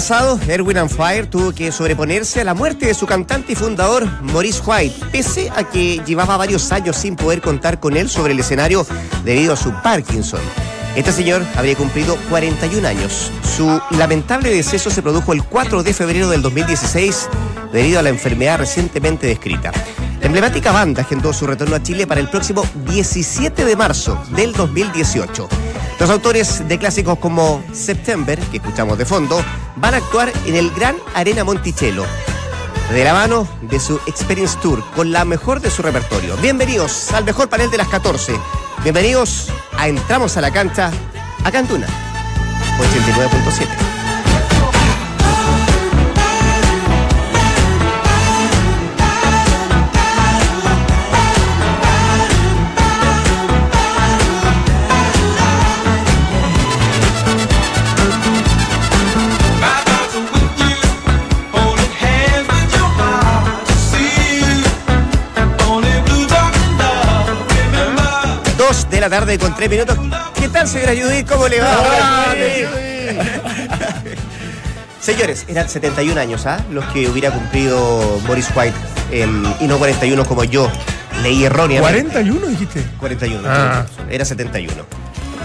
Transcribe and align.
Pasado, 0.00 0.40
Erwin 0.48 0.78
and 0.78 0.88
Fire 0.88 1.26
tuvo 1.26 1.52
que 1.52 1.70
sobreponerse 1.70 2.40
a 2.40 2.44
la 2.44 2.54
muerte 2.54 2.86
de 2.86 2.94
su 2.94 3.04
cantante 3.04 3.52
y 3.52 3.54
fundador, 3.54 4.08
Maurice 4.22 4.62
White, 4.64 4.98
pese 5.12 5.50
a 5.54 5.62
que 5.62 6.00
llevaba 6.06 6.38
varios 6.38 6.72
años 6.72 6.96
sin 6.96 7.16
poder 7.16 7.42
contar 7.42 7.80
con 7.80 7.98
él 7.98 8.08
sobre 8.08 8.32
el 8.32 8.40
escenario 8.40 8.86
debido 9.26 9.52
a 9.52 9.56
su 9.56 9.70
Parkinson. 9.82 10.40
Este 10.96 11.12
señor 11.12 11.44
habría 11.54 11.76
cumplido 11.76 12.16
41 12.30 12.88
años. 12.88 13.30
Su 13.44 13.78
lamentable 13.90 14.48
deceso 14.48 14.88
se 14.88 15.02
produjo 15.02 15.34
el 15.34 15.44
4 15.44 15.82
de 15.82 15.92
febrero 15.92 16.30
del 16.30 16.40
2016 16.40 17.28
debido 17.70 18.00
a 18.00 18.02
la 18.02 18.08
enfermedad 18.08 18.56
recientemente 18.56 19.26
descrita. 19.26 19.70
La 20.20 20.26
emblemática 20.26 20.72
banda 20.72 21.02
agendó 21.02 21.34
su 21.34 21.46
retorno 21.46 21.76
a 21.76 21.82
Chile 21.82 22.06
para 22.06 22.22
el 22.22 22.30
próximo 22.30 22.64
17 22.86 23.66
de 23.66 23.76
marzo 23.76 24.18
del 24.30 24.54
2018. 24.54 25.69
Los 26.00 26.08
autores 26.08 26.66
de 26.66 26.78
clásicos 26.78 27.18
como 27.18 27.62
September, 27.74 28.38
que 28.50 28.56
escuchamos 28.56 28.96
de 28.96 29.04
fondo, 29.04 29.44
van 29.76 29.92
a 29.92 29.98
actuar 29.98 30.32
en 30.46 30.56
el 30.56 30.70
Gran 30.70 30.96
Arena 31.14 31.44
Monticello, 31.44 32.06
de 32.90 33.04
la 33.04 33.12
mano 33.12 33.46
de 33.60 33.78
su 33.78 34.00
Experience 34.06 34.56
Tour, 34.62 34.82
con 34.96 35.12
la 35.12 35.26
mejor 35.26 35.60
de 35.60 35.70
su 35.70 35.82
repertorio. 35.82 36.38
Bienvenidos 36.38 37.12
al 37.12 37.24
mejor 37.26 37.50
panel 37.50 37.70
de 37.70 37.76
las 37.76 37.88
14. 37.88 38.32
Bienvenidos 38.82 39.48
a 39.76 39.88
Entramos 39.88 40.38
a 40.38 40.40
la 40.40 40.50
Cancha, 40.50 40.90
a 41.44 41.52
Cantuna, 41.52 41.86
89.7. 42.78 43.89
de 69.00 69.08
la 69.08 69.16
tarde 69.18 69.38
con 69.38 69.54
tres 69.56 69.70
minutos. 69.70 69.96
¿Qué 70.38 70.48
tal, 70.50 70.68
señora 70.68 70.92
Judith? 70.92 71.26
¿Cómo 71.26 71.48
le 71.48 71.58
va? 71.60 72.34
Señores, 75.00 75.46
eran 75.48 75.68
71 75.70 76.20
años, 76.20 76.44
¿ah? 76.44 76.60
Los 76.70 76.84
que 76.92 77.08
hubiera 77.08 77.30
cumplido 77.30 78.20
Boris 78.26 78.48
White 78.54 78.76
em, 79.10 79.42
y 79.60 79.66
no 79.66 79.78
41 79.78 80.24
como 80.26 80.44
yo. 80.44 80.70
Leí 81.22 81.44
erróneamente. 81.44 82.14
¿41 82.22 82.46
dijiste? 82.48 82.84
41, 82.98 83.48
Ah. 83.50 83.86
era 84.10 84.24
71. 84.26 84.84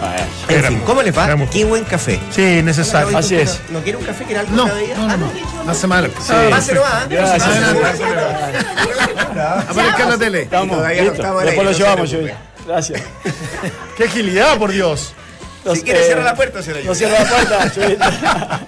Ah, 0.02 0.16
En 0.50 0.56
Éramos- 0.60 0.70
fin, 0.78 0.80
¿cómo 0.86 1.02
les 1.02 1.18
va? 1.18 1.24
éramos- 1.26 1.50
Qué 1.50 1.64
buen 1.64 1.86
café. 1.86 2.20
Sí, 2.32 2.62
necesario. 2.62 3.18
Así 3.18 3.36
es. 3.38 3.62
¿No 3.70 3.80
quiere 3.80 3.98
un 3.98 4.04
café? 4.04 4.26
¿Quiere 4.26 4.42
algo 4.42 4.54
No, 4.54 4.68
cada 4.68 4.78
día? 4.80 4.96
no, 4.98 5.04
Ah, 5.10 5.18
no, 5.18 5.26
no. 5.28 5.64
no 5.64 5.72
hace 5.72 5.88
mal. 5.88 6.12
Ah, 6.30 6.48
páselo, 6.50 6.84
ah, 6.86 7.06
Gracias. 7.10 7.44
Aparezca 9.70 10.04
en 10.04 10.10
la 10.10 10.18
tele. 10.18 10.42
Estamos, 10.42 10.78
no 10.78 10.84
Después 10.84 11.56
lo 11.58 11.64
no 11.64 11.72
llevamos, 11.72 12.10
preocupe. 12.10 12.36
Gracias. 12.66 13.02
¡Qué 13.98 14.06
agilidad, 14.06 14.58
por 14.58 14.72
Dios! 14.72 15.14
Si 15.74 15.82
quiere, 15.82 16.04
cierra 16.04 16.24
la 16.24 16.36
puerta, 16.36 16.62
señora 16.62 16.84
No 16.86 16.94
cierra 16.94 17.24
la 17.24 17.30
puerta. 17.30 18.62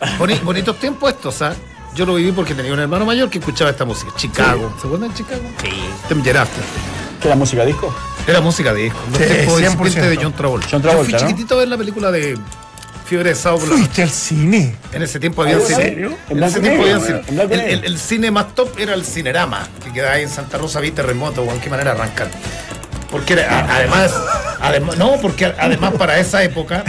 Boni- 0.18 0.40
bonitos 0.42 0.78
tiempos 0.78 1.10
estos, 1.12 1.40
¿ah? 1.42 1.54
Yo 1.94 2.04
lo 2.04 2.14
viví 2.14 2.32
porque 2.32 2.54
tenía 2.54 2.72
un 2.72 2.80
hermano 2.80 3.04
mayor 3.06 3.30
que 3.30 3.38
escuchaba 3.38 3.70
esta 3.70 3.84
música. 3.84 4.12
Chicago. 4.16 4.74
¿Se 4.80 4.86
acuerdan 4.86 5.10
de 5.10 5.14
Chicago? 5.14 5.42
Sí. 5.62 5.68
Tem 6.08 6.20
Hereafter. 6.26 6.64
¿Qué 7.20 7.28
era 7.28 7.36
música 7.36 7.64
disco? 7.64 7.94
Era 8.26 8.40
música 8.40 8.72
de 8.74 8.82
disco. 8.82 8.98
Los 9.12 9.18
Sí, 9.18 9.24
tiempos 9.28 9.60
100%. 9.60 9.64
incipientes 9.64 10.10
de 10.10 10.16
John 10.16 10.32
Travolta. 10.32 10.68
John 10.70 10.82
Travolta, 10.82 11.10
Yo 11.12 11.18
fui 11.18 11.22
¿no? 11.24 11.30
chiquitito 11.30 11.54
a 11.54 11.58
ver 11.58 11.68
la 11.68 11.76
película 11.78 12.10
de 12.10 12.36
Fiebre 13.04 13.30
de 13.30 13.34
Sábado. 13.34 13.66
¿Fuiste 13.66 14.02
al 14.02 14.10
cine? 14.10 14.74
En 14.92 15.02
ese 15.02 15.20
tiempo 15.20 15.42
había 15.42 15.54
¿En 15.56 15.62
cine. 15.62 15.76
serio? 15.76 16.16
En 16.30 16.38
En 16.38 16.44
ese 16.44 16.60
tiempo 16.60 16.82
había 16.82 17.00
cine. 17.00 17.20
El, 17.28 17.60
el- 17.60 17.84
el 17.84 17.98
cine 17.98 18.30
más 18.30 18.54
top 18.54 18.78
era 18.78 18.94
el 18.94 19.04
Cinerama, 19.04 19.68
que 19.84 19.92
quedaba 19.92 20.14
ahí 20.14 20.22
en 20.22 20.30
Santa 20.30 20.56
Rosa, 20.58 20.80
vi 20.80 20.90
terremoto, 20.90 21.42
weón, 21.42 21.60
qué 21.60 21.68
manera 21.70 21.94
de 21.94 22.00
arrancar. 22.00 22.28
Porque 23.10 23.34
era, 23.34 23.74
además, 23.76 24.12
además, 24.60 24.96
no, 24.96 25.12
porque 25.20 25.44
además 25.46 25.92
para 25.98 26.18
esa 26.18 26.42
época, 26.42 26.82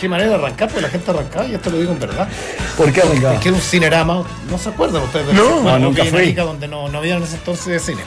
qué 0.00 0.08
manera 0.08 0.30
de 0.30 0.34
arrancar, 0.36 0.68
porque 0.68 0.82
la 0.82 0.88
gente 0.90 1.10
arrancaba, 1.10 1.44
y 1.46 1.54
esto 1.54 1.70
lo 1.70 1.78
digo 1.78 1.92
en 1.92 1.98
verdad. 1.98 2.28
¿Por 2.76 2.92
qué 2.92 3.02
arrancaba? 3.02 3.32
Porque 3.34 3.48
era 3.48 3.56
un 3.56 3.62
cinerama, 3.62 4.24
no 4.50 4.58
se 4.58 4.68
acuerdan 4.68 5.02
ustedes 5.02 5.26
de 5.26 5.32
No, 5.34 5.60
no, 5.62 5.78
nunca 5.78 6.04
fui. 6.04 6.32
Donde 6.32 6.68
no, 6.68 6.88
no 6.88 6.98
había 6.98 7.16
en 7.16 7.22
ese 7.24 7.34
entonces 7.34 7.66
de 7.66 7.80
cine. 7.80 8.02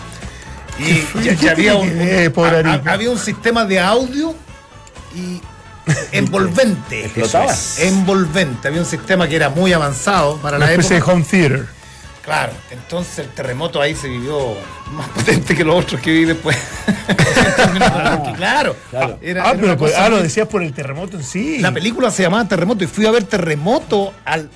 ¿Qué 0.78 1.38
Y 1.40 1.48
había 1.50 1.76
un, 1.76 1.90
pobre 2.34 2.68
a- 2.68 2.82
a- 2.86 2.94
había 2.94 3.12
un 3.12 3.20
sistema 3.20 3.66
de 3.66 3.80
audio 3.80 4.34
y 5.14 5.42
envolvente. 6.12 7.06
¿Explotaba? 7.06 7.46
Eso 7.46 7.54
es, 7.54 7.80
Envolvente. 7.88 8.68
Había 8.68 8.82
un 8.82 8.86
sistema 8.88 9.28
que 9.28 9.36
era 9.36 9.50
muy 9.50 9.74
avanzado 9.74 10.38
para 10.38 10.58
Una 10.58 10.66
la 10.68 10.72
especie 10.74 10.92
de 10.92 10.98
época. 10.98 11.14
home 11.14 11.24
theater. 11.30 11.66
Claro, 12.22 12.54
entonces 12.70 13.18
el 13.20 13.30
terremoto 13.30 13.82
ahí 13.82 13.96
se 13.96 14.08
vivió 14.08 14.56
más 14.94 15.08
potente 15.16 15.56
que 15.56 15.64
los 15.64 15.84
otros 15.84 16.00
que 16.02 16.12
viví 16.12 16.26
después. 16.26 16.56
Porque, 17.08 18.34
claro, 18.38 18.76
Claro. 18.92 19.18
era- 19.22 19.44
ah, 19.44 19.52
era 19.52 19.60
pero 19.62 19.78
pues- 19.78 19.94
ah, 19.98 20.10
lo 20.10 20.22
decías 20.22 20.48
por 20.48 20.62
el 20.62 20.74
terremoto 20.74 21.18
en 21.18 21.24
sí. 21.24 21.58
La 21.60 21.72
película 21.72 22.12
se 22.12 22.24
llamaba 22.24 22.48
Terremoto 22.48 22.84
y 22.84 22.88
fui 22.88 23.06
a 23.08 23.12
ver 23.12 23.24
Terremoto 23.24 24.14
al 24.26 24.50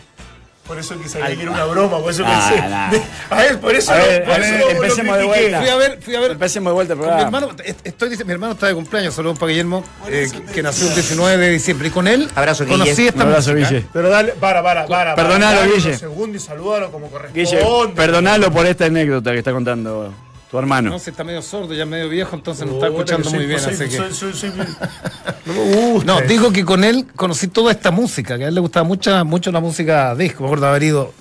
Por 0.68 0.80
eso 0.80 1.00
que 1.00 1.08
sabía 1.08 1.36
que 1.36 1.44
era 1.44 1.52
una 1.52 1.66
broma, 1.66 2.00
por 2.00 2.10
eso 2.10 2.24
Ah, 2.26 2.50
pensé. 2.50 2.68
nah. 2.70 2.92
A 3.30 3.36
ver, 3.44 3.60
por 3.60 3.76
eso, 3.76 3.92
A 3.92 3.96
ver, 3.98 4.24
por 4.24 4.34
a 4.34 4.38
eso 4.38 4.52
ver, 4.52 4.60
lo 4.60 4.70
empecemos 4.72 5.18
de 5.18 5.24
vuelta. 5.26 5.60
Fui 5.60 5.70
a 5.70 5.76
ver, 5.76 6.00
fui 6.02 6.16
a 6.16 6.20
ver. 6.20 6.32
Empecemos 6.32 6.72
de 6.72 6.74
vuelta 6.74 6.94
el 6.94 7.00
mi 7.00 7.22
hermano, 7.22 7.50
est- 7.64 7.80
estoy 7.86 8.10
dice- 8.10 8.26
mi 8.26 8.32
hermano 8.34 8.54
está 8.54 8.68
de 8.68 8.74
cumpleaños, 8.74 9.14
saludos 9.14 9.38
para 9.38 9.50
Guillermo, 9.52 9.84
eh, 10.08 10.28
que, 10.54 10.64
nació 10.64 10.88
el 10.88 10.96
19 10.96 11.46
de 11.46 11.52
diciembre. 11.52 11.88
Y 11.90 11.92
con 11.92 12.08
él 12.08 12.28
Abrazo, 12.34 12.66
Guille. 12.66 12.78
conocí 12.80 13.08
esta 13.08 13.24
Un 13.24 13.30
abrazo, 13.30 13.52
música. 13.52 13.70
Guille. 13.70 13.86
Pero 13.94 14.10
dale, 14.10 14.32
para, 14.34 14.64
para, 14.64 14.88
para. 14.88 15.14
Perdonalo, 15.16 15.58
para, 15.60 15.72
Guille. 15.72 15.88
unos 15.90 16.00
segundos 16.00 16.42
y 16.42 16.46
salúdalo 16.46 16.92
como 16.92 17.08
corresponde. 17.12 17.42
Guille, 17.48 17.94
perdonalo 17.96 18.52
por 18.52 18.66
esta 18.66 18.86
anécdota 18.86 19.32
que 19.34 19.38
está 19.38 19.52
contando 19.52 20.14
tu 20.52 20.60
hermano. 20.60 20.92
No 20.92 21.00
sé, 21.00 21.10
está 21.12 21.24
medio 21.24 21.42
sordo, 21.42 21.74
ya 21.74 21.86
medio 21.86 22.08
viejo, 22.10 22.36
entonces 22.36 22.68
no 22.68 22.74
está 22.76 22.88
escuchando 22.88 23.30
muy 23.32 23.46
bien, 23.46 23.60
así 23.60 23.90
que... 23.90 23.98
no 26.06 26.20
me 26.20 26.28
digo 26.28 26.52
que 26.52 26.64
con 26.64 26.84
él 26.84 27.08
conocí 27.16 27.48
toda 27.48 27.72
esta 27.72 27.92
música, 27.92 28.38
que 28.38 28.46
a 28.46 28.48
él 28.50 28.56
le 28.56 28.62
gustaba 28.62 28.84
mucha, 28.84 29.24
mucho 29.24 29.52
la 29.52 29.60
música 29.60 30.14
disco. 30.16 30.44
Me 30.44 30.48
acuerdo 30.50 30.68
haber 30.68 30.84
ido. 30.84 31.14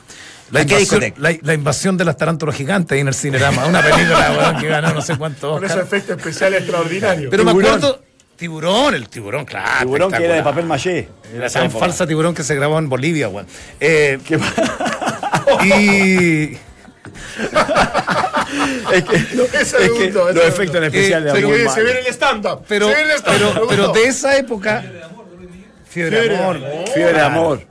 La 0.51 0.61
¿A 0.61 0.67
qué 0.67 0.81
invasión, 0.83 1.15
la, 1.17 1.35
la 1.41 1.55
invasión 1.55 1.97
de 1.97 2.05
las 2.05 2.17
tarántulas 2.19 2.55
gigantes 2.55 2.93
ahí 2.93 3.01
en 3.01 3.09
el 3.09 3.15
Cinerama, 3.15 3.67
una 3.67 3.81
película 3.83 4.31
weón, 4.39 4.59
que 4.61 4.69
ganó 4.69 4.93
no 4.93 5.01
sé 5.01 5.17
cuánto. 5.17 5.53
Con 5.53 5.65
esos 5.65 5.79
Oscar. 5.79 5.87
efectos 5.99 6.19
especiales 6.19 6.61
extraordinarios. 6.61 7.31
Pero 7.31 7.45
me 7.45 7.53
Tiburón. 7.53 7.75
acuerdo. 7.77 8.03
Tiburón, 8.37 8.95
el 8.95 9.09
tiburón, 9.09 9.45
claro. 9.45 9.87
Tiburón 9.87 10.13
que 10.13 10.25
era 10.25 10.35
de 10.35 10.43
papel 10.43 10.67
maché. 10.67 11.09
La 11.39 11.49
tan 11.49 11.71
falsa 11.71 12.07
tiburón 12.07 12.35
que 12.35 12.43
se 12.43 12.55
grabó 12.57 12.79
en 12.79 12.89
Bolivia, 12.89 13.29
weón. 13.29 13.47
Eh, 13.81 14.19
¿Qué 14.27 14.39
pa- 14.39 15.65
y. 15.65 16.59
es 18.93 19.05
que, 19.05 19.17
es 19.43 19.55
ese 19.55 19.89
los 19.89 20.45
efectos 20.45 20.81
gustó. 20.81 20.83
especiales 20.85 21.35
Eh, 21.35 21.43
muy 21.43 21.53
ve- 21.53 21.69
se 21.69 21.81
en 21.81 21.97
el 21.99 22.07
stand-up. 22.09 22.63
Pero, 22.69 22.89
se 22.89 22.95
ve 22.95 23.01
en 23.03 23.11
el 23.11 23.17
stand-up. 23.19 23.53
pero, 23.55 23.67
pero 23.69 23.89
de 23.93 24.05
esa 24.05 24.37
época. 24.37 24.85
Fiebre 25.89 26.29
de 26.29 26.37
amor. 26.37 26.61
Fiebre 26.93 27.13
de 27.15 27.21
amor. 27.21 27.67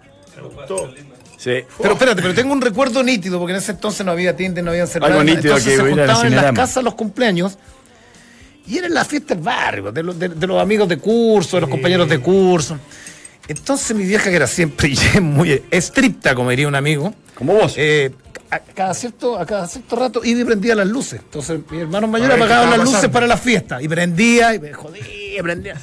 Sí. 1.37 1.51
Pero 1.81 1.93
espérate, 1.93 2.21
pero 2.21 2.33
tengo 2.33 2.53
un 2.53 2.61
recuerdo 2.61 3.03
nítido, 3.03 3.37
porque 3.37 3.51
en 3.51 3.57
ese 3.59 3.71
entonces 3.73 4.05
no 4.05 4.13
había 4.13 4.33
Tinder, 4.35 4.63
no 4.63 4.71
había 4.71 4.87
celular. 4.87 5.11
Algo 5.11 5.23
nítido 5.25 5.57
entonces 5.57 5.65
que 5.71 5.75
se 5.75 5.81
en 5.81 5.89
juntaban 5.97 6.27
en 6.27 6.35
las 6.37 6.51
casas 6.53 6.83
los 6.85 6.95
cumpleaños 6.95 7.57
y 8.65 8.77
era 8.77 8.87
la 8.87 9.03
fiesta 9.03 9.35
del 9.35 9.43
barrio, 9.43 9.91
de 9.91 10.03
los, 10.03 10.17
de, 10.17 10.29
de 10.29 10.47
los 10.47 10.61
amigos 10.61 10.87
de 10.87 10.97
curso, 10.97 11.57
de 11.57 11.61
los 11.61 11.69
compañeros 11.69 12.07
de 12.07 12.19
curso. 12.19 12.77
Entonces 13.45 13.93
mi 13.93 14.05
vieja, 14.05 14.29
que 14.29 14.37
era 14.37 14.47
siempre 14.47 14.93
muy 15.21 15.61
estricta, 15.69 16.33
como 16.33 16.49
diría 16.49 16.65
un 16.69 16.75
amigo, 16.75 17.13
Como 17.35 17.55
vos. 17.55 17.73
eh, 17.75 18.11
a, 18.55 18.59
cada 18.59 18.93
cierto, 18.93 19.37
a 19.37 19.45
cada 19.45 19.67
cierto 19.67 19.95
rato 19.95 20.21
iba 20.23 20.41
y 20.41 20.43
prendía 20.43 20.75
las 20.75 20.87
luces. 20.87 21.19
Entonces 21.23 21.59
mi 21.69 21.79
hermano 21.79 22.07
mayor 22.07 22.31
A 22.31 22.35
ver, 22.35 22.37
¿qué 22.37 22.43
apagaba 22.43 22.63
estaba 22.65 22.83
las 22.83 22.93
luces 22.93 23.09
para 23.09 23.27
la 23.27 23.37
fiesta 23.37 23.81
y 23.81 23.87
prendía 23.87 24.55
y 24.55 24.59
me 24.59 24.73
jodía, 24.73 25.43
prendía. 25.43 25.75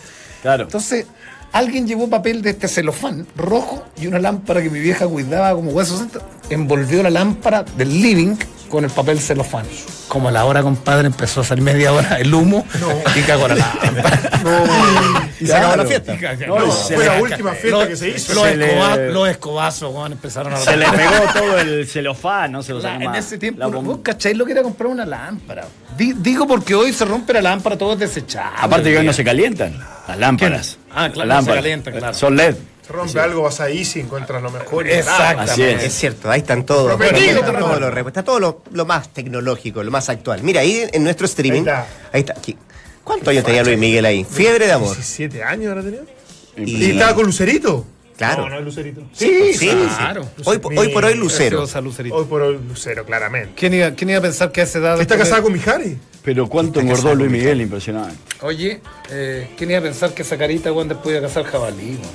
claro. 0.43 0.65
Entonces, 0.65 1.07
alguien 1.53 1.87
llevó 1.87 2.09
papel 2.09 2.43
de 2.43 2.51
este 2.51 2.69
celofán 2.69 3.27
rojo 3.37 3.85
y 4.01 4.07
una 4.07 4.19
lámpara 4.19 4.63
que 4.63 4.71
mi 4.71 4.79
vieja 4.81 5.07
cuidaba 5.07 5.53
como 5.55 5.71
hueso 5.73 5.97
santo. 5.99 6.21
Envolvió 6.49 7.03
la 7.03 7.11
lámpara 7.11 7.63
del 7.77 8.01
living 8.03 8.37
con 8.69 8.85
el 8.85 8.91
papel 8.91 9.19
celofán. 9.21 9.67
Como 10.09 10.29
a 10.29 10.33
la 10.33 10.45
hora, 10.45 10.63
compadre, 10.63 11.07
empezó 11.07 11.41
a 11.41 11.45
salir 11.45 11.63
media 11.63 11.93
hora 11.93 12.19
el 12.19 12.33
humo 12.35 12.65
y 13.17 13.21
cagó 13.23 13.47
la 13.49 13.55
lámpara. 13.57 14.21
Y 15.41 15.47
se 15.47 15.55
acabó 15.55 15.77
la 15.77 15.85
fiesta. 15.87 16.15
No, 16.47 16.59
No, 16.67 16.73
Fue 16.73 17.05
la 17.07 17.21
última 17.21 17.53
fiesta 17.53 17.89
que 17.89 17.97
se 17.97 18.09
hizo. 18.11 18.35
los 18.35 18.45
Se 18.45 18.57
le- 18.57 19.13
los 19.13 19.29
escobazos, 19.29 19.95
weón, 19.95 20.13
empezaron 20.13 20.53
a 20.53 20.57
Se 20.57 20.77
le 20.77 20.87
pegó 20.91 21.33
todo 21.33 21.59
el 21.59 21.87
celofán, 21.87 22.53
no 22.53 22.63
se 22.63 22.73
lo 22.73 22.81
La- 22.81 22.97
en 22.97 23.15
ese 23.15 23.39
tiempo, 23.39 23.71
¿vos 23.83 23.99
cacháis 24.03 24.37
lo 24.37 24.45
que 24.45 24.53
era 24.53 24.63
comprar 24.63 24.89
una 24.91 25.07
lámpara? 25.07 25.67
Di- 25.97 26.15
digo 26.15 26.47
porque 26.47 26.75
hoy 26.75 26.93
se 26.93 27.05
rompe 27.05 27.33
la 27.33 27.43
lámpara, 27.43 27.77
todo 27.79 27.93
es 27.95 27.99
desechable. 28.01 28.59
Aparte 28.61 28.91
que 28.91 28.99
hoy 28.99 29.07
no 29.07 29.13
se 29.13 29.25
calientan 29.25 29.79
las 30.09 30.19
lámparas. 30.19 30.79
Ah, 30.93 31.09
claro, 31.13 31.15
no 31.15 31.23
se 31.23 31.27
lámparas. 31.27 31.57
calientan, 31.63 31.95
claro. 31.95 32.15
Son 32.15 32.37
LED. 32.37 32.55
Se 32.87 32.93
rompe 32.93 33.21
algo, 33.21 33.43
vas 33.43 33.61
ahí 33.61 33.89
y 33.95 34.01
encuentras 34.01 34.43
lo 34.43 34.51
mejor. 34.51 34.87
y 34.87 34.91
Exactamente. 34.91 35.53
Así 35.53 35.63
es. 35.63 35.85
Es 35.85 35.93
cierto, 35.95 36.31
ahí 36.31 36.41
están 36.41 36.65
todos. 36.67 36.87
Todos 36.99 36.99
recuerdo. 36.99 37.81
los 37.81 37.95
repu- 37.95 38.07
está 38.09 38.23
todo 38.25 38.41
lo, 38.41 38.63
lo 38.73 38.85
más 38.87 39.09
tecnológico, 39.11 39.83
lo 39.85 39.91
más 39.93 40.09
actual. 40.09 40.43
Mira, 40.43 40.63
ahí 40.63 40.85
en 40.93 41.05
nuestro 41.05 41.27
streaming. 41.27 41.63
Ahí 41.69 41.85
Ahí 42.13 42.21
está. 42.21 42.33
está. 42.33 42.41
aquí. 42.41 42.57
¿Cuántos 43.05 43.29
años 43.29 43.45
tenía 43.45 43.63
Luis 43.63 43.79
Miguel 43.79 44.05
ahí? 44.05 44.25
Fiebre 44.25 44.67
de 44.67 44.73
amor. 44.73 44.95
17 44.95 45.43
años 45.43 45.69
ahora 45.69 45.83
tenía. 45.83 46.01
¿Y 46.57 46.91
estaba 46.91 47.15
con 47.15 47.27
Lucerito? 47.27 47.87
Claro. 48.21 48.43
No, 48.43 48.51
no 48.51 48.59
es 48.59 48.65
Lucerito. 48.67 49.01
Sí, 49.15 49.55
sí, 49.55 49.71
claro. 49.97 50.29
Hoy, 50.45 50.59
po- 50.59 50.69
hoy 50.77 50.89
por 50.89 51.07
hoy 51.07 51.15
Lucero. 51.15 51.65
Hoy 52.13 52.25
por 52.27 52.43
hoy 52.43 52.59
Lucero, 52.69 53.07
claramente. 53.07 53.53
¿Quién 53.57 53.73
iba, 53.73 53.91
quién 53.93 54.11
iba 54.11 54.19
a 54.19 54.23
pensar 54.23 54.53
que 54.53 54.61
a 54.61 54.65
esa 54.65 54.79
edad... 54.79 55.01
¿Está 55.01 55.15
de- 55.15 55.21
casada 55.23 55.41
con 55.41 55.51
Mijari? 55.55 55.97
Pero 56.23 56.47
cuánto 56.47 56.81
engordó 56.81 57.15
Luis 57.15 57.31
Miguel, 57.31 57.63
impresionante. 57.63 58.15
Oye, 58.43 58.83
eh, 59.11 59.49
¿quién 59.57 59.71
iba 59.71 59.79
a 59.79 59.83
pensar 59.83 60.13
que 60.13 60.21
esa 60.21 60.37
carita 60.37 60.71
cuando 60.71 60.93
después 60.97 61.17
iba 61.17 61.25
a 61.25 61.29
casar 61.29 61.45
jabalí? 61.51 61.93
man? 61.93 62.11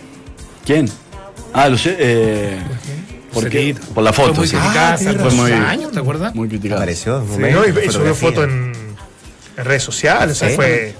¿Quién? 0.63 0.87
Ah, 1.53 1.75
sé. 1.75 1.95
Eh, 1.97 2.59
¿Por 3.33 3.49
qué? 3.49 3.75
Por 3.95 4.03
la 4.03 4.13
Fue 4.13 4.25
foto, 4.25 4.41
muy 4.41 4.47
sí. 4.47 4.55
criticada 4.55 4.91
Ah, 4.91 4.93
hace 4.93 5.09
algunos 5.09 5.33
razón. 5.49 5.53
años, 5.65 5.91
¿te 5.91 5.99
acuerdas? 5.99 6.35
Muy 6.35 6.47
criticado. 6.49 6.81
Apareció 6.81 7.17
un 7.17 7.25
Sí, 7.25 7.31
momento, 7.31 7.59
¿no? 7.61 7.81
Y, 7.81 7.85
y 7.87 7.91
subió 7.91 8.13
foto 8.13 8.43
en, 8.43 8.73
en 9.57 9.65
redes 9.65 9.81
sociales. 9.81 10.33
o 10.33 10.39
sea, 10.39 10.49
Sí. 10.49 10.55
fue, 10.55 10.93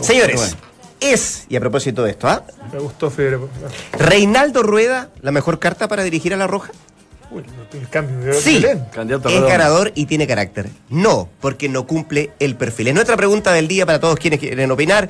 Señores, 0.00 0.36
Bueno. 0.36 0.56
Es, 1.02 1.46
y 1.48 1.56
a 1.56 1.60
propósito 1.60 2.02
de 2.04 2.10
esto, 2.12 2.28
¿ah? 2.28 2.44
me 2.72 2.78
gustó 2.78 3.10
Fede. 3.10 3.38
Reinaldo 3.98 4.62
Rueda, 4.62 5.10
la 5.20 5.32
mejor 5.32 5.58
carta 5.58 5.88
para 5.88 6.02
dirigir 6.02 6.32
a 6.34 6.36
la 6.36 6.46
Roja. 6.46 6.72
Uy, 7.30 7.44
el 7.72 7.88
cambio 7.88 8.18
de 8.18 8.34
Sí. 8.34 8.64
Candidato 8.92 9.28
a 9.28 9.32
Es 9.32 9.40
ganador 9.42 9.92
y 9.94 10.06
tiene 10.06 10.26
carácter. 10.26 10.68
No, 10.90 11.28
porque 11.40 11.68
no 11.68 11.86
cumple 11.86 12.32
el 12.38 12.56
perfil. 12.56 12.88
Es 12.88 12.94
nuestra 12.94 13.16
pregunta 13.16 13.52
del 13.52 13.68
día 13.68 13.86
para 13.86 14.00
todos 14.00 14.18
quienes 14.18 14.38
quieren 14.38 14.70
opinar 14.70 15.08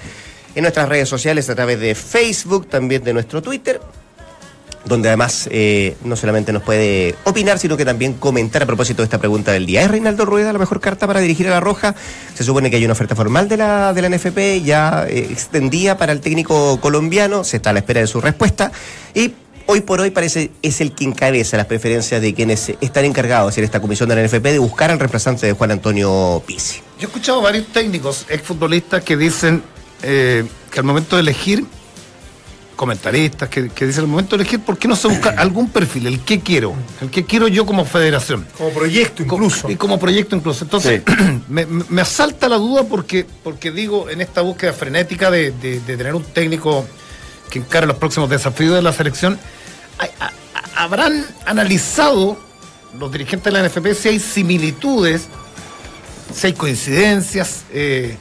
en 0.54 0.62
nuestras 0.62 0.88
redes 0.88 1.08
sociales 1.08 1.48
a 1.50 1.54
través 1.54 1.80
de 1.80 1.94
Facebook, 1.94 2.68
también 2.68 3.02
de 3.02 3.12
nuestro 3.12 3.42
Twitter, 3.42 3.80
donde 4.84 5.08
además 5.08 5.48
eh, 5.50 5.96
no 6.04 6.16
solamente 6.16 6.52
nos 6.52 6.62
puede 6.62 7.14
opinar, 7.24 7.58
sino 7.58 7.76
que 7.76 7.84
también 7.84 8.14
comentar 8.14 8.62
a 8.62 8.66
propósito 8.66 9.02
de 9.02 9.04
esta 9.04 9.18
pregunta 9.18 9.52
del 9.52 9.66
día. 9.66 9.82
¿Es 9.82 9.90
Reinaldo 9.90 10.24
Rueda 10.24 10.52
la 10.52 10.58
mejor 10.58 10.80
carta 10.80 11.06
para 11.06 11.20
dirigir 11.20 11.46
a 11.48 11.50
la 11.50 11.60
Roja? 11.60 11.94
Se 12.34 12.44
supone 12.44 12.70
que 12.70 12.76
hay 12.76 12.84
una 12.84 12.92
oferta 12.92 13.14
formal 13.14 13.48
de 13.48 13.56
la, 13.56 13.92
de 13.92 14.02
la 14.02 14.08
NFP 14.08 14.64
ya 14.64 15.06
eh, 15.08 15.28
extendida 15.30 15.96
para 15.96 16.12
el 16.12 16.20
técnico 16.20 16.80
colombiano, 16.80 17.44
se 17.44 17.56
está 17.56 17.70
a 17.70 17.72
la 17.72 17.80
espera 17.80 18.00
de 18.00 18.06
su 18.06 18.20
respuesta 18.20 18.72
y 19.14 19.34
hoy 19.66 19.80
por 19.80 20.00
hoy 20.00 20.10
parece 20.10 20.50
es 20.62 20.80
el 20.80 20.92
que 20.92 21.04
encabeza 21.04 21.56
las 21.56 21.66
preferencias 21.66 22.20
de 22.20 22.34
quienes 22.34 22.72
están 22.80 23.04
encargados 23.04 23.56
en 23.58 23.64
esta 23.64 23.80
comisión 23.80 24.08
de 24.08 24.16
la 24.16 24.22
NFP 24.24 24.44
de 24.44 24.58
buscar 24.58 24.90
al 24.90 24.98
reemplazante 24.98 25.46
de 25.46 25.52
Juan 25.52 25.70
Antonio 25.70 26.42
Pizzi. 26.46 26.80
Yo 26.98 27.06
he 27.06 27.10
escuchado 27.10 27.40
varios 27.40 27.66
técnicos, 27.68 28.26
exfutbolistas, 28.28 29.02
que 29.02 29.16
dicen 29.16 29.62
eh, 30.02 30.44
que 30.70 30.80
al 30.80 30.84
momento 30.84 31.16
de 31.16 31.22
elegir, 31.22 31.64
comentaristas, 32.76 33.48
que, 33.48 33.68
que 33.68 33.86
dicen 33.86 34.02
al 34.04 34.08
momento 34.08 34.36
de 34.36 34.42
elegir, 34.42 34.60
¿por 34.60 34.76
qué 34.78 34.88
no 34.88 34.96
se 34.96 35.08
busca 35.08 35.30
algún 35.30 35.70
perfil? 35.70 36.06
El 36.06 36.20
que 36.20 36.40
quiero, 36.40 36.74
el 37.00 37.10
que 37.10 37.24
quiero 37.24 37.48
yo 37.48 37.64
como 37.66 37.84
federación. 37.84 38.46
Como 38.58 38.70
proyecto 38.70 39.22
incluso. 39.22 39.70
Y 39.70 39.76
como 39.76 39.98
proyecto 39.98 40.34
incluso. 40.36 40.64
Entonces, 40.64 41.02
me, 41.48 41.66
me- 41.66 41.84
me 41.88 42.00
asalta 42.02 42.48
la 42.48 42.56
duda 42.56 42.84
porque, 42.84 43.26
porque 43.44 43.70
digo, 43.70 44.08
en 44.10 44.20
esta 44.20 44.40
búsqueda 44.40 44.72
frenética 44.72 45.30
de, 45.30 45.50
de- 45.52 45.80
de 45.80 45.96
tener 45.96 46.14
un 46.14 46.24
técnico 46.24 46.86
que 47.50 47.58
encare 47.58 47.86
los 47.86 47.96
próximos 47.96 48.28
desafíos 48.30 48.74
de 48.74 48.82
la 48.82 48.92
selección, 48.92 49.38
hay- 49.98 50.10
a- 50.20 50.26
a- 50.26 50.84
¿habrán 50.84 51.24
analizado 51.46 52.38
los 52.98 53.10
dirigentes 53.12 53.52
de 53.52 53.58
la 53.58 53.66
NFP 53.68 53.94
si 53.94 54.08
hay 54.08 54.18
similitudes, 54.20 55.28
si 56.34 56.46
hay 56.48 56.52
coincidencias 56.54 57.62
eh, 57.72 58.16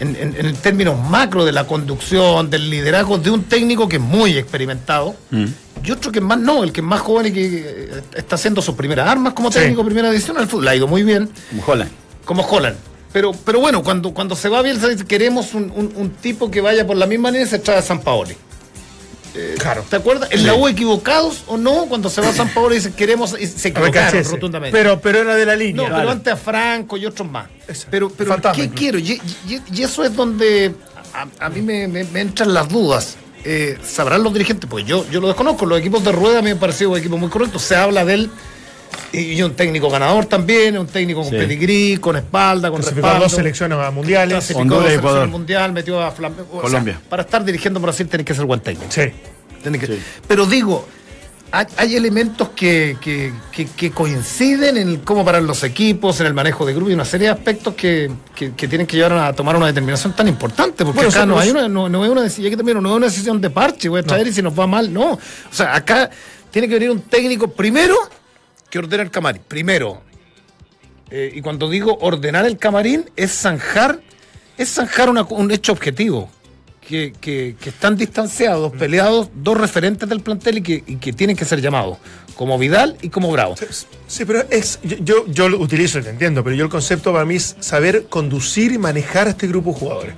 en, 0.00 0.16
en- 0.16 0.46
en 0.46 0.54
términos 0.56 0.96
macro 1.08 1.44
de 1.44 1.52
la 1.52 1.66
conducción, 1.66 2.50
del 2.50 2.68
liderazgo 2.70 3.18
de 3.18 3.30
un 3.30 3.44
técnico 3.44 3.88
que 3.88 3.96
es 3.96 4.02
muy 4.02 4.36
experimentado? 4.36 5.14
Y 5.84 5.90
otro 5.90 6.10
que 6.10 6.20
más 6.20 6.38
no, 6.38 6.64
el 6.64 6.72
que 6.72 6.80
es 6.80 6.86
más 6.86 7.00
joven 7.00 7.26
y 7.26 7.32
que 7.32 7.46
eh, 7.46 8.02
está 8.14 8.34
haciendo 8.36 8.60
sus 8.62 8.74
primeras 8.74 9.08
armas 9.08 9.32
como 9.34 9.50
Sí. 9.52 9.58
técnico 9.60 9.82
de 9.82 9.86
primera 9.86 10.10
división 10.10 10.36
al 10.38 10.48
fútbol. 10.48 10.66
Ha 10.68 10.74
ido 10.74 10.86
muy 10.86 11.02
bien, 11.02 11.30
Como 11.50 11.62
Holland. 11.72 11.90
como 12.24 12.42
Holland. 12.42 12.76
Pero, 13.12 13.32
pero 13.44 13.60
bueno, 13.60 13.82
cuando, 13.82 14.12
cuando 14.12 14.36
se 14.36 14.48
va 14.48 14.60
bien, 14.62 14.78
queremos 15.06 15.54
un, 15.54 15.72
un- 15.74 15.92
un 15.96 16.10
tipo 16.10 16.50
que 16.50 16.60
vaya 16.60 16.86
por 16.86 16.96
la 16.96 17.06
misma 17.06 17.30
línea 17.30 17.46
y 17.46 17.48
se 17.50 17.58
trae 17.58 17.78
a 17.78 17.82
San 17.82 18.00
Paoli. 18.00 18.36
Claro. 19.58 19.84
¿Te 19.88 19.96
acuerdas? 19.96 20.30
¿En 20.32 20.46
la 20.46 20.54
U 20.54 20.68
equivocados 20.68 21.44
o 21.46 21.56
no? 21.56 21.86
Cuando 21.86 22.08
se 22.10 22.20
va 22.20 22.28
a 22.28 22.32
San 22.32 22.48
Paoli 22.48 22.76
dice 22.76 22.92
queremos 22.94 23.34
y 23.38 23.46
se 23.46 23.68
equivocaron 23.68 23.92
Recachese. 23.94 24.30
rotundamente. 24.32 24.76
Pero, 24.76 25.00
pero 25.00 25.18
era 25.20 25.34
de 25.34 25.46
la 25.46 25.52
no, 25.54 25.58
línea. 25.58 25.84
pero 25.84 25.94
Claro. 25.96 26.10
antes 26.10 26.32
a 26.32 26.36
Franco 26.36 26.96
y 26.96 27.06
otros 27.06 27.28
más. 27.30 27.46
Eso. 27.68 27.86
Pero, 27.90 28.10
pero 28.10 28.30
Fantasma 28.30 28.62
¿qué 28.62 28.70
quiero? 28.70 28.98
Y, 28.98 29.20
y- 29.48 29.60
y 29.74 29.82
eso 29.82 30.04
es 30.04 30.14
donde 30.14 30.74
a, 31.12 31.46
a 31.46 31.48
mí 31.48 31.62
me, 31.62 31.86
me- 31.88 32.04
me 32.04 32.20
entran 32.20 32.52
las 32.54 32.68
dudas. 32.68 33.16
Eh, 33.44 33.78
¿Sabrán 33.84 34.22
los 34.24 34.32
dirigentes? 34.32 34.68
Pues 34.68 34.84
yo, 34.86 35.06
yo 35.10 35.20
lo 35.20 35.28
desconozco. 35.28 35.66
Los 35.66 35.78
equipos 35.78 36.02
de 36.02 36.10
rueda 36.12 36.42
me 36.42 36.50
han 36.52 36.58
parecido 36.58 36.90
un 36.90 36.98
equipo 36.98 37.16
muy 37.16 37.28
correcto. 37.28 37.58
Se 37.58 37.76
habla 37.76 38.04
de 38.04 38.14
él 38.14 38.30
y 39.12 39.40
un 39.42 39.54
técnico 39.54 39.88
ganador 39.88 40.26
también, 40.26 40.76
un 40.78 40.86
técnico 40.86 41.22
con 41.22 41.30
Sí. 41.30 41.36
pedigrí, 41.36 41.96
con 41.98 42.16
espalda, 42.16 42.70
con 42.70 42.82
respaldo. 42.82 43.20
dos 43.20 43.32
selecciones 43.32 43.78
a 43.78 43.90
mundiales. 43.90 44.32
Clasificó 44.34 44.60
Honduras 44.62 44.82
dos 44.82 44.88
y 44.88 44.90
selecciones 44.92 45.12
Ecuador. 45.14 45.28
mundial, 45.28 45.72
metió 45.72 46.02
a 46.02 46.10
Flamengo. 46.10 46.48
o 46.50 46.54
sea, 46.54 46.62
Colombia. 46.62 47.00
para 47.08 47.22
estar 47.22 47.44
dirigiendo 47.44 47.80
Brasil 47.80 48.06
tenés 48.08 48.26
que 48.26 48.34
ser 48.34 48.44
buen 48.44 48.60
técnico. 48.60 48.90
Sí. 48.90 49.02
Tenés 49.62 49.80
que- 49.80 49.86
Sí. 49.86 49.98
Pero 50.28 50.44
digo, 50.46 50.86
hay, 51.52 51.64
hay 51.76 51.96
elementos 51.96 52.50
que, 52.50 52.96
que- 53.00 53.32
que- 53.52 53.66
que 53.66 53.90
coinciden 53.92 54.76
en 54.76 54.96
cómo 54.98 55.24
parar 55.24 55.42
los 55.42 55.62
equipos, 55.64 56.20
en 56.20 56.26
el 56.26 56.34
manejo 56.34 56.66
de 56.66 56.74
grupos 56.74 56.90
y 56.90 56.94
una 56.94 57.04
serie 57.04 57.28
de 57.28 57.32
aspectos 57.32 57.74
que, 57.74 58.10
que- 58.34 58.52
que 58.54 58.68
tienen 58.68 58.86
que 58.86 58.96
llevar 58.96 59.12
a 59.14 59.32
tomar 59.32 59.56
una 59.56 59.66
determinación 59.66 60.14
tan 60.14 60.28
importante. 60.28 60.84
Porque 60.84 60.96
Bueno, 60.98 61.10
acá 61.10 61.24
no 61.24 61.38
hay 61.38 61.50
una, 61.50 61.68
no, 61.68 61.88
no 61.88 62.04
es 62.04 62.10
una 62.10 62.22
decisión, 62.22 62.50
que 62.50 62.56
termino, 62.56 62.80
no 62.80 62.90
es 62.90 62.96
una 62.96 63.06
decisión 63.06 63.40
de 63.40 63.48
parche, 63.50 63.88
voy 63.88 64.00
a 64.00 64.02
traer 64.02 64.26
y 64.26 64.32
si 64.32 64.42
nos 64.42 64.58
va 64.58 64.66
mal, 64.66 64.92
no. 64.92 65.12
O 65.12 65.18
sea, 65.50 65.74
acá 65.74 66.10
tiene 66.50 66.68
que 66.68 66.74
venir 66.74 66.90
un 66.90 67.00
técnico 67.02 67.48
primero 67.48 67.96
que 68.80 68.84
ordena 68.86 69.02
el 69.02 69.10
camarín. 69.10 69.42
Primero. 69.48 70.02
Eh, 71.10 71.32
y 71.34 71.40
cuando 71.40 71.70
digo 71.70 71.96
ordenar 72.00 72.46
el 72.46 72.58
camarín, 72.58 73.04
es 73.16 73.32
zanjar, 73.32 74.00
es 74.58 74.68
zanjar 74.74 75.08
una- 75.08 75.22
un 75.22 75.50
hecho 75.50 75.72
objetivo. 75.72 76.30
Que, 76.86 77.12
que- 77.20 77.56
que 77.60 77.70
están 77.70 77.96
distanciados, 77.96 78.72
peleados, 78.72 79.28
dos 79.34 79.58
referentes 79.58 80.08
del 80.08 80.20
plantel 80.20 80.58
y 80.58 80.62
que, 80.62 80.84
y 80.86 80.96
que 80.96 81.12
tienen 81.12 81.34
que 81.34 81.44
ser 81.44 81.60
llamados, 81.60 81.98
como 82.36 82.56
Vidal 82.58 82.96
y 83.02 83.08
como 83.08 83.32
Bravo. 83.32 83.56
Sí, 84.06 84.24
pero 84.24 84.44
es. 84.50 84.78
Yo, 84.84 84.96
yo, 85.00 85.26
yo 85.26 85.48
lo 85.48 85.58
utilizo, 85.58 86.00
te 86.00 86.10
entiendo, 86.10 86.44
pero 86.44 86.54
yo 86.54 86.62
el 86.62 86.70
concepto 86.70 87.12
para 87.12 87.24
mí 87.24 87.34
es 87.36 87.56
saber 87.58 88.04
conducir 88.08 88.70
y 88.70 88.78
manejar 88.78 89.26
a 89.26 89.30
este 89.30 89.48
grupo 89.48 89.72
de 89.72 89.78
jugadores. 89.80 90.14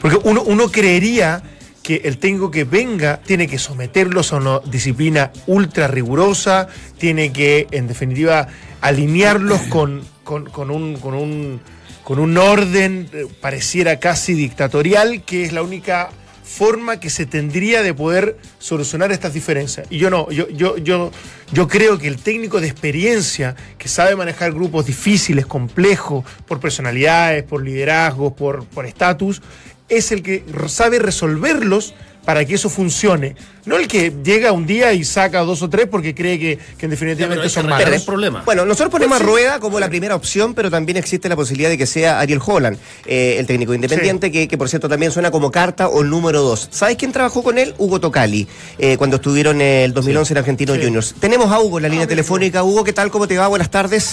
Porque 0.00 0.16
uno, 0.22 0.42
uno 0.44 0.70
creería 0.70 1.42
que 1.90 2.08
el 2.08 2.18
técnico 2.18 2.52
que 2.52 2.62
venga 2.62 3.20
tiene 3.20 3.48
que 3.48 3.58
someterlos 3.58 4.32
a 4.32 4.36
una 4.36 4.60
disciplina 4.60 5.32
ultra 5.48 5.88
rigurosa, 5.88 6.68
tiene 6.98 7.32
que, 7.32 7.66
en 7.72 7.88
definitiva, 7.88 8.46
alinearlos 8.80 9.60
con, 9.70 10.02
con, 10.22 10.44
con 10.44 10.70
un. 10.70 10.94
Con 10.96 11.14
un 11.14 11.60
con 12.02 12.18
un 12.18 12.36
orden, 12.38 13.08
eh, 13.12 13.26
pareciera 13.40 14.00
casi 14.00 14.34
dictatorial, 14.34 15.22
que 15.22 15.44
es 15.44 15.52
la 15.52 15.62
única 15.62 16.10
forma 16.42 16.98
que 16.98 17.08
se 17.08 17.24
tendría 17.24 17.82
de 17.82 17.94
poder 17.94 18.36
solucionar 18.58 19.12
estas 19.12 19.32
diferencias. 19.32 19.86
Y 19.90 19.98
yo 19.98 20.10
no, 20.10 20.28
yo, 20.30 20.48
yo, 20.48 20.76
yo, 20.78 21.12
yo 21.52 21.68
creo 21.68 21.98
que 21.98 22.08
el 22.08 22.16
técnico 22.16 22.60
de 22.60 22.66
experiencia, 22.66 23.54
que 23.78 23.86
sabe 23.86 24.16
manejar 24.16 24.50
grupos 24.52 24.86
difíciles, 24.86 25.46
complejos, 25.46 26.24
por 26.46 26.58
personalidades, 26.58 27.44
por 27.44 27.62
liderazgos, 27.62 28.32
por 28.32 28.64
por 28.64 28.86
estatus, 28.86 29.40
es 29.90 30.12
el 30.12 30.22
que 30.22 30.44
sabe 30.68 30.98
resolverlos 30.98 31.94
para 32.24 32.44
que 32.44 32.54
eso 32.54 32.68
funcione. 32.68 33.34
No 33.64 33.76
el 33.78 33.88
que 33.88 34.12
llega 34.22 34.52
un 34.52 34.66
día 34.66 34.92
y 34.92 35.04
saca 35.04 35.40
dos 35.40 35.62
o 35.62 35.70
tres 35.70 35.86
porque 35.90 36.14
cree 36.14 36.38
que, 36.38 36.58
que 36.76 36.84
en 36.84 36.90
definitivamente 36.90 37.48
son 37.48 37.66
malos. 37.66 37.88
el 37.92 38.02
problema. 38.02 38.42
Bueno, 38.44 38.66
nosotros 38.66 38.90
ponemos 38.90 39.20
a 39.20 39.24
Rueda 39.24 39.58
como 39.58 39.80
la 39.80 39.88
primera 39.88 40.14
opción, 40.14 40.52
pero 40.54 40.70
también 40.70 40.98
existe 40.98 41.30
la 41.30 41.36
posibilidad 41.36 41.70
de 41.70 41.78
que 41.78 41.86
sea 41.86 42.20
Ariel 42.20 42.40
Holland, 42.44 42.78
eh, 43.06 43.36
el 43.38 43.46
técnico 43.46 43.72
independiente, 43.72 44.30
que, 44.30 44.48
que 44.48 44.58
por 44.58 44.68
cierto 44.68 44.86
también 44.88 45.12
suena 45.12 45.30
como 45.30 45.50
carta 45.50 45.88
o 45.88 46.02
el 46.02 46.10
número 46.10 46.42
dos. 46.42 46.68
¿Sabes 46.70 46.96
quién 46.96 47.10
trabajó 47.10 47.42
con 47.42 47.56
él? 47.56 47.74
Hugo 47.78 48.00
Tocali, 48.00 48.46
eh, 48.78 48.96
cuando 48.98 49.16
estuvieron 49.16 49.60
en 49.62 49.84
el 49.84 49.94
2011 49.94 50.34
en 50.34 50.38
Argentinos 50.38 50.76
Sí. 50.76 50.82
Juniors. 50.84 51.14
Tenemos 51.20 51.50
a 51.50 51.58
Hugo 51.58 51.78
en 51.78 51.84
la 51.84 51.88
línea 51.88 52.06
telefónica. 52.06 52.62
Hugo, 52.62 52.84
¿qué 52.84 52.92
tal? 52.92 53.10
¿Cómo 53.10 53.26
te 53.26 53.38
va? 53.38 53.48
Buenas 53.48 53.70
tardes. 53.70 54.12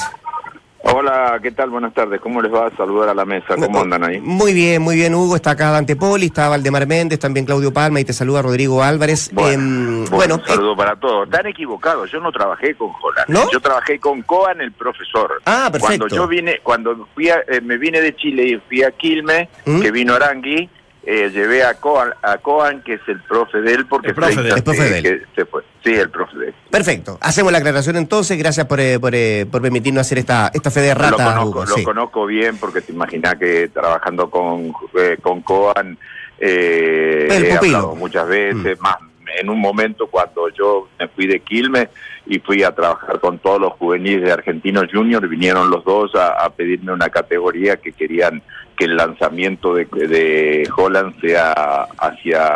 Hola, 0.83 1.39
¿qué 1.41 1.51
tal? 1.51 1.69
Buenas 1.69 1.93
tardes. 1.93 2.21
¿Cómo 2.21 2.41
les 2.41 2.53
va 2.53 2.67
a 2.67 2.75
saludar 2.77 3.09
a 3.09 3.13
la 3.13 3.25
mesa? 3.25 3.55
¿Cómo 3.55 3.81
andan 3.81 4.03
ahí? 4.03 4.19
Muy 4.21 4.53
bien, 4.53 4.81
muy 4.81 4.95
bien, 4.95 5.15
Hugo. 5.15 5.35
Está 5.35 5.51
acá 5.51 5.71
Dante 5.71 5.95
Poli, 5.95 6.27
está 6.27 6.49
Valdemar 6.49 6.85
Méndez, 6.87 7.19
también 7.19 7.45
Claudio 7.45 7.73
Palma 7.73 7.99
y 7.99 8.05
te 8.05 8.13
saluda 8.13 8.41
Rodrigo 8.43 8.81
Álvarez. 8.83 9.29
Bueno, 9.33 9.51
Em, 9.53 10.05
bueno, 10.05 10.15
bueno, 10.15 10.35
un 10.35 10.45
saludo 10.45 10.75
para 10.77 10.95
todos. 10.95 11.27
Están 11.27 11.47
equivocados. 11.47 12.11
Yo 12.11 12.19
no 12.19 12.31
trabajé 12.31 12.75
con 12.75 12.89
Holland. 13.01 13.27
¿No? 13.27 13.49
Yo 13.51 13.59
trabajé 13.59 13.99
con 13.99 14.21
Coan, 14.21 14.61
el 14.61 14.71
profesor. 14.71 15.41
Ah, 15.45 15.69
perfecto. 15.71 16.05
Cuando 16.07 16.15
yo 16.15 16.27
vine, 16.27 16.59
cuando 16.63 17.07
fui 17.13 17.29
a- 17.29 17.41
eh, 17.47 17.59
me 17.61 17.77
vine 17.77 17.99
de 17.99 18.15
Chile 18.15 18.43
y 18.47 18.57
fui 18.67 18.83
a 18.83 18.91
Quilmes, 18.91 19.49
¿Mm? 19.65 19.81
que 19.81 19.91
vino 19.91 20.13
Arangui, 20.13 20.69
eh, 21.09 21.29
llevé 21.29 21.63
a 21.63 21.75
Coan, 21.75 22.13
a 22.21 22.37
Coan, 22.37 22.81
que 22.81 22.95
es 22.95 23.01
el 23.07 23.21
profe 23.21 23.61
de 23.61 23.75
él, 23.75 23.85
porque 23.85 24.09
El 24.09 24.15
profe 24.15 24.43
de. 24.43 24.49
El 24.49 24.61
profe 24.61 24.87
eh, 24.87 24.89
de 24.89 24.97
él. 24.97 25.03
que 25.03 25.25
se 25.41 25.45
fue. 25.45 25.63
Sí, 25.81 25.93
el 25.93 26.09
profe 26.09 26.37
de 26.37 26.47
él. 26.49 26.53
perfecto. 26.69 27.17
Hacemos 27.21 27.53
la 27.53 27.59
aclaración 27.59 27.95
entonces. 27.95 28.37
Gracias 28.37 28.65
por, 28.65 28.81
eh, 28.81 28.99
por, 28.99 29.15
eh, 29.15 29.45
por 29.49 29.61
permitirnos 29.61 30.01
hacer 30.01 30.17
esta, 30.17 30.51
esta 30.53 30.69
fe 30.69 30.81
de 30.81 30.93
lo 30.93 30.99
rata, 30.99 31.15
conozco, 31.15 31.49
Hugo. 31.49 31.65
lo 31.65 31.75
sí. 31.75 31.83
conozco 31.85 32.25
bien 32.25 32.57
porque 32.57 32.81
te 32.81 32.91
imaginas 32.91 33.35
que 33.35 33.69
trabajando 33.69 34.29
con, 34.29 34.73
eh, 34.99 35.17
con 35.21 35.41
Coan 35.43 35.97
eh, 36.39 37.27
he 37.31 37.53
hablado 37.53 37.95
muchas 37.95 38.27
veces, 38.27 38.77
más 38.81 38.97
en 39.39 39.49
un 39.49 39.59
momento 39.59 40.07
cuando 40.07 40.49
yo 40.49 40.89
me 40.99 41.07
fui 41.07 41.25
de 41.27 41.39
Quilmes 41.39 41.89
y 42.25 42.39
fui 42.39 42.63
a 42.63 42.73
trabajar 42.73 43.19
con 43.19 43.39
todos 43.39 43.59
los 43.61 43.73
juveniles 43.73 44.23
de 44.23 44.31
Argentinos 44.31 44.87
Junior, 44.91 45.25
vinieron 45.27 45.69
los 45.69 45.83
dos 45.83 46.15
a, 46.15 46.43
a 46.43 46.49
pedirme 46.49 46.91
una 46.91 47.09
categoría 47.09 47.77
que 47.77 47.93
querían 47.93 48.41
que 48.77 48.85
el 48.85 48.95
lanzamiento 48.95 49.73
de, 49.73 49.85
de 49.85 50.69
Holland 50.77 51.19
sea 51.19 51.51
hacia 51.97 52.53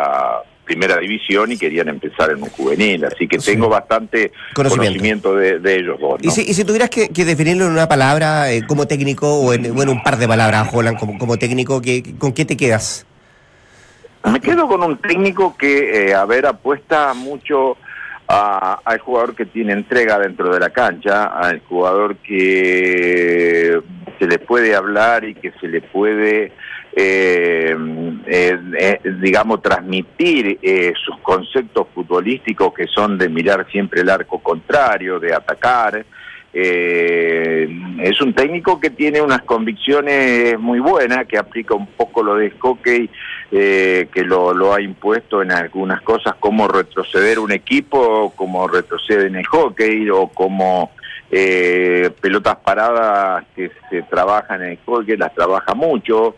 primera 0.64 0.96
división 0.98 1.50
y 1.50 1.58
querían 1.58 1.88
empezar 1.88 2.30
en 2.30 2.42
un 2.42 2.48
juvenil. 2.50 3.04
Así 3.04 3.26
que 3.26 3.36
tengo 3.38 3.68
bastante 3.68 4.32
Conocimiento. 4.54 5.30
conocimiento, 5.30 5.34
de, 5.36 5.58
de 5.58 5.76
ellos 5.80 5.98
dos. 6.00 6.20
¿no? 6.22 6.28
Y 6.28 6.30
si, 6.30 6.42
y 6.42 6.54
si 6.54 6.64
tuvieras 6.64 6.88
que, 6.88 7.08
que 7.08 7.24
definirlo 7.24 7.64
en 7.66 7.72
una 7.72 7.88
palabra 7.88 8.52
eh, 8.52 8.64
como 8.66 8.86
técnico, 8.86 9.40
o 9.40 9.52
en 9.52 9.74
bueno, 9.74 9.90
un 9.92 10.02
par 10.02 10.16
de 10.16 10.28
palabras, 10.28 10.68
Holland, 10.72 10.98
como, 10.98 11.18
como 11.18 11.36
técnico, 11.36 11.82
¿qué- 11.82 12.14
¿con 12.18 12.32
qué 12.32 12.44
te 12.44 12.56
quedas? 12.56 13.04
Me 14.30 14.40
quedo 14.40 14.68
con 14.68 14.82
un 14.84 14.98
técnico 14.98 15.56
que, 15.56 16.10
eh, 16.10 16.14
a 16.14 16.24
ver, 16.24 16.46
apuesta 16.46 17.12
mucho 17.12 17.76
a- 18.34 18.80
al 18.84 18.98
jugador 18.98 19.34
que 19.34 19.44
tiene 19.44 19.74
entrega 19.74 20.18
dentro 20.18 20.52
de 20.52 20.58
la 20.58 20.70
cancha, 20.70 21.24
al 21.24 21.60
jugador 21.68 22.16
que 22.16 23.78
se 24.18 24.26
le 24.26 24.38
puede 24.38 24.74
hablar 24.74 25.24
y 25.24 25.34
que 25.34 25.52
se 25.60 25.68
le 25.68 25.82
puede, 25.82 26.52
eh, 26.96 27.76
eh, 28.26 28.58
eh, 28.78 29.00
digamos, 29.20 29.60
transmitir 29.60 30.58
eh, 30.62 30.92
sus 31.04 31.18
conceptos 31.18 31.88
futbolísticos 31.94 32.72
que 32.72 32.86
son 32.86 33.18
de 33.18 33.28
mirar 33.28 33.66
siempre 33.70 34.00
el 34.00 34.08
arco 34.08 34.38
contrario, 34.42 35.20
de 35.20 35.34
atacar. 35.34 36.04
Eh, 36.54 37.66
es 38.02 38.20
un 38.20 38.34
técnico 38.34 38.78
que 38.78 38.90
tiene 38.90 39.22
unas 39.22 39.42
convicciones 39.42 40.58
muy 40.58 40.80
buenas, 40.80 41.26
que 41.26 41.38
aplica 41.38 41.74
un 41.74 41.86
poco 41.86 42.22
lo 42.22 42.36
de 42.36 42.50
hockey, 42.50 43.08
eh, 43.50 44.08
que 44.12 44.22
lo, 44.22 44.52
lo 44.52 44.74
ha 44.74 44.80
impuesto 44.80 45.42
en 45.42 45.52
algunas 45.52 46.02
cosas, 46.02 46.34
como 46.38 46.68
retroceder 46.68 47.38
un 47.38 47.52
equipo, 47.52 48.32
como 48.36 48.68
retrocede 48.68 49.28
en 49.28 49.36
el 49.36 49.46
hockey, 49.46 50.10
o 50.10 50.28
como 50.28 50.90
eh, 51.30 52.10
pelotas 52.20 52.56
paradas 52.56 53.44
que 53.56 53.70
se 53.88 54.02
trabajan 54.02 54.62
en 54.62 54.72
el 54.72 54.78
hockey, 54.84 55.16
las 55.16 55.34
trabaja 55.34 55.74
mucho. 55.74 56.36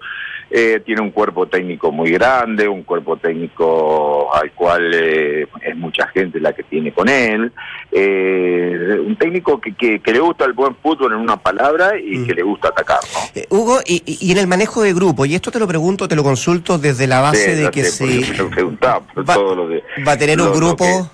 Eh, 0.51 0.81
tiene 0.85 1.01
un 1.01 1.11
cuerpo 1.11 1.47
técnico 1.47 1.91
muy 1.91 2.11
grande, 2.11 2.69
un 2.69 2.83
cuerpo 2.85 3.17
técnico 3.17 4.33
al 4.35 4.53
cual 4.53 4.91
eh, 4.95 5.47
es 5.63 5.77
mucha 5.77 6.07
gente 6.09 6.39
la 6.41 6.53
que 6.53 6.63
tiene 6.65 6.93
con 6.93 7.09
él. 7.09 7.51
Eh, 7.91 8.99
un 9.05 9.17
técnico 9.17 9.61
que, 9.61 9.75
que, 9.75 10.01
que 10.01 10.13
le 10.13 10.21
gusta 10.21 10.45
el 10.45 10.53
buen 10.53 10.75
fútbol 10.77 11.13
en 11.13 11.19
una 11.21 11.37
palabra 11.37 11.99
y 11.99 12.19
Mm. 12.19 12.27
que 12.27 12.35
le 12.35 12.43
gusta 12.43 12.69
atacar, 12.69 12.99
¿no? 13.13 13.21
Eh, 13.41 13.47
Hugo, 13.51 13.81
y, 13.87 14.03
y- 14.07 14.31
en 14.33 14.39
el 14.39 14.47
manejo 14.47 14.83
de 14.83 14.93
grupo, 14.95 15.25
y 15.27 15.35
esto 15.35 15.51
te 15.51 15.59
lo 15.59 15.67
pregunto, 15.67 16.07
te 16.09 16.15
lo 16.17 16.23
consulto 16.23 16.79
desde 16.79 17.07
la 17.07 17.21
base 17.21 17.57
Sí, 17.57 17.63
de 17.63 17.71
que 17.71 17.85
se 17.85 18.05
por 18.45 19.29
va, 19.29 19.35
todo 19.35 19.55
lo 19.55 19.69
de- 19.69 19.83
va 20.07 20.13
a 20.13 20.19
tener 20.19 20.41
un 20.41 20.49
lo- 20.49 20.55
grupo, 20.55 21.11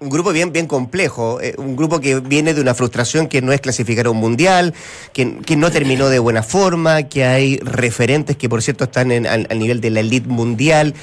un 0.00 0.10
grupo 0.10 0.32
bien, 0.32 0.52
bien 0.52 0.66
complejo, 0.66 1.40
eh, 1.40 1.54
un 1.56 1.76
grupo 1.76 2.00
que 2.00 2.18
viene 2.20 2.52
de 2.52 2.60
una 2.60 2.74
frustración 2.74 3.28
que 3.28 3.40
no 3.40 3.52
es 3.52 3.60
clasificar 3.60 4.06
a 4.06 4.10
un 4.10 4.16
mundial, 4.18 4.74
que, 5.12 5.38
que 5.46 5.56
no 5.56 5.70
terminó 5.70 6.08
de 6.08 6.18
buena 6.18 6.42
forma, 6.42 7.04
que 7.04 7.24
hay 7.24 7.58
referentes 7.58 8.36
que 8.36 8.48
por 8.48 8.60
cierto 8.60 8.84
están 8.84 9.12
en- 9.12 9.26
al, 9.26 9.46
al 9.48 9.58
nivel 9.58 9.80
de 9.80 9.90
la 9.90 10.00
elite 10.00 10.28
mundial. 10.28 10.94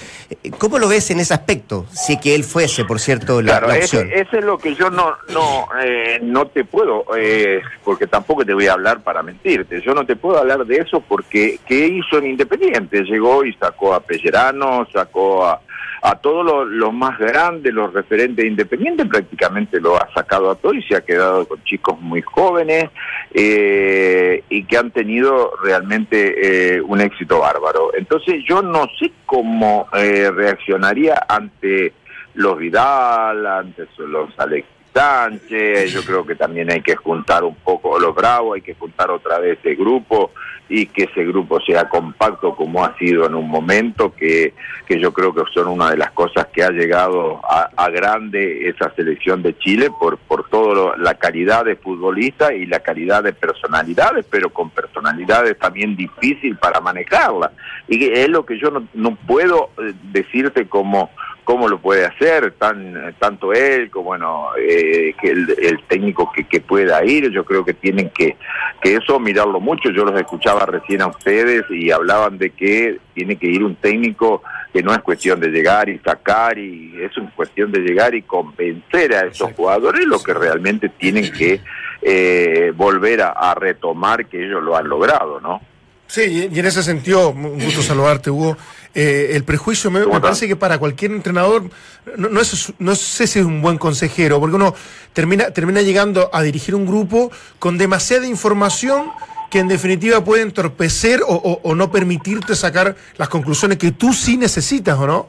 Eh, 0.44 0.52
¿Cómo 0.58 0.78
lo 0.78 0.90
ves 0.90 1.10
en 1.10 1.22
ese 1.22 1.34
aspecto? 1.34 1.86
Si 1.94 2.18
que 2.20 2.36
él 2.36 2.44
fuese, 2.44 2.84
por 2.84 3.00
cierto, 3.00 3.42
la, 3.42 3.54
Claro, 3.54 3.68
la 3.70 3.78
ese, 3.78 3.98
opción. 4.00 4.10
ese 4.14 4.38
es 4.40 4.44
lo 4.44 4.58
que 4.58 4.76
yo 4.76 4.90
no 4.90 5.14
no 5.30 5.68
eh, 5.84 6.20
no 6.22 6.48
te 6.48 6.66
puedo, 6.66 7.06
eh, 7.18 7.62
porque 7.86 8.08
tampoco 8.08 8.46
te 8.46 8.54
voy 8.54 8.68
a 8.68 8.74
hablar 8.74 9.02
para 9.04 9.24
mentirte. 9.24 9.82
Yo 9.82 9.94
no 9.94 10.06
te 10.06 10.16
puedo 10.18 10.38
hablar 10.38 10.66
de 10.66 10.76
eso 10.78 11.00
porque 11.00 11.60
¿qué 11.66 11.88
hizo 11.88 12.18
en 12.18 12.28
Independiente? 12.28 13.04
Llegó 13.04 13.46
y 13.46 13.54
sacó 13.54 13.94
a 13.94 14.02
Pellerano, 14.02 14.86
sacó 14.92 15.46
a, 15.46 15.62
a 16.02 16.16
todos 16.16 16.68
los 16.68 16.94
más 16.94 17.20
grandes, 17.20 17.72
los 17.74 17.94
referentes 17.94 18.44
de 18.44 18.48
Independiente, 18.48 19.06
prácticamente 19.06 19.80
lo 19.80 19.96
ha 19.96 20.12
sacado 20.14 20.50
a 20.50 20.56
todo 20.56 20.74
y 20.74 20.82
se 20.84 20.96
ha 20.96 21.02
quedado 21.02 21.48
con 21.48 21.64
chicos 21.64 22.00
muy 22.02 22.24
jóvenes 22.24 22.90
eh, 23.32 24.44
y 24.50 24.64
que 24.64 24.78
han 24.78 24.90
tenido 24.90 25.54
realmente 25.62 26.76
eh, 26.76 26.82
un 26.82 27.02
éxito 27.02 27.40
bárbaro. 27.40 27.92
Entonces 27.96 28.44
yo 28.48 28.64
no 28.64 28.88
sé 29.00 29.12
cómo 29.28 29.88
eh, 29.94 30.32
reaccionaría 30.32 31.24
ante 31.30 31.94
los 32.34 32.58
Vidal, 32.58 33.46
antes 33.46 33.88
los 34.00 34.38
Alex 34.40 34.68
Sánchez, 34.94 35.94
yo 35.94 36.04
creo 36.04 36.26
que 36.26 36.36
también 36.36 36.72
hay 36.72 36.82
que 36.82 36.96
juntar 36.96 37.44
un 37.44 37.56
poco 37.56 38.00
los 38.00 38.16
Bravos, 38.16 38.56
hay 38.56 38.62
que 38.62 38.74
juntar 38.74 39.12
otra 39.12 39.40
vez 39.40 39.60
ese 39.60 39.76
grupo 39.76 40.32
y 40.72 40.86
que 40.86 41.04
ese 41.04 41.26
grupo 41.26 41.60
sea 41.60 41.90
compacto 41.90 42.56
como 42.56 42.86
ha 42.86 42.98
sido 42.98 43.26
en 43.26 43.36
un 43.36 43.50
momento, 43.50 44.14
que, 44.16 44.54
que 44.88 44.98
yo 45.02 45.12
creo 45.12 45.34
que 45.36 45.44
son 45.54 45.68
una 45.68 45.90
de 45.90 45.98
las 45.98 46.12
cosas 46.12 46.48
que 46.48 46.64
ha 46.64 46.70
llegado 46.70 47.42
a, 47.46 47.90
grande 47.90 48.70
esa 48.70 48.90
selección 48.96 49.44
de 49.44 49.58
Chile 49.58 49.90
por, 50.00 50.18
por 50.18 50.48
toda 50.48 50.96
la 50.96 51.16
calidad 51.16 51.66
de 51.66 51.76
futbolista 51.76 52.54
y 52.54 52.66
la 52.66 52.80
calidad 52.80 53.22
de 53.22 53.34
personalidades, 53.34 54.26
pero 54.32 54.50
con 54.50 54.70
personalidades 54.70 55.60
también 55.60 55.98
difícil 55.98 56.56
para 56.56 56.80
manejarla. 56.80 57.52
Y 57.90 58.06
es 58.06 58.30
lo 58.30 58.46
que 58.46 58.58
yo 58.58 58.72
no, 58.72 58.88
no 58.94 59.18
puedo 59.28 59.72
eh, 59.78 59.94
decirte 60.14 60.70
como 60.70 61.10
cómo 61.44 61.68
lo 61.68 61.80
puede 61.80 62.06
hacer, 62.06 62.52
tan 62.54 63.16
tanto 63.20 63.52
él 63.54 63.90
como 63.90 64.06
bueno 64.06 64.48
eh, 64.60 65.14
que 65.22 65.30
el, 65.32 65.56
el 65.62 65.84
técnico 65.88 66.32
que, 66.34 66.44
que 66.46 66.62
pueda 66.62 67.04
ir, 67.04 67.30
yo 67.32 67.44
creo 67.44 67.66
que 67.66 67.74
tienen 67.74 68.10
que, 68.10 68.38
que 68.82 68.96
eso 68.96 69.20
mirarlo 69.20 69.60
mucho, 69.60 69.90
yo 69.90 70.06
los 70.06 70.20
escuchaba 70.20 70.66
recién 70.66 71.02
a 71.02 71.08
ustedes 71.08 71.64
y 71.70 71.92
hablaban 71.92 72.38
de 72.38 72.52
que 72.52 73.00
tiene 73.14 73.36
que 73.38 73.48
ir 73.48 73.64
un 73.64 73.76
técnico 73.76 74.44
que 74.72 74.82
no 74.84 74.94
es 74.94 75.00
cuestión 75.00 75.40
de 75.40 75.50
llegar 75.50 75.90
y 75.90 75.98
sacar 76.00 76.58
y 76.58 76.94
es 77.02 77.18
una 77.18 77.32
cuestión 77.32 77.72
de 77.72 77.80
llegar 77.80 78.16
y 78.16 78.22
convencer 78.22 79.14
a 79.16 79.26
esos 79.26 79.52
jugadores 79.54 80.06
lo 80.06 80.22
que 80.24 80.34
realmente 80.34 80.90
tienen 80.90 81.32
que 81.32 81.60
eh, 82.02 82.72
volver 82.76 83.22
a, 83.22 83.30
a 83.30 83.54
retomar 83.56 84.26
que 84.28 84.46
ellos 84.46 84.64
lo 84.64 84.76
han 84.76 84.88
logrado, 84.88 85.40
¿no? 85.42 85.62
Sí, 86.08 86.22
y- 86.52 86.56
y 86.56 86.60
en 86.60 86.66
ese 86.66 86.84
sentido, 86.84 87.30
un 87.30 87.60
gusto 87.60 87.82
saludarte, 87.82 88.30
Hugo. 88.30 88.58
Eh, 88.94 89.32
el 89.36 89.44
prejuicio 89.46 89.90
me, 89.90 90.02
parece 90.20 90.48
que 90.48 90.56
para 90.58 90.78
cualquier 90.78 91.12
entrenador, 91.12 91.70
no, 92.18 92.28
no, 92.30 92.42
es, 92.42 92.74
no 92.78 92.94
sé 92.96 93.26
si 93.26 93.40
es 93.40 93.46
un 93.46 93.62
buen 93.62 93.78
consejero, 93.78 94.40
porque 94.40 94.56
uno 94.58 94.76
termina, 95.14 95.52
termina 95.52 95.82
llegando 95.82 96.30
a 96.34 96.42
dirigir 96.42 96.76
un 96.76 96.86
grupo 96.86 97.32
con 97.58 97.78
demasiada 97.78 98.28
información 98.28 99.10
que 99.50 99.60
en 99.60 99.68
definitiva 99.70 100.24
puede 100.24 100.44
entorpecer 100.44 101.22
o, 101.28 101.34
o- 101.36 101.60
o 101.64 101.76
no 101.76 101.92
permitirte 101.92 102.56
sacar 102.56 102.96
las 103.18 103.30
conclusiones 103.30 103.78
que 103.78 103.92
tú 103.92 104.14
sí 104.14 104.36
necesitas, 104.38 104.98
¿o 104.98 105.08
no? 105.08 105.28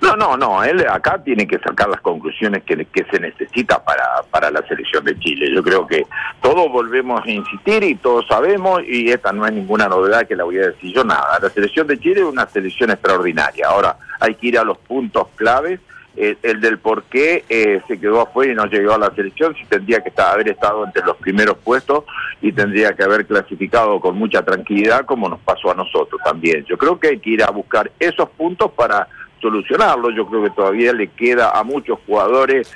No, 0.00 0.16
no, 0.16 0.36
no, 0.36 0.64
él 0.64 0.84
acá 0.88 1.22
tiene 1.22 1.46
que 1.46 1.58
sacar 1.58 1.88
las 1.88 2.00
conclusiones 2.00 2.62
que, 2.64 2.86
se 3.10 3.20
necesita 3.20 3.84
para, 3.84 4.22
para 4.30 4.50
la 4.50 4.66
selección 4.66 5.04
de 5.04 5.18
Chile. 5.18 5.52
Yo 5.54 5.62
creo 5.62 5.86
que 5.86 6.06
todos 6.40 6.70
volvemos 6.70 7.24
a 7.24 7.30
insistir 7.30 7.82
y 7.82 7.94
todos 7.96 8.26
sabemos, 8.26 8.82
y 8.86 9.10
esta 9.10 9.32
no 9.32 9.46
es 9.46 9.52
ninguna 9.52 9.88
novedad 9.88 10.26
que 10.26 10.36
la 10.36 10.44
voy 10.44 10.58
a 10.58 10.68
decir 10.68 10.92
yo 10.94 11.04
nada. 11.04 11.38
La 11.40 11.50
selección 11.50 11.86
de 11.86 11.98
Chile 11.98 12.20
es 12.20 12.26
una 12.26 12.46
selección 12.46 12.90
extraordinaria. 12.90 13.68
Ahora, 13.68 13.96
hay 14.20 14.34
que 14.34 14.48
ir 14.48 14.58
a 14.58 14.64
los 14.64 14.78
puntos 14.78 15.28
claves. 15.36 15.80
eh, 16.14 16.36
el 16.42 16.60
del 16.60 16.78
por 16.78 17.04
qué 17.04 17.44
eh, 17.48 17.80
se 17.88 17.98
quedó 17.98 18.20
afuera 18.20 18.52
y 18.52 18.54
no 18.54 18.66
llegó 18.66 18.92
a 18.92 18.98
la 18.98 19.14
selección, 19.14 19.54
si 19.54 19.64
tendría 19.64 20.00
que 20.00 20.10
estar, 20.10 20.34
haber 20.34 20.48
estado 20.48 20.84
entre 20.84 21.02
los 21.04 21.16
primeros 21.16 21.56
puestos 21.58 22.04
y 22.42 22.52
tendría 22.52 22.92
que 22.92 23.02
haber 23.02 23.24
clasificado 23.24 23.98
con 23.98 24.18
mucha 24.18 24.42
tranquilidad 24.42 25.06
como 25.06 25.28
nos 25.28 25.40
pasó 25.40 25.70
a 25.70 25.74
nosotros 25.74 26.20
también. 26.22 26.64
Yo 26.66 26.76
creo 26.76 27.00
que 27.00 27.08
hay 27.08 27.18
que 27.18 27.30
ir 27.30 27.42
a 27.42 27.50
buscar 27.50 27.90
esos 27.98 28.28
puntos 28.30 28.70
para 28.72 29.08
solucionarlo. 29.42 30.10
Yo 30.10 30.26
creo 30.26 30.44
que 30.44 30.50
todavía 30.50 30.94
le 30.94 31.08
queda 31.08 31.50
a 31.50 31.62
muchos 31.64 31.98
jugadores 32.06 32.72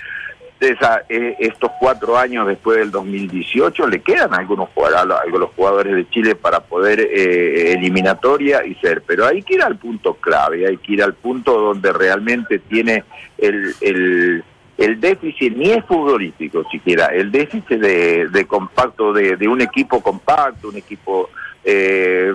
de 0.60 0.70
esa, 0.70 1.02
eh, 1.08 1.36
estos 1.38 1.70
cuatro 1.78 2.16
años 2.16 2.46
después 2.46 2.78
del 2.78 2.90
2018, 2.90 3.86
le 3.88 4.00
quedan 4.00 4.34
algunos 4.34 4.70
jugadores, 4.70 5.16
algunos 5.24 5.50
jugadores 5.54 5.94
de 5.94 6.08
Chile 6.08 6.34
para 6.34 6.60
poder 6.60 7.00
eh, 7.00 7.72
eliminatoria 7.72 8.64
y 8.64 8.74
ser. 8.76 9.02
Pero 9.06 9.26
hay 9.26 9.42
que 9.42 9.54
ir 9.54 9.62
al 9.62 9.76
punto 9.76 10.14
clave, 10.14 10.66
hay 10.66 10.78
que 10.78 10.94
ir 10.94 11.02
al 11.02 11.14
punto 11.14 11.58
donde 11.58 11.92
realmente 11.92 12.58
tiene 12.58 13.04
el, 13.36 13.74
el, 13.80 14.44
el 14.78 15.00
déficit, 15.00 15.54
ni 15.54 15.72
es 15.72 15.84
futbolístico 15.84 16.64
siquiera, 16.70 17.06
el 17.06 17.30
déficit 17.30 17.78
de, 17.78 18.28
de 18.28 18.46
compacto, 18.46 19.12
de, 19.12 19.36
de 19.36 19.48
un 19.48 19.60
equipo 19.60 20.02
compacto, 20.02 20.68
un 20.68 20.76
equipo... 20.76 21.30
Eh, 21.64 22.34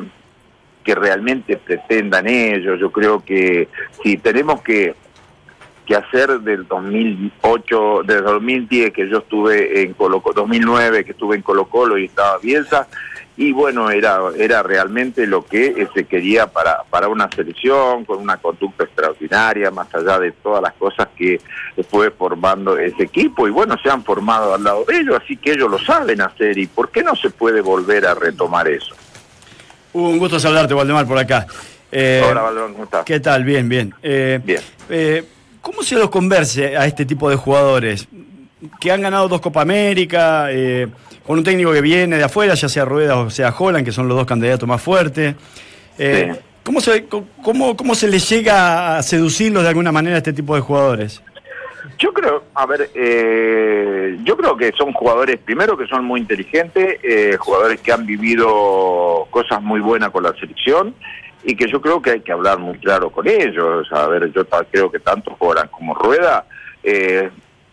que 0.83 0.95
realmente 0.95 1.57
pretendan 1.57 2.27
ellos. 2.27 2.79
Yo 2.79 2.91
creo 2.91 3.23
que 3.23 3.67
si 4.03 4.17
tenemos 4.17 4.61
que, 4.61 4.95
que 5.85 5.95
hacer 5.95 6.39
del 6.41 6.67
2008, 6.67 8.03
del 8.03 8.23
2010 8.23 8.93
que 8.93 9.09
yo 9.09 9.19
estuve 9.19 9.81
en 9.83 9.93
Colo 9.93 10.23
2009 10.33 11.05
que 11.05 11.11
estuve 11.11 11.35
en 11.35 11.41
Colo 11.41 11.65
Colo 11.65 11.97
y 11.97 12.05
estaba 12.05 12.37
Bielsa, 12.39 12.87
y 13.37 13.53
bueno, 13.53 13.89
era, 13.89 14.19
era 14.37 14.61
realmente 14.61 15.25
lo 15.25 15.45
que 15.45 15.87
se 15.95 16.03
quería 16.03 16.47
para, 16.47 16.83
para 16.89 17.07
una 17.07 17.29
selección, 17.29 18.05
con 18.05 18.19
una 18.19 18.37
conducta 18.37 18.83
extraordinaria, 18.83 19.71
más 19.71 19.93
allá 19.95 20.19
de 20.19 20.31
todas 20.31 20.61
las 20.61 20.73
cosas 20.73 21.07
que 21.15 21.39
fue 21.89 22.11
formando 22.11 22.77
ese 22.77 23.03
equipo, 23.03 23.47
y 23.47 23.51
bueno, 23.51 23.77
se 23.81 23.89
han 23.89 24.03
formado 24.03 24.53
al 24.53 24.63
lado 24.63 24.85
de 24.85 24.99
ellos, 24.99 25.19
así 25.23 25.37
que 25.37 25.53
ellos 25.53 25.71
lo 25.71 25.79
saben 25.79 26.21
hacer, 26.21 26.57
y 26.57 26.67
¿por 26.67 26.89
qué 26.91 27.03
no 27.03 27.15
se 27.15 27.29
puede 27.29 27.61
volver 27.61 28.05
a 28.05 28.13
retomar 28.13 28.67
eso? 28.67 28.95
Un 29.93 30.17
gusto 30.17 30.39
saludarte, 30.39 30.73
Waldemar, 30.73 31.05
por 31.05 31.17
acá. 31.17 31.45
Eh, 31.91 32.23
Hola, 32.29 32.41
Valdrón, 32.41 32.71
¿cómo 32.73 32.83
estás? 32.85 33.03
¿Qué 33.05 33.19
tal? 33.19 33.43
Bien, 33.43 33.67
bien. 33.67 33.93
Eh, 34.01 34.39
Bien. 34.43 34.61
eh, 34.89 35.23
¿Cómo 35.61 35.83
se 35.83 35.95
los 35.95 36.09
converse 36.09 36.75
a 36.77 36.85
este 36.87 37.05
tipo 37.05 37.29
de 37.29 37.35
jugadores 37.35 38.07
que 38.79 38.91
han 38.91 39.01
ganado 39.01 39.27
dos 39.27 39.41
Copa 39.41 39.61
América, 39.61 40.47
eh, 40.49 40.87
con 41.25 41.37
un 41.37 41.43
técnico 41.43 41.71
que 41.73 41.81
viene 41.81 42.17
de 42.17 42.23
afuera, 42.23 42.53
ya 42.55 42.69
sea 42.69 42.85
Rueda 42.85 43.17
o 43.17 43.29
sea 43.29 43.53
Holland, 43.57 43.85
que 43.85 43.91
son 43.91 44.07
los 44.07 44.17
dos 44.17 44.25
candidatos 44.25 44.67
más 44.67 44.81
fuertes? 44.81 45.35
Eh, 45.97 46.33
¿Cómo 46.63 46.79
se, 46.79 47.05
cómo, 47.43 47.75
¿Cómo 47.75 47.95
se 47.95 48.07
les 48.07 48.27
llega 48.29 48.97
a 48.97 49.03
seducirlos 49.03 49.63
de 49.63 49.69
alguna 49.69 49.91
manera 49.91 50.15
a 50.15 50.17
este 50.19 50.33
tipo 50.33 50.55
de 50.55 50.61
jugadores? 50.61 51.21
Yo 51.97 52.13
creo, 52.13 52.43
a 52.53 52.65
ver, 52.65 52.89
eh, 52.93 54.17
yo 54.23 54.37
creo 54.37 54.55
que 54.55 54.71
son 54.71 54.93
jugadores, 54.93 55.37
primero 55.37 55.77
que 55.77 55.87
son 55.87 56.05
muy 56.05 56.19
inteligentes, 56.19 56.99
eh, 57.03 57.37
jugadores 57.39 57.79
que 57.81 57.91
han 57.91 58.05
vivido 58.05 59.27
cosas 59.29 59.61
muy 59.61 59.79
buenas 59.79 60.11
con 60.11 60.23
la 60.23 60.33
selección 60.33 60.95
y 61.43 61.55
que 61.55 61.67
yo 61.67 61.81
creo 61.81 62.01
que 62.01 62.11
hay 62.11 62.21
que 62.21 62.31
hablar 62.31 62.59
muy 62.59 62.77
claro 62.77 63.09
con 63.09 63.27
ellos. 63.27 63.87
A 63.91 64.07
ver, 64.07 64.31
yo 64.31 64.45
creo 64.45 64.91
que 64.91 64.99
tanto 64.99 65.35
Joran 65.39 65.67
como 65.69 65.93
Rueda 65.95 66.45
eh, 66.83 67.29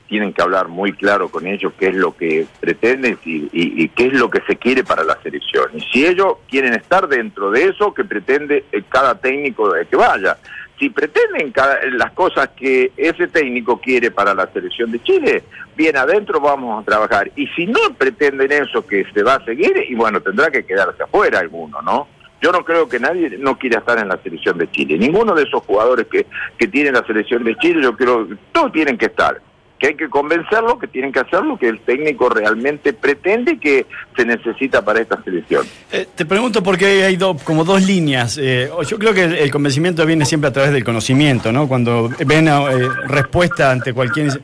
tienen 0.08 0.32
que 0.32 0.42
hablar 0.42 0.68
muy 0.68 0.92
claro 0.92 1.28
con 1.28 1.46
ellos 1.46 1.72
qué 1.78 1.88
es 1.88 1.94
lo 1.94 2.16
que 2.16 2.46
pretenden 2.60 3.18
y, 3.24 3.48
y, 3.52 3.88
qué 3.90 4.06
es 4.06 4.14
lo 4.14 4.30
que 4.30 4.40
se 4.46 4.56
quiere 4.56 4.84
para 4.84 5.04
la 5.04 5.18
selección. 5.22 5.66
Y 5.74 5.80
si 5.92 6.06
ellos 6.06 6.36
quieren 6.48 6.72
estar 6.72 7.08
dentro 7.08 7.50
de 7.50 7.64
eso, 7.64 7.92
que 7.92 8.04
pretende 8.04 8.64
cada 8.88 9.14
técnico 9.16 9.72
que 9.88 9.96
vaya 9.96 10.38
si 10.78 10.90
pretenden 10.90 11.52
las 11.92 12.12
cosas 12.12 12.50
que 12.56 12.92
ese 12.96 13.26
técnico 13.28 13.80
quiere 13.80 14.10
para 14.10 14.34
la 14.34 14.46
selección 14.52 14.92
de 14.92 15.02
Chile, 15.02 15.42
bien 15.76 15.96
adentro 15.96 16.40
vamos 16.40 16.80
a 16.80 16.84
trabajar. 16.84 17.30
Y 17.36 17.46
si 17.48 17.66
no 17.66 17.78
pretenden 17.96 18.52
eso 18.52 18.86
que 18.86 19.04
se 19.12 19.22
va 19.22 19.34
a 19.34 19.44
seguir, 19.44 19.72
y 19.88 19.94
bueno, 19.94 20.20
tendrá 20.20 20.50
que 20.50 20.64
quedarse 20.64 21.02
afuera 21.02 21.40
alguno, 21.40 21.82
¿no? 21.82 22.06
Yo 22.40 22.52
no 22.52 22.64
creo 22.64 22.88
que 22.88 23.00
nadie 23.00 23.36
no 23.38 23.58
quiera 23.58 23.80
estar 23.80 23.98
en 23.98 24.08
la 24.08 24.22
selección 24.22 24.58
de 24.58 24.70
Chile. 24.70 24.96
Ninguno 24.96 25.34
de 25.34 25.42
esos 25.42 25.62
jugadores 25.64 26.06
que, 26.06 26.26
que 26.56 26.68
tienen 26.68 26.94
la 26.94 27.04
selección 27.04 27.42
de 27.42 27.56
Chile, 27.56 27.82
yo 27.82 27.96
creo 27.96 28.28
que 28.28 28.36
todos 28.52 28.70
tienen 28.72 28.96
que 28.96 29.06
estar 29.06 29.40
que 29.78 29.88
hay 29.88 29.94
que 29.94 30.08
convencerlo, 30.08 30.78
que 30.78 30.88
tienen 30.88 31.12
que 31.12 31.20
hacer 31.20 31.42
lo 31.42 31.56
que 31.56 31.68
el 31.68 31.80
técnico 31.80 32.28
realmente 32.28 32.92
pretende 32.92 33.58
que 33.58 33.86
se 34.16 34.24
necesita 34.24 34.84
para 34.84 35.00
esta 35.00 35.22
selección. 35.22 35.64
Eh, 35.92 36.06
te 36.14 36.26
pregunto 36.26 36.62
porque 36.62 37.04
hay 37.04 37.18
como 37.44 37.64
dos 37.64 37.82
líneas. 37.86 38.38
Eh, 38.40 38.70
yo 38.86 38.98
creo 38.98 39.14
que 39.14 39.24
el, 39.24 39.50
convencimiento 39.50 40.04
viene 40.04 40.24
siempre 40.24 40.48
a 40.48 40.52
través 40.52 40.72
del 40.72 40.84
conocimiento, 40.84 41.52
¿no? 41.52 41.68
Cuando 41.68 42.10
ven 42.26 42.48
eh, 42.48 42.88
respuesta 43.06 43.70
ante 43.70 43.92
cualquier 43.92 44.40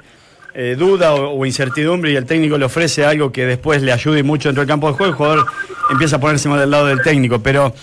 duda 0.78 1.14
o, 1.14 1.44
incertidumbre 1.44 2.12
y 2.12 2.16
el 2.16 2.26
técnico 2.26 2.56
le 2.56 2.64
ofrece 2.64 3.04
algo 3.04 3.32
que 3.32 3.44
después 3.44 3.82
le 3.82 3.90
ayude 3.90 4.22
mucho 4.22 4.48
dentro 4.48 4.60
del 4.60 4.68
campo 4.68 4.86
de 4.86 4.92
juego, 4.92 5.10
el 5.10 5.16
jugador 5.16 5.46
empieza 5.90 6.14
a 6.14 6.20
ponerse 6.20 6.48
más 6.48 6.60
del 6.60 6.70
lado 6.70 6.86
del 6.86 7.02
técnico. 7.02 7.40
Pero 7.40 7.74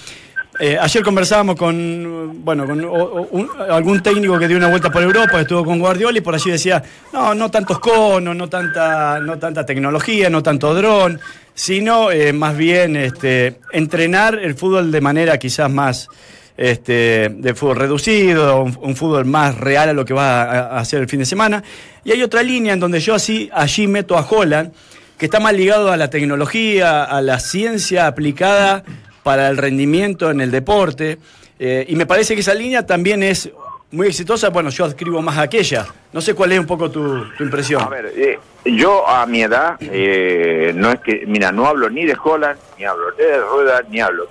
eh, 0.61 0.77
ayer 0.79 1.03
conversábamos 1.03 1.55
con, 1.55 2.43
bueno, 2.45 2.67
con 2.67 3.49
algún 3.67 4.03
técnico 4.03 4.37
que 4.37 4.47
dio 4.47 4.57
una 4.57 4.67
vuelta 4.69 4.91
por 4.91 5.01
Europa, 5.01 5.41
estuvo 5.41 5.65
con 5.65 5.79
Guardiola 5.79 6.19
y 6.19 6.21
por 6.21 6.35
allí 6.35 6.51
decía, 6.51 6.83
no, 7.11 7.33
no 7.33 7.49
tantos 7.49 7.79
conos, 7.79 8.35
no 8.35 8.47
tanta, 8.47 9.19
no 9.19 9.39
tanta 9.39 9.65
tecnología, 9.65 10.29
no 10.29 10.43
tanto 10.43 10.75
dron, 10.75 11.19
sino 11.55 12.11
eh, 12.11 12.31
más 12.31 12.55
bien 12.55 12.95
este, 12.95 13.59
entrenar 13.71 14.35
el 14.35 14.53
fútbol 14.53 14.91
de 14.91 15.01
manera 15.01 15.39
quizás 15.39 15.71
más 15.71 16.07
este, 16.55 17.29
de 17.29 17.55
fútbol 17.55 17.77
reducido, 17.77 18.61
un, 18.61 18.95
fútbol 18.95 19.25
más 19.25 19.57
real 19.57 19.89
a 19.89 19.93
lo 19.93 20.05
que 20.05 20.13
va 20.13 20.43
a, 20.43 20.79
hacer 20.79 21.01
el 21.01 21.09
fin 21.09 21.21
de 21.21 21.25
semana. 21.25 21.63
Y 22.03 22.11
hay 22.11 22.21
otra 22.21 22.43
línea 22.43 22.73
en 22.73 22.79
donde 22.79 22.99
yo 22.99 23.15
así 23.15 23.49
allí 23.51 23.87
meto 23.87 24.15
a 24.15 24.27
Holland, 24.29 24.71
que 25.17 25.25
está 25.25 25.39
más 25.39 25.55
ligado 25.55 25.91
a 25.91 25.97
la 25.97 26.11
tecnología, 26.11 27.03
a 27.03 27.19
la 27.21 27.39
ciencia 27.39 28.05
aplicada 28.05 28.83
para 29.23 29.49
el 29.49 29.57
rendimiento 29.57 30.31
en 30.31 30.41
el 30.41 30.51
deporte. 30.51 31.17
Eh, 31.59 31.85
y 31.87 31.95
me 31.95 32.05
parece 32.05 32.33
que 32.33 32.41
esa 32.41 32.53
línea 32.53 32.85
también 32.85 33.21
es 33.23 33.49
muy 33.91 34.07
exitosa. 34.07 34.49
Bueno, 34.49 34.69
yo 34.69 34.85
adscribo 34.85 35.21
más 35.21 35.37
a 35.37 35.43
aquella. 35.43 35.85
No 36.11 36.21
sé 36.21 36.33
cuál 36.33 36.51
es 36.51 36.59
un 36.59 36.65
poco 36.65 36.89
tu, 36.89 37.23
impresión. 37.39 37.83
A 37.83 37.89
ver, 37.89 38.11
eh, 38.15 38.39
yo 38.65 39.07
a 39.07 39.25
mi 39.25 39.43
edad, 39.43 39.77
eh, 39.79 40.71
no 40.75 40.91
es 40.91 40.99
que, 41.01 41.23
mira, 41.27 41.51
no 41.51 41.67
hablo 41.67 41.89
ni 41.89 42.05
de 42.05 42.17
Holland, 42.21 42.59
ni 42.77 42.85
hablo 42.85 43.11
de 43.11 43.39
Rueda, 43.41 43.83
ni 43.89 43.99
hablo 43.99 44.27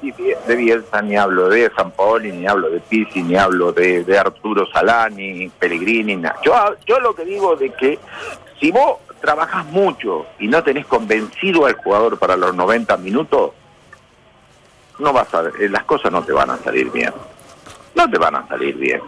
de 0.46 0.56
Bielsa, 0.56 1.02
ni 1.02 1.16
hablo 1.16 1.48
de 1.48 1.70
San 1.76 1.90
Paoli, 1.92 2.32
ni 2.32 2.46
hablo 2.46 2.70
de 2.70 2.80
Pizzi, 2.80 3.22
ni 3.22 3.36
hablo 3.36 3.72
de, 3.72 4.04
Arturo 4.18 4.66
Salani, 4.70 5.50
Pellegrini, 5.58 6.16
nada. 6.16 6.36
Yo, 6.44 6.52
yo 6.86 7.00
lo 7.00 7.14
que 7.14 7.24
digo 7.24 7.56
de 7.56 7.70
que 7.70 7.98
si 8.58 8.70
vos 8.70 8.98
trabajas 9.20 9.64
mucho 9.66 10.26
y 10.38 10.48
no 10.48 10.62
tenés 10.62 10.86
convencido 10.86 11.66
al 11.66 11.74
jugador 11.74 12.18
para 12.18 12.36
los 12.36 12.54
90 12.54 12.96
minutos, 12.98 13.52
no 15.00 15.12
vas 15.12 15.32
a, 15.34 15.48
eh, 15.58 15.68
las 15.68 15.84
cosas 15.84 16.12
no 16.12 16.22
te 16.22 16.32
van 16.32 16.50
a 16.50 16.58
salir 16.58 16.90
bien. 16.90 17.12
No 17.94 18.08
te 18.08 18.18
van 18.18 18.36
a 18.36 18.46
salir 18.46 18.76
bien. 18.76 19.00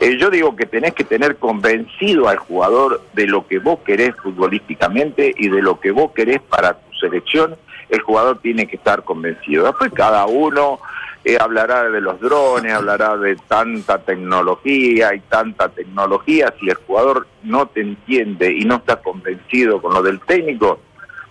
Eh, 0.00 0.16
yo 0.18 0.30
digo 0.30 0.54
que 0.54 0.66
tenés 0.66 0.94
que 0.94 1.04
tener 1.04 1.36
convencido 1.36 2.28
al 2.28 2.38
jugador 2.38 3.02
de 3.12 3.26
lo 3.26 3.46
que 3.46 3.58
vos 3.58 3.80
querés 3.84 4.14
futbolísticamente 4.16 5.34
y 5.36 5.48
de 5.48 5.60
lo 5.60 5.80
que 5.80 5.90
vos 5.90 6.12
querés 6.12 6.40
para 6.40 6.74
tu 6.74 6.94
selección. 7.00 7.56
El 7.88 8.00
jugador 8.02 8.38
tiene 8.40 8.66
que 8.66 8.76
estar 8.76 9.02
convencido. 9.02 9.64
Después 9.64 9.92
cada 9.92 10.26
uno 10.26 10.78
eh, 11.24 11.36
hablará 11.40 11.90
de 11.90 12.00
los 12.00 12.20
drones, 12.20 12.72
hablará 12.72 13.16
de 13.16 13.36
tanta 13.48 13.98
tecnología 13.98 15.14
y 15.14 15.20
tanta 15.20 15.68
tecnología. 15.68 16.54
Si 16.60 16.68
el 16.68 16.76
jugador 16.76 17.26
no 17.42 17.66
te 17.66 17.80
entiende 17.80 18.52
y 18.52 18.64
no 18.64 18.76
está 18.76 18.96
convencido 18.96 19.82
con 19.82 19.94
lo 19.94 20.02
del 20.02 20.20
técnico, 20.20 20.80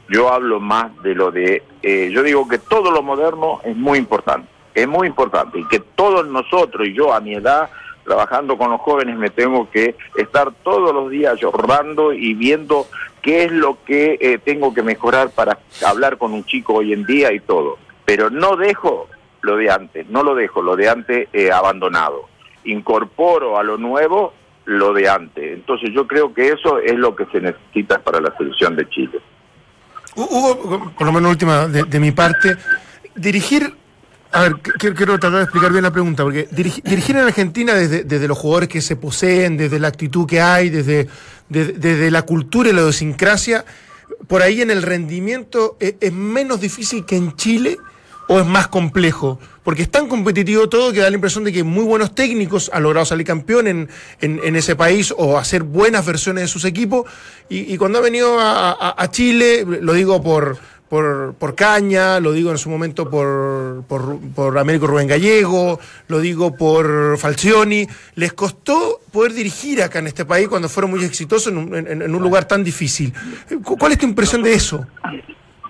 yo 0.09 0.31
hablo 0.31 0.59
más 0.59 0.95
de 1.03 1.15
lo 1.15 1.31
de, 1.31 1.63
eh, 1.81 2.09
yo 2.11 2.23
digo 2.23 2.47
que 2.47 2.59
todo 2.59 2.91
lo 2.91 3.01
moderno 3.01 3.61
es 3.63 3.75
muy 3.75 3.97
importante, 3.99 4.47
es 4.73 4.87
muy 4.87 5.07
importante 5.07 5.59
y 5.59 5.67
que 5.67 5.79
todos 5.79 6.27
nosotros 6.27 6.87
y 6.87 6.93
yo 6.93 7.13
a 7.13 7.19
mi 7.19 7.35
edad, 7.35 7.69
trabajando 8.03 8.57
con 8.57 8.71
los 8.71 8.79
jóvenes, 8.81 9.17
me 9.17 9.29
tengo 9.29 9.69
que 9.69 9.95
estar 10.15 10.51
todos 10.63 10.93
los 10.93 11.09
días 11.09 11.39
llorando 11.39 12.13
y 12.13 12.33
viendo 12.33 12.87
qué 13.21 13.43
es 13.43 13.51
lo 13.51 13.83
que 13.83 14.17
eh, 14.21 14.37
tengo 14.37 14.73
que 14.73 14.83
mejorar 14.83 15.31
para 15.31 15.59
hablar 15.85 16.17
con 16.17 16.31
un 16.31 16.45
chico 16.45 16.75
hoy 16.75 16.93
en 16.93 17.05
día 17.05 17.33
y 17.33 17.41
todo. 17.41 17.77
Pero 18.05 18.29
no 18.29 18.55
dejo 18.55 19.09
lo 19.41 19.57
de 19.57 19.69
antes, 19.69 20.07
no 20.09 20.23
lo 20.23 20.35
dejo 20.35 20.61
lo 20.61 20.77
de 20.77 20.87
antes 20.87 21.27
eh, 21.33 21.51
abandonado. 21.51 22.29
Incorporo 22.63 23.57
a 23.57 23.63
lo 23.63 23.77
nuevo 23.77 24.33
lo 24.63 24.93
de 24.93 25.09
antes. 25.09 25.53
Entonces 25.53 25.91
yo 25.93 26.07
creo 26.07 26.33
que 26.33 26.49
eso 26.49 26.79
es 26.79 26.95
lo 26.95 27.15
que 27.15 27.25
se 27.25 27.41
necesita 27.41 27.99
para 27.99 28.21
la 28.21 28.35
selección 28.37 28.77
de 28.77 28.87
Chile. 28.89 29.19
Hugo, 30.15 30.93
por 30.97 31.05
lo 31.05 31.13
menos 31.13 31.31
última 31.31 31.67
de, 31.67 31.99
mi 31.99 32.11
parte, 32.11 32.57
dirigir 33.15 33.75
a 34.31 34.41
ver, 34.41 34.57
quiero, 34.59 35.17
tratar 35.17 35.37
de 35.37 35.43
explicar 35.43 35.71
bien 35.71 35.83
la 35.83 35.91
pregunta, 35.91 36.23
porque 36.23 36.47
dirigir, 36.51 37.15
en 37.15 37.23
Argentina 37.23 37.73
desde, 37.73 38.27
los 38.27 38.37
jugadores 38.37 38.69
que 38.69 38.81
se 38.81 38.95
poseen, 38.95 39.57
desde 39.57 39.79
la 39.79 39.87
actitud 39.87 40.27
que 40.27 40.41
hay, 40.41 40.69
desde, 40.69 41.07
desde, 41.49 42.11
la 42.11 42.23
cultura 42.23 42.69
y 42.69 42.73
la 42.73 42.81
idiosincrasia, 42.81 43.63
por 44.27 44.41
ahí 44.41 44.61
en 44.61 44.69
el 44.69 44.83
rendimiento 44.83 45.77
es, 45.79 45.95
es 46.01 46.11
menos 46.11 46.59
difícil 46.59 47.05
que 47.05 47.15
en 47.15 47.35
Chile 47.35 47.77
o 48.27 48.39
es 48.39 48.45
más 48.45 48.67
complejo? 48.67 49.39
Porque 49.63 49.81
es 49.81 49.91
tan 49.91 50.07
competitivo 50.07 50.69
todo 50.69 50.93
que 50.93 50.99
da 50.99 51.09
la 51.09 51.15
impresión 51.15 51.43
de 51.43 51.51
que 51.51 51.63
muy 51.63 51.83
buenos 51.83 52.15
técnicos 52.15 52.71
han 52.73 52.83
logrado 52.83 53.05
salir 53.05 53.25
campeón 53.25 53.67
en, 53.67 53.89
en, 54.21 54.55
ese 54.55 54.75
país 54.75 55.13
o 55.17 55.37
hacer 55.37 55.63
buenas 55.63 56.05
versiones 56.05 56.43
de 56.43 56.47
sus 56.47 56.63
equipos. 56.63 57.05
Y, 57.49 57.77
cuando 57.77 57.99
ha 57.99 58.01
venido 58.01 58.37
a, 58.39 59.07
Chile, 59.11 59.65
lo 59.65 59.91
digo 59.93 60.23
por, 60.23 60.57
por, 60.87 61.35
por, 61.37 61.55
Caña, 61.55 62.21
lo 62.21 62.31
digo 62.31 62.51
en 62.51 62.57
su 62.57 62.69
momento 62.69 63.09
por, 63.09 63.83
por, 63.87 64.19
por, 64.33 64.57
Américo 64.57 64.87
Rubén 64.87 65.07
Gallego, 65.07 65.79
lo 66.07 66.19
digo 66.19 66.55
por 66.55 67.17
Falcioni, 67.17 67.85
les 68.15 68.31
costó 68.31 69.01
poder 69.11 69.33
dirigir 69.33 69.83
acá 69.83 69.99
en 69.99 70.07
este 70.07 70.23
país 70.23 70.47
cuando 70.47 70.69
fueron 70.69 70.91
muy 70.91 71.03
exitosos 71.03 71.51
en 71.51 71.57
un, 71.57 71.75
en 71.75 72.15
un 72.15 72.21
lugar 72.21 72.45
tan 72.45 72.63
difícil. 72.63 73.13
¿Cuál 73.63 73.91
es 73.91 73.97
tu 73.97 74.05
impresión 74.05 74.41
de 74.43 74.53
eso? 74.53 74.85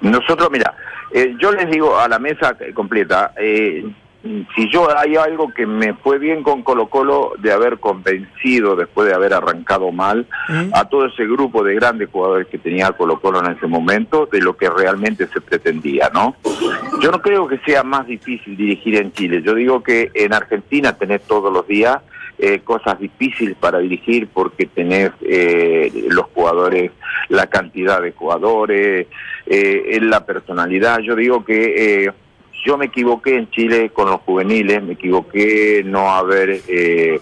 Nosotros, 0.02 0.50
mira, 0.52 0.76
eh, 1.12 1.36
yo 1.40 1.52
les 1.52 1.70
digo 1.70 2.00
a 2.00 2.08
la 2.08 2.20
mesa 2.20 2.56
completa, 2.74 3.34
eh, 3.38 3.86
si 4.56 4.70
yo 4.70 4.88
hay 4.98 5.16
algo 5.16 5.54
que 5.54 5.66
me 5.66 5.94
fue 5.94 6.18
bien 6.18 6.44
con 6.44 6.64
Colo 6.64 6.88
Colo 6.88 7.34
de 7.40 7.52
haber 7.52 7.80
convencido 7.80 8.76
después 8.76 9.08
de 9.08 9.14
haber 9.14 9.34
arrancado 9.34 9.92
mal 9.92 10.28
mm. 10.50 10.74
a 10.74 10.86
todo 10.86 11.06
ese 11.06 11.26
grupo 11.26 11.64
de 11.64 11.76
grandes 11.76 12.10
jugadores 12.10 12.48
que 12.48 12.58
tenía 12.58 12.92
Colo 12.92 13.20
Colo 13.20 13.44
en 13.44 13.56
ese 13.56 13.68
momento 13.68 14.28
de 14.32 14.42
lo 14.42 14.58
que 14.58 14.70
realmente 14.70 15.28
se 15.28 15.40
pretendía, 15.40 16.10
¿no? 16.14 16.36
Yo 17.02 17.12
no 17.12 17.22
creo 17.22 17.48
que 17.48 17.60
sea 17.60 17.84
más 17.84 18.08
difícil 18.08 18.58
dirigir 18.58 18.96
en 18.96 19.12
Chile. 19.14 19.42
Yo 19.44 19.54
digo 19.54 19.84
que 19.84 20.12
en 20.14 20.34
Argentina 20.34 20.94
tenés 20.94 21.22
todos 21.24 21.54
los 21.54 21.68
días 21.68 22.00
eh, 22.40 22.60
cosas 22.60 23.00
difíciles 23.00 23.56
para 23.60 23.80
dirigir 23.80 24.28
porque 24.28 24.66
tenés 24.68 25.12
los 26.10 26.26
jugadores, 26.34 26.92
la 27.30 27.48
cantidad 27.48 28.02
de 28.02 28.12
jugadores, 28.12 29.08
eh, 29.46 30.00
la 30.02 30.26
personalidad. 30.26 31.00
Yo 31.00 31.16
digo 31.16 31.44
que 31.44 32.06
eh, 32.06 32.12
yo 32.66 32.78
me 32.78 32.86
equivoqué 32.86 33.36
en 33.36 33.50
Chile 33.50 33.90
con 33.92 34.10
los 34.10 34.22
juveniles, 34.22 34.84
me 34.84 34.94
equivoqué 34.94 35.84
no 35.86 36.12
haber 36.12 36.62
eh, 36.68 37.20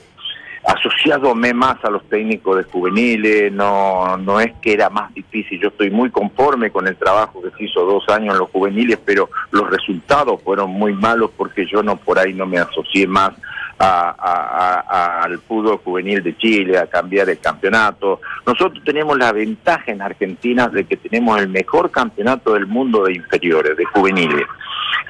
asociadome 0.65 1.53
más 1.53 1.83
a 1.83 1.91
los 1.91 2.03
técnicos 2.09 2.57
de 2.57 2.63
juveniles, 2.63 3.51
no, 3.51 4.17
no 4.17 4.39
es 4.39 4.53
que 4.61 4.73
era 4.73 4.89
más 4.89 5.13
difícil, 5.13 5.59
yo 5.61 5.67
estoy 5.67 5.91
muy 5.91 6.09
conforme 6.09 6.71
con 6.71 6.87
el 6.87 6.95
trabajo 6.95 7.41
que 7.43 7.51
se 7.51 7.65
hizo 7.65 7.85
dos 7.85 8.09
años 8.09 8.33
en 8.33 8.39
los 8.39 8.49
juveniles, 8.49 8.97
pero 9.05 9.29
los 9.51 9.69
resultados 9.69 10.41
fueron 10.41 10.71
muy 10.71 10.93
malos 10.93 11.29
porque 11.37 11.67
yo 11.67 11.83
no 11.83 11.97
por 11.97 12.17
ahí 12.17 12.33
no 12.33 12.47
me 12.47 12.57
asocié 12.57 13.05
más 13.05 13.33
al 13.77 15.39
fútbol 15.39 15.77
juvenil 15.77 16.23
de 16.23 16.37
Chile, 16.37 16.77
a 16.77 16.87
cambiar 16.87 17.29
el 17.29 17.39
campeonato. 17.39 18.21
Nosotros 18.45 18.83
tenemos 18.83 19.17
la 19.17 19.31
ventaja 19.31 19.91
en 19.91 20.01
Argentina 20.01 20.67
de 20.67 20.85
que 20.85 20.97
tenemos 20.97 21.39
el 21.39 21.49
mejor 21.49 21.91
campeonato 21.91 22.53
del 22.53 22.67
mundo 22.67 23.03
de 23.03 23.13
inferiores, 23.13 23.75
de 23.77 23.85
juveniles. 23.85 24.45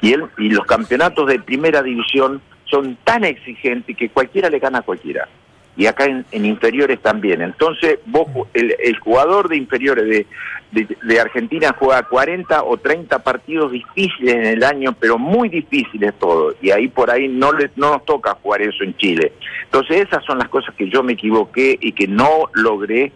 Y, 0.02 0.12
el, 0.12 0.24
y 0.38 0.50
los 0.50 0.66
campeonatos 0.66 1.26
de 1.28 1.38
primera 1.40 1.82
división 1.82 2.40
son 2.64 2.96
tan 3.04 3.24
exigentes 3.24 3.96
que 3.96 4.08
cualquiera 4.10 4.50
le 4.50 4.58
gana 4.58 4.78
a 4.78 4.82
cualquiera. 4.82 5.28
Y 5.76 5.86
acá 5.86 6.06
en, 6.06 6.44
inferiores 6.44 7.00
también. 7.00 7.42
Entonces, 7.42 7.98
vos, 8.06 8.26
el, 8.54 8.74
el 8.82 8.98
jugador 8.98 9.48
de 9.48 9.56
inferiores 9.56 10.04
de, 10.04 10.26
de, 10.72 10.96
de 11.02 11.20
Argentina 11.20 11.74
juega 11.78 12.02
40 12.02 12.62
o 12.64 12.76
30 12.76 13.18
partidos 13.20 13.72
difíciles 13.72 14.34
en 14.34 14.46
el 14.46 14.64
año, 14.64 14.94
pero 14.98 15.18
muy 15.18 15.48
difíciles 15.48 16.14
todos. 16.18 16.56
Y 16.62 16.70
ahí 16.70 16.88
por 16.88 17.10
ahí 17.10 17.28
no, 17.28 17.52
les, 17.52 17.76
no 17.76 17.92
nos 17.92 18.04
toca 18.04 18.38
jugar 18.42 18.62
eso 18.62 18.84
en 18.84 18.96
Chile. 18.96 19.32
Entonces, 19.64 20.06
esas 20.06 20.24
son 20.24 20.38
las 20.38 20.48
cosas 20.48 20.74
que 20.74 20.88
yo 20.88 21.02
me 21.02 21.12
equivoqué 21.12 21.78
y 21.80 21.92
que 21.92 22.06
no 22.06 22.44
logré 22.54 23.12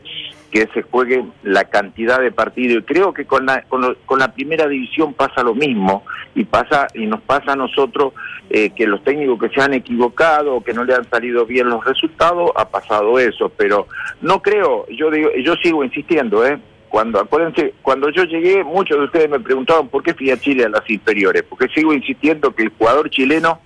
que 0.51 0.69
se 0.75 0.83
juegue 0.83 1.25
la 1.43 1.65
cantidad 1.65 2.21
de 2.21 2.33
partidos. 2.33 2.83
Y 2.83 2.87
creo 2.87 3.13
que 3.15 3.25
con 3.25 3.47
la, 3.47 3.63
con, 3.63 3.81
lo- 3.83 3.97
con 4.07 4.19
la 4.19 4.33
primera 4.33 4.67
división 4.67 5.15
pasa 5.15 5.43
lo 5.43 5.55
mismo 5.55 6.05
y 6.35 6.45
pasa 6.45 6.87
y 6.95 7.07
nos 7.07 7.21
pasa 7.23 7.53
a 7.53 7.57
nosotros 7.57 8.13
eh, 8.51 8.71
que 8.71 8.87
los 8.87 9.03
técnicos 9.05 9.39
que 9.41 9.49
se 9.55 9.61
han 9.63 9.75
equivocado 9.75 10.57
o 10.57 10.65
que 10.65 10.73
no 10.75 10.85
le 10.85 10.95
han 10.95 11.09
salido 11.09 11.47
bien 11.47 11.69
los 11.71 11.85
resultados 11.85 12.51
ha 12.57 12.69
pasado 12.69 13.19
eso. 13.19 13.49
Pero 13.57 13.87
no 14.21 14.43
creo, 14.43 14.87
yo 14.89 15.11
digo, 15.11 15.31
yo 15.43 15.55
sigo 15.63 15.85
insistiendo, 15.85 16.45
¿eh? 16.47 16.59
Cuando, 16.89 17.21
acuérdense, 17.21 17.75
cuando 17.83 18.11
yo 18.11 18.25
llegué, 18.25 18.65
muchos 18.65 18.99
de 18.99 19.05
ustedes 19.05 19.31
me 19.31 19.39
preguntaban 19.39 19.87
por 19.87 20.03
qué 20.03 20.13
fui 20.13 20.33
a 20.33 20.37
Chile 20.41 20.65
a 20.65 20.69
las 20.69 20.91
inferiores, 20.91 21.45
porque 21.49 21.69
sigo 21.69 21.93
insistiendo 21.95 22.53
que 22.53 22.65
el 22.65 22.71
jugador 22.77 23.09
chileno 23.11 23.61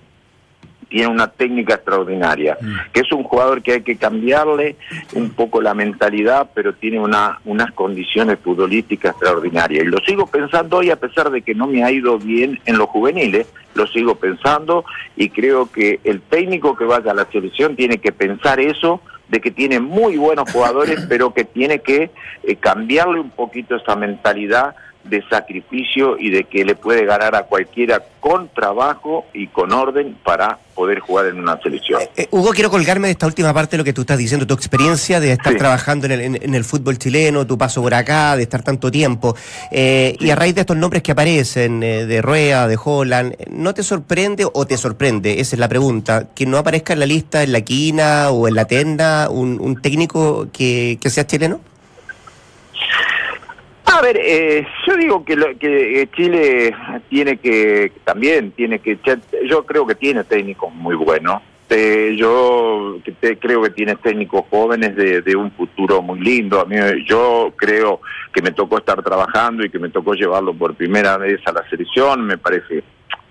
tiene 0.95 1.09
una 1.09 1.27
técnica 1.27 1.73
extraordinaria, 1.73 2.57
que 2.93 3.01
es 3.01 3.11
un 3.11 3.23
jugador 3.23 3.61
que 3.61 3.73
hay 3.73 3.81
que 3.81 3.97
cambiarle 3.97 4.77
un 5.13 5.31
poco 5.31 5.61
la 5.61 5.73
mentalidad, 5.73 6.51
pero 6.53 6.73
tiene 6.73 7.01
una, 7.01 7.41
unas 7.43 7.73
condiciones 7.73 8.39
futbolísticas 8.39 9.11
extraordinarias. 9.11 9.83
Y 9.83 9.87
lo 9.89 9.97
sigo 9.97 10.25
pensando 10.25 10.77
hoy 10.77 10.91
a 10.91 10.95
pesar 10.95 11.31
de 11.31 11.41
que 11.41 11.53
no 11.53 11.67
me 11.67 11.83
ha 11.83 11.91
ido 11.91 12.17
bien 12.17 12.61
en 12.65 12.77
los 12.77 12.87
juveniles, 12.87 13.45
lo 13.73 13.87
sigo 13.87 14.15
pensando 14.15 14.85
y 15.17 15.31
creo 15.31 15.69
que 15.69 15.99
el 16.05 16.21
técnico 16.21 16.77
que 16.77 16.85
vaya 16.85 17.11
a 17.11 17.13
la 17.13 17.25
selección 17.25 17.75
tiene 17.75 17.97
que 17.97 18.13
pensar 18.13 18.61
eso 18.61 19.01
de 19.27 19.41
que 19.41 19.51
tiene 19.51 19.81
muy 19.81 20.15
buenos 20.15 20.49
jugadores, 20.49 21.05
pero 21.09 21.33
que 21.33 21.43
tiene 21.43 21.79
que 21.79 22.09
eh, 22.43 22.55
cambiarle 22.55 23.19
un 23.19 23.31
poquito 23.31 23.75
esa 23.75 23.97
mentalidad 23.97 24.77
de 25.09 25.23
sacrificio 25.29 26.17
y 26.19 26.29
de 26.29 26.43
que 26.45 26.65
le 26.65 26.75
puede 26.75 27.05
ganar 27.05 27.35
a 27.35 27.43
cualquiera 27.43 28.03
con 28.19 28.49
trabajo 28.49 29.25
y 29.33 29.47
con 29.47 29.71
orden 29.71 30.17
para 30.23 30.57
poder 30.73 30.99
jugar 30.99 31.27
en 31.27 31.39
una 31.39 31.57
selección. 31.61 32.01
Eh, 32.17 32.27
Hugo, 32.31 32.49
quiero 32.51 32.69
colgarme 32.69 33.07
de 33.07 33.11
esta 33.11 33.27
última 33.27 33.53
parte 33.53 33.71
de 33.71 33.77
lo 33.77 33.83
que 33.83 33.93
tú 33.93 34.01
estás 34.01 34.17
diciendo, 34.17 34.45
tu 34.47 34.53
experiencia 34.55 35.19
de 35.19 35.31
estar 35.33 35.53
Sí. 35.53 35.59
trabajando 35.59 36.05
en 36.07 36.11
el, 36.11 36.21
en- 36.21 36.39
en 36.43 36.55
el 36.55 36.63
fútbol 36.65 36.97
chileno, 36.97 37.45
tu 37.47 37.57
paso 37.57 37.81
por 37.81 37.93
acá, 37.93 38.35
de 38.35 38.43
estar 38.43 38.61
tanto 38.63 38.91
tiempo. 38.91 39.35
Eh, 39.71 40.15
Y 40.19 40.29
a 40.31 40.35
raíz 40.35 40.55
de 40.55 40.61
estos 40.61 40.75
nombres 40.75 41.03
que 41.03 41.11
aparecen, 41.11 41.81
eh, 41.83 42.05
de 42.05 42.21
Rueda, 42.21 42.67
de 42.67 42.77
Holland, 42.83 43.35
¿no 43.51 43.73
te 43.73 43.83
sorprende 43.83 44.45
o 44.51 44.65
te 44.65 44.75
sorprende? 44.77 45.39
Esa 45.39 45.55
es 45.55 45.59
la 45.59 45.69
pregunta. 45.69 46.27
Que 46.35 46.45
no 46.45 46.57
aparezca 46.57 46.93
en 46.93 46.99
la 46.99 47.05
lista, 47.05 47.43
en 47.43 47.51
la 47.53 47.61
quina 47.61 48.31
o 48.31 48.47
en 48.47 48.55
la 48.55 48.65
tenda, 48.65 49.29
un, 49.29 49.59
un 49.61 49.81
técnico 49.81 50.47
que, 50.51 50.97
que 50.99 51.09
sea 51.09 51.25
chileno? 51.27 51.59
A 53.97 54.01
ver, 54.01 54.19
eh, 54.21 54.67
yo 54.85 54.97
digo 54.97 55.23
que, 55.23 55.35
lo- 55.37 55.57
que 55.57 56.01
eh, 56.01 56.07
Chile 56.13 56.75
tiene 57.09 57.37
que, 57.37 57.93
también 58.03 58.51
tiene 58.51 58.79
que, 58.79 58.97
yo 59.47 59.65
creo 59.65 59.87
que 59.87 59.95
tiene 59.95 60.23
técnicos 60.25 60.73
muy 60.73 60.95
buenos. 60.95 61.41
Eh, 61.69 62.13
yo 62.17 62.97
te- 63.21 63.37
creo 63.37 63.61
que 63.63 63.69
tiene 63.69 63.95
técnicos 63.95 64.43
jóvenes 64.49 64.95
de, 64.97 65.21
de 65.21 65.35
un 65.35 65.49
futuro 65.51 66.01
muy 66.01 66.19
lindo. 66.19 66.59
A 66.59 66.65
mí, 66.65 66.75
yo 67.07 67.53
creo 67.55 68.01
que 68.33 68.41
me 68.41 68.51
tocó 68.51 68.77
estar 68.79 69.01
trabajando 69.01 69.63
y 69.63 69.69
que 69.69 69.79
me 69.79 69.89
tocó 69.89 70.13
llevarlo 70.13 70.53
por 70.53 70.75
primera 70.75 71.17
vez 71.17 71.39
a 71.45 71.53
la 71.53 71.67
selección, 71.69 72.25
me 72.25 72.37
parece. 72.37 72.83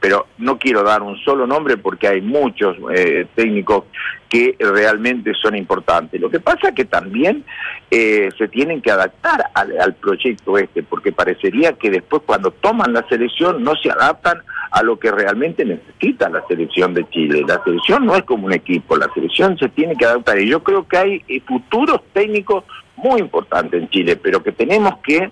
Pero 0.05 0.27
no 0.37 0.59
quiero 0.59 0.83
dar 0.83 1.01
un 1.01 1.17
solo 1.21 1.47
nombre 1.47 1.79
porque 1.79 2.07
hay 2.07 2.21
muchos 2.21 2.77
eh, 2.95 3.27
técnicos 3.35 3.85
que 4.29 4.55
realmente 4.61 5.33
son 5.41 5.57
importantes. 5.57 6.21
Lo 6.21 6.29
que 6.29 6.41
pasa 6.41 6.69
es 6.69 6.75
que 6.75 6.85
también 6.85 7.43
eh, 7.91 8.29
se 8.37 8.49
tienen 8.49 8.83
que 8.83 8.91
adaptar 8.91 9.47
al, 9.55 9.81
al 9.81 9.95
proyecto 9.95 10.59
este, 10.59 10.83
porque 10.83 11.11
parecería 11.11 11.73
que 11.73 11.89
después 11.91 12.21
cuando 12.27 12.51
toman 12.51 12.93
la 12.93 13.09
selección 13.09 13.65
no 13.65 13.77
se 13.77 13.91
adaptan 13.91 14.43
a 14.73 14.83
lo 14.83 14.99
que 14.99 15.11
realmente 15.11 15.65
necesita 15.65 16.29
la 16.29 16.47
selección 16.49 16.93
de 16.93 17.09
Chile. 17.09 17.43
La 17.49 17.65
selección 17.65 18.05
no 18.05 18.15
es 18.15 18.25
como 18.25 18.45
un 18.45 18.53
equipo, 18.53 18.99
la 18.99 19.11
selección 19.15 19.57
se 19.57 19.71
tiene 19.71 19.97
que 19.97 20.05
adaptar. 20.05 20.39
Y 20.39 20.51
yo 20.51 20.63
creo 20.63 20.87
que 20.87 20.99
hay 20.99 21.25
eh, 21.29 21.41
futuros 21.49 22.03
técnicos 22.13 22.65
muy 22.97 23.21
importantes 23.21 23.81
en 23.81 23.89
Chile, 23.89 24.17
pero 24.17 24.43
que 24.43 24.53
tenemos 24.53 24.99
que 24.99 25.31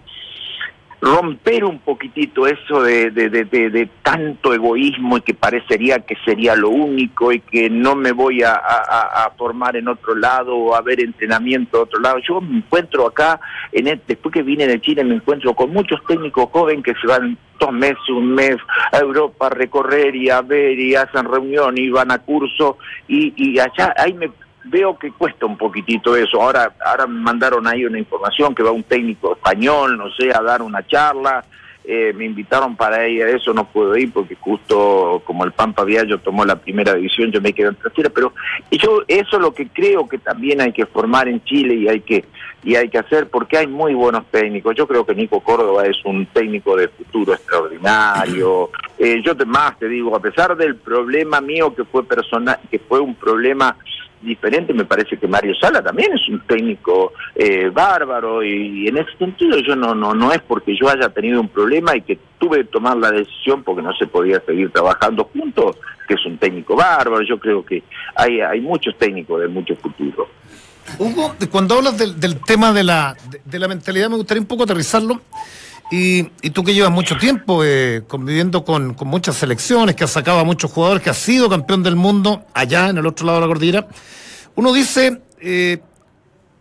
romper 1.05 1.65
un 1.65 1.81
poquitito 1.81 2.47
eso 2.47 2.81
de, 2.81 3.11
de, 3.11 3.29
de, 3.29 3.45
de- 3.45 3.71
de 3.71 3.89
tanto 4.05 4.55
egoísmo 4.55 5.19
y 5.19 5.23
que 5.23 5.35
parecería 5.35 5.99
que 5.99 6.15
sería 6.25 6.55
lo 6.55 6.69
único 6.71 7.33
y 7.33 7.41
que 7.41 7.69
no 7.69 7.97
me 7.97 8.13
voy 8.13 8.45
a, 8.45 8.53
a- 8.55 9.25
formar 9.37 9.75
en 9.75 9.89
otro 9.89 10.15
lado 10.15 10.55
o 10.55 10.77
a 10.77 10.81
ver 10.81 11.01
entrenamiento 11.01 11.79
en 11.79 11.83
otro 11.83 12.01
lado. 12.01 12.19
Yo 12.27 12.41
me 12.41 12.59
encuentro 12.59 13.05
acá, 13.05 13.41
en 13.73 13.89
el- 13.89 14.01
después 14.07 14.33
que 14.33 14.45
vine 14.45 14.69
de 14.69 14.81
Chile, 14.81 15.03
me 15.03 15.17
encuentro 15.17 15.55
con 15.55 15.71
muchos 15.73 15.99
técnicos 16.07 16.49
jóvenes 16.53 16.85
que 16.85 16.95
se 17.01 17.07
van 17.09 17.37
dos 17.59 17.73
meses, 17.73 17.99
un 18.09 18.33
mes 18.35 18.57
a 18.93 18.99
Europa 18.99 19.47
a 19.49 19.51
recorrer 19.51 20.15
y 20.15 20.31
a 20.31 20.41
ver 20.41 20.79
y 20.79 20.95
hacen 20.95 21.25
reunión 21.25 21.77
y 21.79 21.91
van 21.91 22.13
a 22.13 22.19
curso 22.19 22.79
y, 23.09 23.33
y 23.37 23.59
allá 23.59 23.93
ahí 23.97 24.13
me 24.15 24.31
veo 24.65 24.99
que 24.99 25.11
cuesta 25.13 25.47
un 25.47 25.57
poquitito 25.57 26.17
eso. 26.17 26.41
Ahora, 26.41 26.73
ahora 26.85 27.07
me 27.07 27.21
mandaron 27.21 27.67
ahí 27.67 27.85
una 27.85 27.99
información 27.99 28.55
que 28.55 28.63
va 28.63 28.71
un 28.71 28.85
técnico 28.85 29.35
español, 29.35 29.97
no 29.97 30.11
sé, 30.11 30.31
a 30.35 30.43
dar 30.43 30.63
una 30.63 30.87
charla. 30.87 31.45
Eh, 31.85 32.13
me 32.15 32.27
invitaron 32.27 32.77
para 32.77 33.09
ir 33.09 33.25
a 33.25 33.31
eso, 33.31 33.53
no 33.53 33.65
puedo 33.65 33.97
ir 33.97 34.13
porque 34.13 34.37
justo 34.37 35.21
como 35.25 35.45
el 35.45 35.51
Pampa 35.51 35.83
Viallo 35.83 36.19
tomó 36.19 36.45
la 36.45 36.55
primera 36.55 36.95
división, 36.95 37.33
yo 37.33 37.41
me 37.41 37.53
quedo 37.53 37.71
en 37.71 37.75
tercera, 37.75 38.09
pero 38.09 38.33
yo 38.71 39.03
eso 39.09 39.37
es 39.37 39.43
lo 39.43 39.53
que 39.53 39.67
creo 39.67 40.09
que 40.09 40.19
también 40.19 40.61
hay 40.61 40.73
que 40.73 40.87
formar 40.87 41.27
en 41.27 41.43
Chile 41.43 41.75
y 41.75 41.89
hay 41.89 42.01
que 42.03 42.25
y 42.63 42.77
hay 42.77 42.89
que 42.89 42.99
hacer 42.99 43.29
porque 43.29 43.59
hay 43.59 43.67
muy 43.67 43.95
buenos 43.95 44.25
técnicos. 44.31 44.77
Yo 44.77 44.87
creo 44.87 45.05
que 45.05 45.17
Nico 45.17 45.41
Córdoba 45.41 45.85
es 45.85 45.97
un 46.05 46.27
técnico 46.27 46.77
de 46.77 46.87
futuro 46.87 47.35
extraordinario. 47.35 48.71
Eh, 48.97 49.21
yo 49.25 49.37
te 49.37 49.45
más 49.45 49.77
te 49.81 49.89
digo, 49.89 50.15
a 50.15 50.21
pesar 50.21 50.57
del 50.57 50.77
problema 50.77 51.41
mío 51.41 51.75
que 51.75 51.83
fue 51.83 52.05
personal, 52.05 52.61
que 52.71 52.79
fue 52.79 53.01
un 53.01 53.17
problema 53.17 53.77
diferente, 54.23 54.73
me 54.73 54.85
parece 54.85 55.17
que 55.17 55.27
Mario 55.27 55.55
Sala 55.55 55.83
también 55.83 56.13
es 56.13 56.29
un 56.29 56.41
técnico 56.47 57.13
eh, 57.35 57.71
bárbaro 57.71 58.43
y, 58.43 58.89
en 58.89 58.99
ese 58.99 59.17
sentido 59.19 59.59
yo 59.59 59.77
no 59.77 59.95
no 59.95 60.15
no 60.15 60.33
es 60.33 60.41
porque 60.43 60.77
yo 60.77 60.89
haya 60.89 61.09
tenido 61.09 61.41
un 61.41 61.49
problema 61.49 61.97
y 61.97 62.03
que 62.03 62.19
tuve 62.39 62.59
que 62.59 62.65
tomar 62.65 62.97
la 62.97 63.11
decisión 63.11 63.63
porque 63.63 63.83
no 63.83 63.93
se 63.95 64.07
podía 64.07 64.41
seguir 64.41 64.71
trabajando 64.71 65.25
juntos, 65.25 65.77
que 66.07 66.15
es 66.15 66.27
un 66.27 66.39
técnico 66.39 66.77
bárbaro, 66.77 67.23
yo 67.23 67.39
creo 67.39 67.65
que 67.65 67.83
hay 68.15 68.41
hay 68.41 68.61
muchos 68.61 68.97
técnicos 68.97 69.41
de 69.41 69.49
mucho 69.49 69.75
futuro. 69.77 70.29
Hugo, 70.99 71.35
cuando 71.51 71.77
hablas 71.77 71.97
del, 71.97 72.41
tema 72.41 72.73
de 72.73 72.83
la, 72.83 73.17
de 73.45 73.59
la 73.59 73.69
mentalidad, 73.69 74.11
me 74.11 74.17
gustaría 74.17 74.41
un 74.41 74.49
poco 74.49 74.65
aterrizarlo. 74.65 75.21
Y, 75.93 76.31
y 76.41 76.49
tú 76.49 76.65
que 76.65 76.73
llevas 76.73 76.91
mucho 76.91 77.19
tiempo 77.19 77.63
eh, 77.63 78.03
conviviendo 78.09 78.65
con, 78.65 78.97
muchas 79.05 79.37
selecciones, 79.37 79.95
que 79.95 80.05
has 80.05 80.11
sacado 80.11 80.39
a 80.39 80.45
muchos 80.45 80.73
jugadores, 80.73 81.03
que 81.03 81.11
has 81.11 81.19
sido 81.19 81.51
campeón 81.51 81.83
del 81.83 81.97
mundo 81.97 82.47
allá 82.55 82.89
en 82.89 82.97
el 82.97 83.07
otro 83.07 83.27
lado 83.27 83.39
de 83.39 83.43
la 83.43 83.47
cordillera, 83.47 83.89
uno 84.55 84.73
dice, 84.73 85.21
eh, 85.39 85.83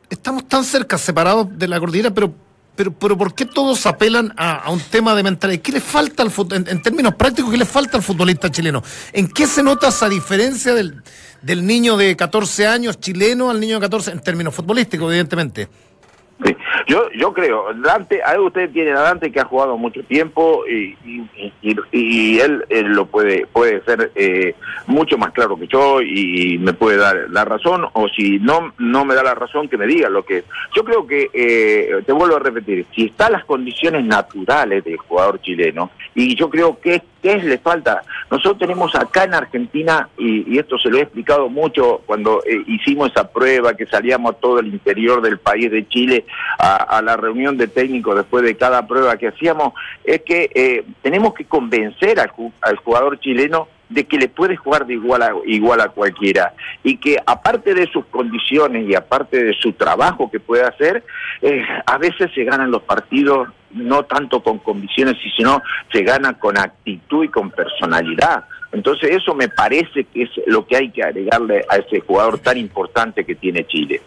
estamos 0.10 0.50
tan 0.50 0.66
cerca, 0.66 0.98
separados 0.98 1.48
de 1.58 1.66
la 1.70 1.80
cordillera, 1.80 2.14
pero, 2.14 2.36
pero, 2.76 2.92
pero 2.92 3.18
¿por 3.18 3.34
qué 3.34 3.46
todos 3.46 3.86
apelan 3.86 4.34
a, 4.36 4.70
un 4.70 4.82
tema 4.82 5.16
de 5.16 5.24
mentalidad? 5.24 5.62
¿Qué 5.62 5.72
le 5.72 5.80
falta 5.80 6.24
al 6.24 6.32
en, 6.52 6.68
en 6.68 6.82
términos 6.82 7.16
prácticos, 7.16 7.52
qué 7.52 7.58
le 7.58 7.66
falta 7.66 7.96
al 7.96 8.04
futbolista 8.04 8.52
chileno? 8.52 8.84
¿En 9.14 9.30
qué 9.30 9.48
se 9.48 9.64
nota 9.64 9.88
esa 9.88 10.10
diferencia 10.10 10.74
del, 10.74 11.02
del 11.42 11.66
niño 11.66 11.96
de 11.96 12.18
14 12.18 12.68
años 12.68 13.00
chileno 13.00 13.50
al 13.50 13.62
niño 13.62 13.76
de 13.76 13.82
14, 13.82 14.12
en 14.12 14.20
términos 14.20 14.54
futbolísticos, 14.54 15.08
evidentemente? 15.08 15.70
Yo, 16.88 17.10
yo 17.12 17.34
creo, 17.34 17.74
Dante, 17.76 18.22
ahí 18.24 18.38
ustedes 18.40 18.72
tienen 18.74 18.96
a 18.96 19.02
Dante 19.02 19.32
que 19.32 19.40
ha 19.40 19.46
jugado 19.46 19.78
mucho 19.78 20.04
tiempo 20.04 20.64
y, 20.68 20.96
y, 21.06 21.76
y- 21.92 22.40
él, 22.40 22.64
lo 22.70 23.06
puede 23.06 23.46
puede 23.48 23.82
ser 23.84 24.12
eh, 24.16 24.56
mucho 24.88 25.18
más 25.18 25.32
claro 25.32 25.58
que 25.58 25.68
yo 25.68 26.02
y 26.02 26.58
me 26.60 26.74
puede 26.74 26.98
dar 26.98 27.28
la 27.30 27.46
razón 27.46 27.86
o 27.94 28.08
si 28.10 28.40
no 28.40 28.74
no 28.80 29.06
me 29.06 29.14
da 29.16 29.24
la 29.24 29.36
razón 29.36 29.68
que 29.70 29.78
me 29.78 29.86
diga 29.88 30.10
lo 30.10 30.24
que 30.26 30.44
yo 30.76 30.84
creo 30.84 31.06
que 31.06 31.30
eh, 31.34 32.02
te 32.06 32.12
vuelvo 32.14 32.36
a 32.38 32.40
repetir 32.40 32.86
si 32.96 33.06
están 33.06 33.34
las 33.34 33.46
condiciones 33.46 34.04
naturales 34.06 34.84
del 34.84 34.98
jugador 34.98 35.40
chileno 35.42 35.92
y 36.16 36.36
yo 36.36 36.50
creo 36.50 36.80
que 36.80 37.02
qué 37.22 37.38
le 37.38 37.58
falta. 37.60 38.02
Nosotros 38.30 38.58
tenemos 38.58 38.94
acá 38.96 39.24
en 39.24 39.34
Argentina 39.34 40.10
y, 40.18 40.54
y 40.54 40.60
esto 40.60 40.78
se 40.78 40.90
lo 40.90 40.98
he 40.98 41.02
explicado 41.02 41.50
mucho 41.50 42.02
cuando 42.06 42.42
eh, 42.46 42.64
hicimos 42.68 43.12
esa 43.12 43.32
prueba 43.32 43.76
que 43.76 43.86
salíamos 43.86 44.36
a 44.36 44.40
todo 44.40 44.60
el 44.60 44.68
interior 44.68 45.22
del 45.22 45.38
país 45.38 45.70
de 45.72 45.88
Chile 45.88 46.26
a, 46.58 47.02
la 47.02 47.18
reunión 47.18 47.58
de 47.58 47.68
técnicos 47.68 48.16
después 48.16 48.44
de 48.44 48.56
cada 48.56 48.88
prueba 48.88 49.18
que 49.18 49.28
hacíamos, 49.28 49.74
es 50.04 50.22
que 50.22 50.50
eh, 50.54 50.84
tenemos 51.02 51.34
que 51.34 51.46
convencer 51.46 52.20
al, 52.20 52.32
al 52.62 52.76
jugador 52.78 53.20
chileno 53.20 53.68
de 53.92 54.06
que 54.06 54.18
le 54.18 54.30
puede 54.30 54.56
jugar 54.56 54.86
de 54.86 54.94
igual 54.94 55.22
a, 55.22 55.34
igual 55.46 55.82
a 55.82 55.90
cualquiera 55.90 56.54
y 56.84 56.98
que 56.98 57.18
aparte 57.26 57.74
de 57.74 57.88
sus 57.92 58.06
condiciones 58.06 58.90
y 58.90 58.96
aparte 58.96 59.44
de 59.44 59.54
su 59.54 59.74
trabajo 59.74 60.32
que 60.32 60.40
puede 60.40 60.64
hacer, 60.64 61.04
eh, 61.42 61.64
a 61.86 61.98
veces 61.98 62.32
se 62.34 62.44
ganan 62.44 62.72
los 62.72 62.84
partidos 62.84 63.50
no 63.72 64.04
tanto 64.04 64.42
con 64.42 64.60
condiciones, 64.60 65.16
sino 65.36 65.62
se 65.92 66.04
gana 66.04 66.38
con 66.38 66.58
actitud 66.58 67.24
y 67.24 67.30
con 67.30 67.52
personalidad. 67.52 68.46
Entonces 68.72 69.12
eso 69.12 69.34
me 69.36 69.50
parece 69.50 70.06
que 70.06 70.24
es 70.24 70.30
lo 70.48 70.66
que 70.66 70.78
hay 70.78 70.90
que 70.92 71.04
agregarle 71.04 71.66
a 71.70 71.78
ese 71.78 72.00
jugador 72.00 72.40
tan 72.40 72.58
importante 72.58 73.26
que 73.26 73.36
tiene 73.36 73.66
Chile. 73.68 74.02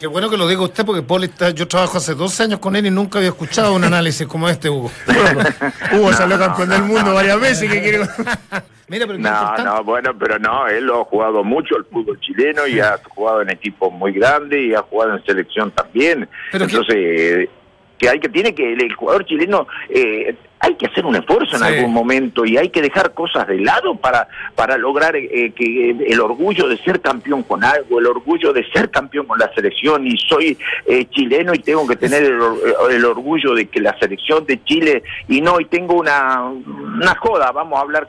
Qué 0.00 0.06
bueno 0.06 0.30
que 0.30 0.36
lo 0.36 0.46
diga 0.46 0.62
usted, 0.62 0.86
porque 0.86 1.02
Paul 1.02 1.24
está, 1.24 1.50
yo 1.50 1.66
trabajo 1.66 1.98
hace 1.98 2.14
12 2.14 2.44
años 2.44 2.60
con 2.60 2.76
él 2.76 2.86
y 2.86 2.90
nunca 2.90 3.18
había 3.18 3.30
escuchado 3.30 3.74
un 3.74 3.84
análisis 3.84 4.26
como 4.26 4.48
este, 4.48 4.70
Hugo. 4.70 4.90
Hugo 5.92 6.12
salió 6.12 6.38
campeón 6.38 6.68
del 6.68 6.82
mundo 6.84 7.12
varias 7.12 7.40
veces. 7.40 7.70
que 7.70 7.82
quiere... 7.82 8.00
Mira, 8.88 9.06
pero 9.06 9.18
qué 9.18 9.22
No, 9.22 9.56
no, 9.64 9.84
bueno, 9.84 10.12
pero 10.18 10.38
no, 10.38 10.66
él 10.66 10.84
lo 10.86 11.02
ha 11.02 11.04
jugado 11.04 11.44
mucho 11.44 11.76
el 11.76 11.84
fútbol 11.84 12.18
chileno 12.20 12.66
y 12.66 12.80
ha 12.80 12.98
jugado 13.08 13.42
en 13.42 13.50
equipos 13.50 13.92
muy 13.92 14.12
grandes 14.12 14.60
y 14.64 14.74
ha 14.74 14.82
jugado 14.82 15.16
en 15.16 15.24
selección 15.24 15.70
también. 15.72 16.28
Pero 16.52 16.64
Entonces, 16.64 16.94
eh, 16.96 17.50
que 17.98 18.08
hay 18.08 18.20
que 18.20 18.28
tiene 18.28 18.54
que 18.54 18.72
el, 18.72 18.80
el 18.82 18.94
jugador 18.94 19.24
chileno 19.26 19.66
eh, 19.88 20.36
hay 20.60 20.74
que 20.76 20.86
hacer 20.86 21.04
un 21.04 21.16
esfuerzo 21.16 21.56
en 21.56 21.62
Sí. 21.62 21.74
algún 21.74 21.92
momento 21.92 22.44
y 22.44 22.56
hay 22.56 22.68
que 22.70 22.80
dejar 22.80 23.12
cosas 23.12 23.46
de 23.48 23.58
lado 23.58 23.96
para 23.96 24.28
para 24.54 24.76
lograr 24.78 25.16
eh, 25.16 25.52
que 25.54 25.90
el 26.06 26.20
orgullo 26.20 26.68
de 26.68 26.76
ser 26.78 27.00
campeón 27.00 27.42
con 27.42 27.64
algo, 27.64 27.98
el 27.98 28.06
orgullo 28.06 28.52
de 28.52 28.64
ser 28.70 28.90
campeón 28.90 29.26
con 29.26 29.38
la 29.40 29.52
selección 29.52 30.06
y 30.06 30.16
soy 30.16 30.56
eh, 30.86 31.06
chileno 31.10 31.52
y 31.54 31.58
tengo 31.58 31.86
que 31.88 31.96
tener 31.96 32.22
el, 32.22 32.40
or- 32.40 32.92
el 32.92 33.04
orgullo 33.04 33.52
de 33.54 33.66
que 33.66 33.80
la 33.80 33.98
selección 33.98 34.46
de 34.46 34.62
Chile 34.62 35.02
y 35.26 35.40
no 35.40 35.58
y 35.60 35.64
tengo 35.64 35.94
una 35.94 36.42
una 36.44 37.14
joda, 37.16 37.50
vamos 37.50 37.78
a 37.78 37.82
hablar 37.82 38.08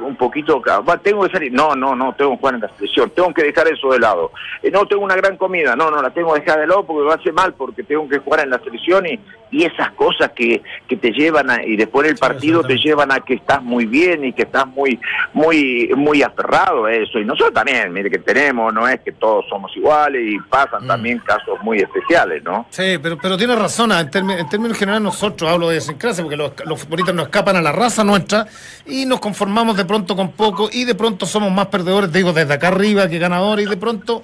un 0.00 0.16
poquito, 0.16 0.62
tengo 1.02 1.24
que 1.24 1.32
salir, 1.32 1.52
no, 1.52 1.74
no, 1.74 1.94
no, 1.94 2.14
tengo 2.14 2.32
que 2.32 2.38
jugar 2.38 2.54
en 2.54 2.60
la 2.62 2.68
selección, 2.76 3.10
tengo 3.10 3.32
que 3.34 3.44
dejar 3.44 3.68
eso 3.68 3.90
de 3.90 3.98
lado. 3.98 4.32
Eh, 4.62 4.70
no 4.70 4.86
tengo 4.86 5.04
una 5.04 5.16
gran 5.16 5.36
comida, 5.36 5.76
no, 5.76 5.90
no, 5.90 6.00
la 6.00 6.10
tengo 6.10 6.32
que 6.34 6.40
dejar 6.40 6.60
de 6.60 6.66
lado 6.66 6.84
porque 6.84 7.06
me 7.06 7.14
hace 7.14 7.32
mal, 7.32 7.54
porque 7.54 7.82
tengo 7.82 8.08
que 8.08 8.18
jugar 8.18 8.40
en 8.40 8.50
la 8.50 8.58
selección 8.58 9.06
y, 9.06 9.18
y 9.50 9.64
esas 9.64 9.90
cosas 9.92 10.30
que, 10.34 10.62
que 10.88 10.96
te 10.96 11.10
llevan 11.10 11.50
a, 11.50 11.64
y 11.64 11.76
después 11.76 12.06
del 12.06 12.16
partido 12.16 12.62
te 12.62 12.76
llevan 12.76 13.10
a 13.12 13.20
que 13.20 13.34
estás 13.34 13.62
muy 13.62 13.86
bien 13.86 14.24
y 14.24 14.32
que 14.32 14.42
estás 14.42 14.66
muy, 14.66 14.98
muy, 15.32 15.90
muy 15.96 16.22
aferrado 16.22 16.84
a 16.84 16.92
eso. 16.92 17.18
Y 17.18 17.24
nosotros 17.24 17.52
también, 17.54 17.92
mire 17.92 18.10
que 18.10 18.18
tenemos, 18.18 18.72
no 18.72 18.86
es 18.86 19.00
que 19.00 19.12
todos 19.12 19.44
somos 19.48 19.76
iguales 19.76 20.22
y 20.24 20.38
pasan 20.48 20.86
también 20.86 21.18
casos 21.18 21.58
muy 21.62 21.78
especiales, 21.78 22.42
¿no? 22.44 22.66
Sí, 22.70 22.98
pero, 23.02 23.18
pero 23.18 23.36
tiene 23.36 23.56
razón, 23.56 23.92
en, 23.92 24.30
en 24.30 24.48
términos 24.48 24.78
generales 24.78 25.02
nosotros, 25.02 25.50
hablo 25.50 25.68
de 25.68 25.74
idiosincrasia, 25.74 26.22
porque 26.22 26.36
los, 26.36 26.52
los 26.64 26.80
futbolistas 26.80 27.14
nos 27.14 27.26
escapan 27.26 27.56
a 27.56 27.62
la 27.62 27.72
raza 27.72 28.04
nuestra 28.04 28.46
y 28.86 29.06
nos 29.06 29.20
conformamos 29.20 29.76
de 29.76 29.84
pronto 29.84 30.14
con 30.14 30.32
poco 30.32 30.68
y 30.72 30.84
de 30.84 30.94
pronto 30.94 31.26
somos 31.26 31.50
más 31.52 31.66
perdedores, 31.66 32.12
digo, 32.12 32.32
desde 32.32 32.54
acá 32.54 32.68
arriba 32.68 33.08
que 33.08 33.18
ganadores 33.18 33.66
y 33.66 33.70
de 33.70 33.76
pronto... 33.76 34.22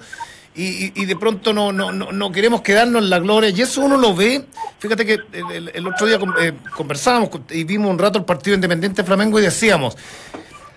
Y, 0.57 0.91
y- 1.01 1.05
de 1.05 1.15
pronto 1.15 1.53
no, 1.53 1.71
no, 1.71 1.91
no, 1.91 2.11
no 2.11 2.31
queremos 2.31 2.61
quedarnos 2.61 3.03
en 3.03 3.09
la 3.11 3.19
gloria. 3.19 3.49
Y 3.51 3.61
eso 3.61 3.81
uno 3.81 3.95
lo 3.95 4.15
ve. 4.15 4.43
Fíjate 4.79 5.05
que 5.05 5.19
el, 5.73 5.87
otro 5.87 6.07
día 6.07 6.19
eh, 6.41 6.53
conversábamos 6.75 7.29
con- 7.29 7.45
y 7.51 7.63
vimos 7.63 7.91
un 7.91 7.99
rato 7.99 8.17
el 8.19 8.25
partido 8.25 8.55
Independiente 8.55 9.03
Flamengo 9.03 9.39
y 9.39 9.43
decíamos, 9.43 9.95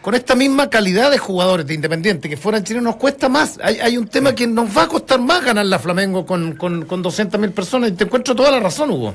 con 0.02 0.14
esta 0.14 0.34
misma 0.34 0.68
calidad 0.70 1.10
de 1.10 1.18
jugadores 1.18 1.66
de 1.66 1.74
Independiente 1.74 2.28
que 2.28 2.36
fueran 2.36 2.62
chilenos 2.62 2.84
nos 2.92 2.96
cuesta 2.96 3.28
más. 3.30 3.58
Hay, 3.62 3.80
hay 3.80 3.96
un 3.96 4.06
tema 4.06 4.34
que 4.34 4.46
nos 4.46 4.76
va 4.76 4.82
a 4.82 4.88
costar 4.88 5.18
más 5.20 5.42
ganar 5.44 5.64
la 5.66 5.78
Flamengo 5.78 6.26
con, 6.26 6.56
con, 6.56 6.84
con 6.84 7.02
200.000 7.02 7.50
personas 7.52 7.90
y 7.90 7.92
te 7.92 8.04
encuentro 8.04 8.34
toda 8.34 8.50
la 8.50 8.60
razón, 8.60 8.90
Hugo. 8.90 9.14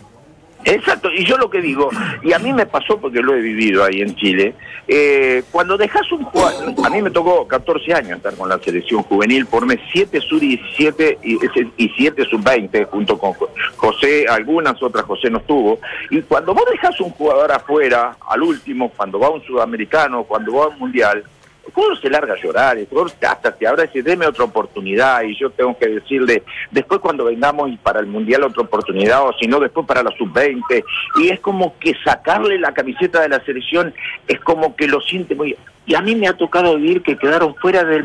Exacto, 0.67 1.11
y 1.13 1.23
yo 1.25 1.37
lo 1.37 1.47
que 1.49 1.61
digo, 1.61 1.89
y 2.23 2.33
a 2.33 2.39
mí 2.39 2.51
me 2.51 2.65
pasó 2.65 2.97
porque 2.99 3.21
lo 3.21 3.35
he 3.35 3.39
vivido 3.39 3.83
ahí 3.83 4.01
en 4.01 4.15
Chile, 4.15 4.55
eh, 4.87 5.43
cuando 5.51 5.77
dejas 5.77 6.11
un 6.11 6.23
jugador, 6.23 6.73
a 6.83 6.89
mí 6.89 7.03
me 7.03 7.11
tocó 7.11 7.47
14 7.47 7.93
años 7.93 8.17
estar 8.17 8.33
con 8.35 8.49
la 8.49 8.57
selección 8.57 9.03
juvenil, 9.03 9.45
formé 9.45 9.79
7 9.93 10.19
sub 10.21 10.39
17 10.39 11.19
y, 11.23 11.37
y 11.77 11.89
7 11.95 12.25
sub 12.25 12.43
20 12.43 12.85
junto 12.85 13.15
con 13.19 13.33
Jo- 13.33 13.49
José, 13.75 14.25
algunas 14.27 14.81
otras 14.81 15.05
José 15.05 15.29
no 15.29 15.37
estuvo, 15.37 15.79
y 16.09 16.21
cuando 16.23 16.55
vos 16.55 16.65
dejas 16.71 16.99
un 16.99 17.11
jugador 17.11 17.51
afuera, 17.51 18.17
al 18.27 18.41
último, 18.41 18.89
cuando 18.89 19.19
va 19.19 19.29
un 19.29 19.43
sudamericano, 19.43 20.23
cuando 20.23 20.53
va 20.55 20.65
a 20.65 20.67
un 20.69 20.79
mundial, 20.79 21.23
el 21.65 21.73
jugador 21.73 22.01
se 22.01 22.09
larga 22.09 22.33
a 22.33 22.41
llorar, 22.41 22.77
el 22.77 22.87
jugador 22.87 23.11
hasta 23.27 23.49
abraza 23.49 23.85
y 23.85 23.97
dice, 23.97 24.09
deme 24.09 24.27
otra 24.27 24.45
oportunidad, 24.45 25.23
y 25.23 25.35
yo 25.35 25.49
tengo 25.49 25.77
que 25.77 25.87
decirle, 25.87 26.43
después 26.71 27.01
cuando 27.01 27.25
vengamos 27.25 27.71
y 27.71 27.77
para 27.77 27.99
el 27.99 28.07
Mundial 28.07 28.43
otra 28.43 28.63
oportunidad, 28.63 29.27
o 29.27 29.33
si 29.33 29.47
no, 29.47 29.59
después 29.59 29.85
para 29.87 30.03
la 30.03 30.11
Sub-20, 30.17 30.83
y 31.17 31.29
es 31.29 31.39
como 31.39 31.77
que 31.79 31.93
sacarle 32.03 32.59
la 32.59 32.73
camiseta 32.73 33.21
de 33.21 33.29
la 33.29 33.43
selección 33.43 33.93
es 34.27 34.39
como 34.41 34.75
que 34.75 34.87
lo 34.87 35.01
siente 35.01 35.35
muy... 35.35 35.55
Y 35.87 35.93
a 35.93 36.01
mí 36.01 36.15
me 36.15 36.27
ha 36.27 36.33
tocado 36.33 36.77
vivir 36.77 37.03
que 37.03 37.15
quedaron 37.15 37.53
fuera 37.55 37.83
de 37.83 38.03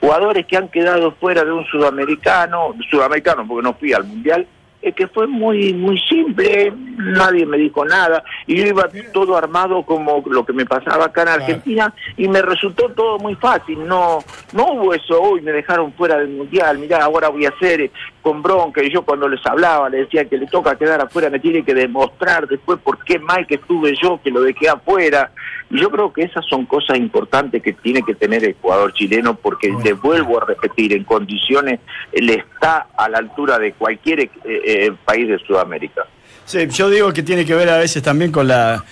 jugadores 0.00 0.46
que 0.46 0.56
han 0.56 0.68
quedado 0.68 1.12
fuera 1.12 1.44
de 1.44 1.52
un 1.52 1.66
sudamericano, 1.66 2.74
sudamericano 2.90 3.46
porque 3.46 3.62
no 3.62 3.74
fui 3.74 3.92
al 3.92 4.04
Mundial, 4.04 4.46
es 4.80 4.94
que 4.94 5.08
fue 5.08 5.26
muy 5.26 5.74
muy 5.74 5.98
simple, 6.00 6.72
nadie 6.96 7.44
me 7.44 7.58
dijo 7.58 7.84
nada, 7.84 8.22
y 8.46 8.56
yo 8.56 8.66
iba 8.66 8.88
todo 9.12 9.36
armado 9.36 9.82
como 9.82 10.22
lo 10.26 10.44
que 10.44 10.52
me 10.52 10.66
pasaba 10.66 11.06
acá 11.06 11.22
en 11.22 11.28
Argentina, 11.28 11.92
y 12.16 12.28
me 12.28 12.42
resultó 12.42 12.88
todo 12.90 13.18
muy 13.18 13.34
fácil, 13.34 13.86
no 13.86 14.20
no 14.52 14.72
hubo 14.72 14.94
eso, 14.94 15.20
hoy 15.20 15.40
me 15.40 15.52
dejaron 15.52 15.92
fuera 15.92 16.18
del 16.18 16.28
mundial, 16.28 16.78
mirá, 16.78 17.02
ahora 17.02 17.28
voy 17.28 17.46
a 17.46 17.50
hacer 17.50 17.80
eh, 17.80 17.90
con 18.22 18.42
bronca, 18.42 18.82
y 18.82 18.90
yo 18.90 19.02
cuando 19.02 19.28
les 19.28 19.44
hablaba 19.46 19.88
les 19.88 20.02
decía 20.02 20.24
que 20.26 20.38
le 20.38 20.46
toca 20.46 20.76
quedar 20.76 21.00
afuera, 21.00 21.28
me 21.28 21.40
tiene 21.40 21.64
que 21.64 21.74
demostrar 21.74 22.46
después 22.46 22.78
por 22.78 23.02
qué 23.04 23.18
mal 23.18 23.46
que 23.46 23.56
estuve 23.56 23.94
yo, 24.00 24.20
que 24.22 24.30
lo 24.30 24.42
dejé 24.42 24.68
afuera, 24.68 25.32
yo 25.70 25.90
creo 25.90 26.12
que 26.12 26.22
esas 26.22 26.44
son 26.46 26.64
cosas 26.66 26.96
importantes 26.98 27.62
que 27.62 27.72
tiene 27.74 28.02
que 28.02 28.14
tener 28.14 28.44
el 28.44 28.54
jugador 28.60 28.92
chileno, 28.94 29.34
porque 29.36 29.70
le 29.84 29.92
vuelvo 29.92 30.40
a 30.42 30.46
repetir, 30.46 30.92
en 30.94 31.04
condiciones, 31.04 31.80
él 32.12 32.30
está 32.30 32.86
a 32.96 33.08
la 33.08 33.18
altura 33.18 33.58
de 33.58 33.72
cualquier 33.72 34.20
eh, 34.20 34.30
eh, 34.44 34.92
país 35.04 35.28
de 35.28 35.38
Sudamérica. 35.38 36.02
Sí, 36.44 36.66
yo 36.68 36.88
digo 36.88 37.12
que 37.12 37.22
tiene 37.22 37.44
que 37.44 37.54
ver 37.54 37.68
a 37.68 37.76
veces 37.78 38.02
también 38.02 38.32
con 38.32 38.48
la 38.48 38.82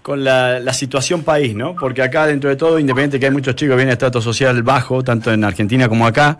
con 0.00 0.24
la, 0.24 0.58
la 0.58 0.72
situación 0.72 1.22
país, 1.22 1.54
¿no? 1.54 1.76
Porque 1.76 2.02
acá 2.02 2.26
dentro 2.26 2.50
de 2.50 2.56
todo, 2.56 2.76
independiente 2.80 3.20
que 3.20 3.26
hay 3.26 3.30
muchos 3.32 3.54
chicos 3.54 3.74
que 3.74 3.76
vienen 3.76 3.90
de 3.90 3.92
estrato 3.92 4.20
social 4.20 4.60
bajo, 4.64 5.04
tanto 5.04 5.32
en 5.32 5.44
Argentina 5.44 5.88
como 5.88 6.06
acá, 6.08 6.38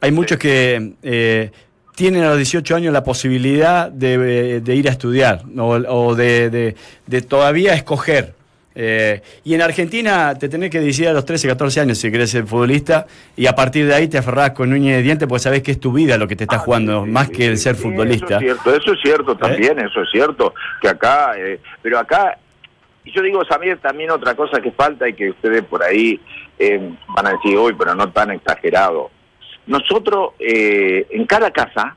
hay 0.00 0.10
muchos 0.10 0.36
que 0.36 0.94
eh, 1.04 1.52
tienen 1.94 2.24
a 2.24 2.30
los 2.30 2.38
18 2.38 2.74
años 2.74 2.92
la 2.92 3.04
posibilidad 3.04 3.88
de, 3.88 4.60
de 4.60 4.74
ir 4.74 4.88
a 4.88 4.90
estudiar 4.90 5.42
o, 5.56 5.74
o 5.74 6.14
de, 6.16 6.50
de- 6.50 6.74
de 7.06 7.22
todavía 7.22 7.74
escoger. 7.74 8.34
Eh, 8.80 9.20
y 9.42 9.54
en 9.54 9.62
Argentina 9.62 10.36
te 10.38 10.48
tenés 10.48 10.70
que 10.70 10.78
decidir 10.78 11.08
a 11.08 11.12
los 11.12 11.24
13, 11.24 11.48
14 11.48 11.80
años 11.80 11.98
si 11.98 12.12
querés 12.12 12.30
ser 12.30 12.46
futbolista 12.46 13.06
y 13.36 13.46
a 13.46 13.54
partir 13.56 13.86
de 13.86 13.94
ahí 13.94 14.06
te 14.06 14.18
aferrás 14.18 14.52
con 14.52 14.72
uña 14.72 14.94
de 14.94 15.02
diente 15.02 15.26
porque 15.26 15.40
sabés 15.40 15.64
que 15.64 15.72
es 15.72 15.80
tu 15.80 15.92
vida 15.92 16.16
lo 16.16 16.28
que 16.28 16.36
te 16.36 16.44
está 16.44 16.58
jugando, 16.58 17.04
más 17.04 17.28
que 17.28 17.48
el 17.48 17.58
ser 17.58 17.74
Sí, 17.74 17.82
futbolista. 17.82 18.36
Eso 18.36 18.36
es 18.36 18.40
cierto, 18.44 18.74
eso 18.76 18.92
es 18.92 19.00
cierto 19.02 19.36
también, 19.36 19.80
eso 19.80 20.00
es 20.00 20.08
cierto, 20.12 20.54
que 20.80 20.88
acá, 20.88 21.32
eh, 21.36 21.58
pero 21.82 21.98
acá, 21.98 22.38
y 23.04 23.10
yo 23.10 23.20
digo 23.22 23.44
también, 23.46 23.78
también 23.78 24.12
otra 24.12 24.36
cosa 24.36 24.60
que 24.60 24.70
falta 24.70 25.08
y 25.08 25.14
que 25.14 25.30
ustedes 25.30 25.64
por 25.64 25.82
ahí 25.82 26.20
eh, 26.56 26.80
van 27.08 27.26
a 27.26 27.32
decir 27.32 27.56
hoy, 27.56 27.74
pero 27.76 27.96
no 27.96 28.12
tan 28.12 28.30
exagerado. 28.30 29.10
Nosotros, 29.66 30.34
eh, 30.38 31.04
en 31.10 31.26
cada 31.26 31.50
casa, 31.50 31.96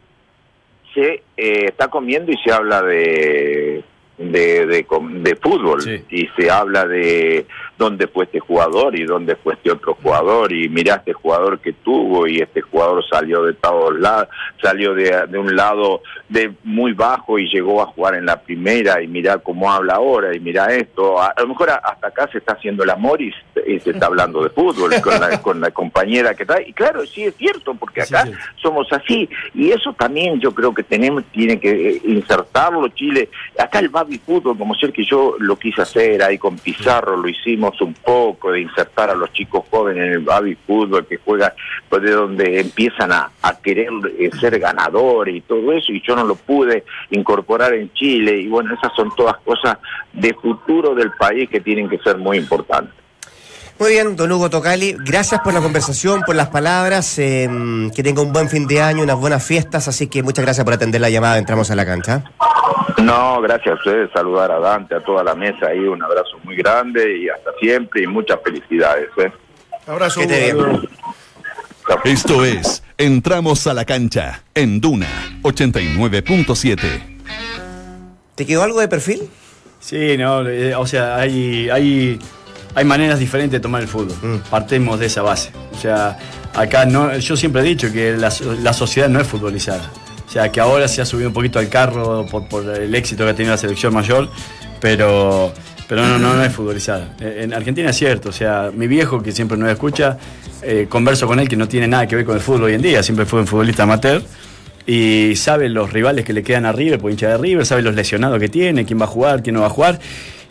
se 0.96 1.24
eh, 1.38 1.66
está 1.68 1.90
comiendo 1.90 2.32
y 2.32 2.38
se 2.44 2.52
habla 2.52 2.82
de 2.82 3.84
de, 4.22 4.66
de, 4.66 4.86
de 5.22 5.36
fútbol 5.36 5.82
Sí. 5.82 6.04
y 6.10 6.28
se 6.38 6.50
habla 6.52 6.86
de 6.86 7.46
dónde 7.82 8.08
fue 8.08 8.26
este 8.26 8.40
jugador 8.40 8.96
y 8.96 9.06
dónde 9.06 9.36
fue 9.36 9.56
este 9.56 9.72
otro 9.72 9.96
jugador 10.02 10.54
y 10.54 10.70
mirá 10.70 10.96
este 10.96 11.14
jugador 11.14 11.60
que 11.60 11.74
tuvo 11.74 12.28
y 12.28 12.38
este 12.38 12.62
jugador 12.62 13.04
salió 13.10 13.44
de 13.44 13.54
todos 13.56 14.00
lados, 14.00 14.28
salió 14.62 14.94
de, 14.94 15.26
de 15.28 15.38
un 15.40 15.56
lado 15.56 16.02
de 16.30 16.52
muy 16.64 16.94
bajo 16.94 17.40
y 17.40 17.50
llegó 17.50 17.82
a 17.82 17.88
jugar 17.88 18.14
en 18.16 18.26
la 18.28 18.40
primera 18.42 19.02
y 19.02 19.08
mirá 19.08 19.40
cómo 19.40 19.72
habla 19.72 19.96
ahora 19.96 20.36
y 20.36 20.40
mirá 20.40 20.68
esto, 20.74 21.20
a, 21.20 21.28
a 21.36 21.42
lo 21.42 21.48
mejor 21.50 21.72
hasta 21.72 22.08
acá 22.08 22.30
se 22.32 22.38
está 22.38 22.54
haciendo 22.54 22.84
el 22.84 22.92
amor 22.92 23.20
y, 23.22 23.32
se- 23.54 23.72
y 23.72 23.80
se 23.80 23.90
está 23.92 24.06
hablando 24.06 24.44
de 24.44 24.50
fútbol 24.52 24.92
con 25.02 25.20
la, 25.20 25.42
con 25.42 25.60
la 25.60 25.72
compañera 25.72 26.36
que 26.36 26.44
está 26.44 26.62
y 26.62 26.72
claro, 26.74 27.06
sí 27.08 27.24
es 27.24 27.36
cierto 27.36 27.74
porque 27.74 28.02
acá 28.04 28.26
somos 28.62 28.88
así 28.94 29.28
y 29.56 29.72
eso 29.72 29.92
también 29.94 30.40
yo 30.40 30.54
creo 30.54 30.74
que 30.74 30.84
tenemos 30.84 31.24
tiene 31.32 31.60
que 31.60 31.72
eh, 31.96 32.02
insertarlo 32.06 32.88
Chile. 32.90 33.30
Acá 33.58 33.80
el 33.80 33.90
baby 33.90 34.20
fútbol 34.20 34.58
como 34.58 34.76
ser 34.76 34.92
que 34.94 35.04
yo 35.04 35.36
lo 35.40 35.56
quise 35.58 35.82
hacer 35.82 36.22
ahí 36.24 36.38
con 36.38 36.58
Pizarro 36.58 37.18
lo 37.18 37.28
hicimos 37.28 37.71
un 37.80 37.94
poco 37.94 38.52
de 38.52 38.62
insertar 38.62 39.10
a 39.10 39.16
los 39.16 39.32
chicos 39.32 39.64
jóvenes 39.70 40.08
en 40.08 40.12
el 40.14 40.20
baby 40.20 40.58
fútbol 40.68 41.06
que 41.08 41.18
juegan 41.18 41.54
pues 41.88 42.02
de 42.02 42.12
donde 42.12 42.60
empiezan 42.60 43.12
a, 43.12 43.32
querer 43.64 43.90
eh, 44.18 44.30
ser 44.40 44.60
ganadores 44.60 45.36
y 45.36 45.42
todo 45.42 45.72
eso 45.74 45.92
y 45.92 46.02
yo 46.06 46.16
no 46.16 46.24
lo 46.24 46.36
pude 46.36 46.84
incorporar 47.12 47.74
en 47.74 47.94
Chile 47.94 48.38
y 48.38 48.48
bueno 48.48 48.74
esas 48.74 48.92
son 48.96 49.14
todas 49.16 49.38
cosas 49.46 49.78
de 50.12 50.34
futuro 50.34 50.96
del 50.96 51.12
país 51.12 51.50
que 51.50 51.60
tienen 51.60 51.88
que 51.88 52.00
ser 52.00 52.18
muy 52.18 52.38
importantes 52.38 52.94
Muy 53.78 53.92
bien, 53.92 54.16
don 54.16 54.32
Hugo 54.32 54.50
Tocali, 54.50 54.96
gracias 55.06 55.42
por 55.42 55.54
la 55.54 55.62
conversación, 55.62 56.22
por 56.22 56.36
las 56.36 56.50
palabras, 56.50 57.20
eh, 57.20 57.48
que 57.96 58.04
tenga 58.04 58.22
un 58.22 58.34
buen 58.34 58.50
fin 58.50 58.68
de 58.68 58.82
año, 58.82 59.04
unas 59.04 59.20
buenas 59.20 59.44
fiestas, 59.44 59.88
así 59.88 60.08
que 60.08 60.24
muchas 60.24 60.44
gracias 60.44 60.64
por 60.64 60.74
atender 60.74 61.02
la 61.02 61.10
llamada, 61.10 61.38
entramos 61.38 61.70
a 61.72 61.76
la 61.76 61.86
cancha. 61.86 62.24
No, 63.02 63.42
gracias 63.42 63.76
a 63.76 63.78
ustedes, 63.78 64.10
saludar 64.14 64.52
a 64.52 64.60
Dante, 64.60 64.96
a 64.96 65.04
toda 65.04 65.24
la 65.24 65.36
mesa 65.36 65.68
ahí, 65.68 65.80
un 65.80 66.02
abrazo 66.02 66.38
muy 66.44 66.56
grande 66.56 67.18
y 67.18 67.30
hasta 67.30 67.52
siempre 67.60 68.04
y 68.04 68.08
muchas 68.08 68.40
felicidades. 68.44 69.10
¿eh? 69.18 69.32
Abrazo. 69.88 70.22
Esto 72.04 72.46
es 72.46 72.84
Entramos 72.98 73.66
a 73.68 73.74
la 73.74 73.86
cancha 73.86 74.44
en 74.54 74.80
Duna 74.80 75.08
89.7. 75.42 76.78
¿Te 78.36 78.46
quedó 78.46 78.64
algo 78.64 78.80
de 78.80 78.88
perfil? 78.88 79.30
Sí, 79.80 80.18
no, 80.18 80.48
eh, 80.48 80.76
o 80.76 80.86
sea, 80.86 81.18
hay, 81.18 81.70
hay 81.70 82.20
hay 82.76 82.86
maneras 82.86 83.20
diferentes 83.20 83.54
de 83.54 83.60
tomar 83.60 83.82
el 83.82 83.88
fútbol. 83.88 84.16
Mm. 84.22 84.50
Partemos 84.50 85.00
de 85.00 85.08
esa 85.08 85.22
base. 85.22 85.52
O 85.74 85.78
sea, 85.78 86.18
acá 86.54 86.86
no, 86.86 87.18
yo 87.18 87.36
siempre 87.36 87.62
he 87.62 87.66
dicho 87.66 87.92
que 87.92 88.16
la, 88.16 88.32
la 88.62 88.74
sociedad 88.74 89.10
no 89.10 89.20
es 89.20 89.28
futbolizada. 89.28 89.90
O 90.32 90.34
sea, 90.34 90.50
que 90.50 90.62
ahora 90.62 90.88
se 90.88 91.02
ha 91.02 91.06
subido 91.06 91.28
un 91.28 91.34
poquito 91.34 91.60
al 91.60 91.68
carro 91.68 92.26
por, 92.26 92.64
el 92.70 92.96
éxito 92.96 93.26
que 93.26 93.32
ha 93.32 93.36
tenido 93.36 93.52
la 93.54 93.58
selección 93.58 93.94
mayor, 93.94 94.30
pero, 94.80 95.52
pero 95.90 96.06
no, 96.08 96.18
no, 96.18 96.36
no 96.36 96.42
es 96.46 96.54
futbolizada. 96.54 97.16
Eh, 97.20 97.42
En 97.44 97.54
Argentina 97.54 97.90
es 97.90 97.98
cierto, 97.98 98.30
o 98.30 98.32
sea, 98.32 98.72
mi 98.74 98.88
viejo 98.88 99.22
que 99.22 99.34
siempre 99.34 99.58
nos 99.58 99.70
escucha, 99.70 100.18
eh, 100.62 100.86
converso 100.88 101.28
con 101.28 101.42
él 101.42 101.50
que 101.50 101.58
no 101.58 101.68
tiene 101.68 101.86
nada 101.90 102.08
que 102.08 102.16
ver 102.16 102.24
con 102.24 102.36
el 102.36 102.42
fútbol 102.42 102.64
hoy 102.64 102.76
en 102.76 102.82
día, 102.82 103.04
siempre 103.04 103.26
fue 103.26 103.42
un 103.42 103.48
futbolista 103.48 103.84
amateur 103.84 104.24
y 104.88 105.36
sabe 105.36 105.68
los 105.68 105.92
rivales 105.92 106.24
que 106.24 106.32
le 106.32 106.44
quedan 106.44 106.66
a 106.66 106.72
River, 106.72 106.98
por 107.00 107.12
hincha 107.12 107.28
de 107.28 107.38
River, 107.38 107.66
sabe 107.66 107.82
los 107.82 107.94
lesionados 107.94 108.40
que 108.40 108.48
tiene, 108.48 108.86
quién 108.86 109.02
va 109.02 109.04
a 109.04 109.08
jugar, 109.10 109.44
quién 109.44 109.56
no 109.56 109.60
va 109.62 109.68
a 109.68 109.70
jugar. 109.70 110.00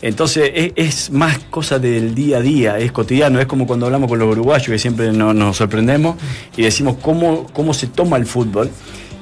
Entonces 0.03 0.73
es, 0.77 1.11
más 1.11 1.39
cosa 1.49 1.79
del 1.79 2.15
día 2.15 2.37
a 2.37 2.41
día, 2.43 2.79
es 2.79 2.93
cotidiano, 2.93 3.41
es 3.41 3.47
como 3.47 3.67
cuando 3.67 3.87
hablamos 3.87 4.11
con 4.11 4.19
los 4.19 4.29
uruguayos 4.31 4.69
que 4.69 4.79
siempre 4.79 5.11
no- 5.11 5.33
nos 5.33 5.57
sorprendemos 5.57 6.17
y 6.55 6.63
decimos 6.65 6.97
cómo, 7.01 7.47
cómo 7.55 7.73
se 7.73 7.87
toma 7.87 8.19
el 8.19 8.27
fútbol 8.27 8.71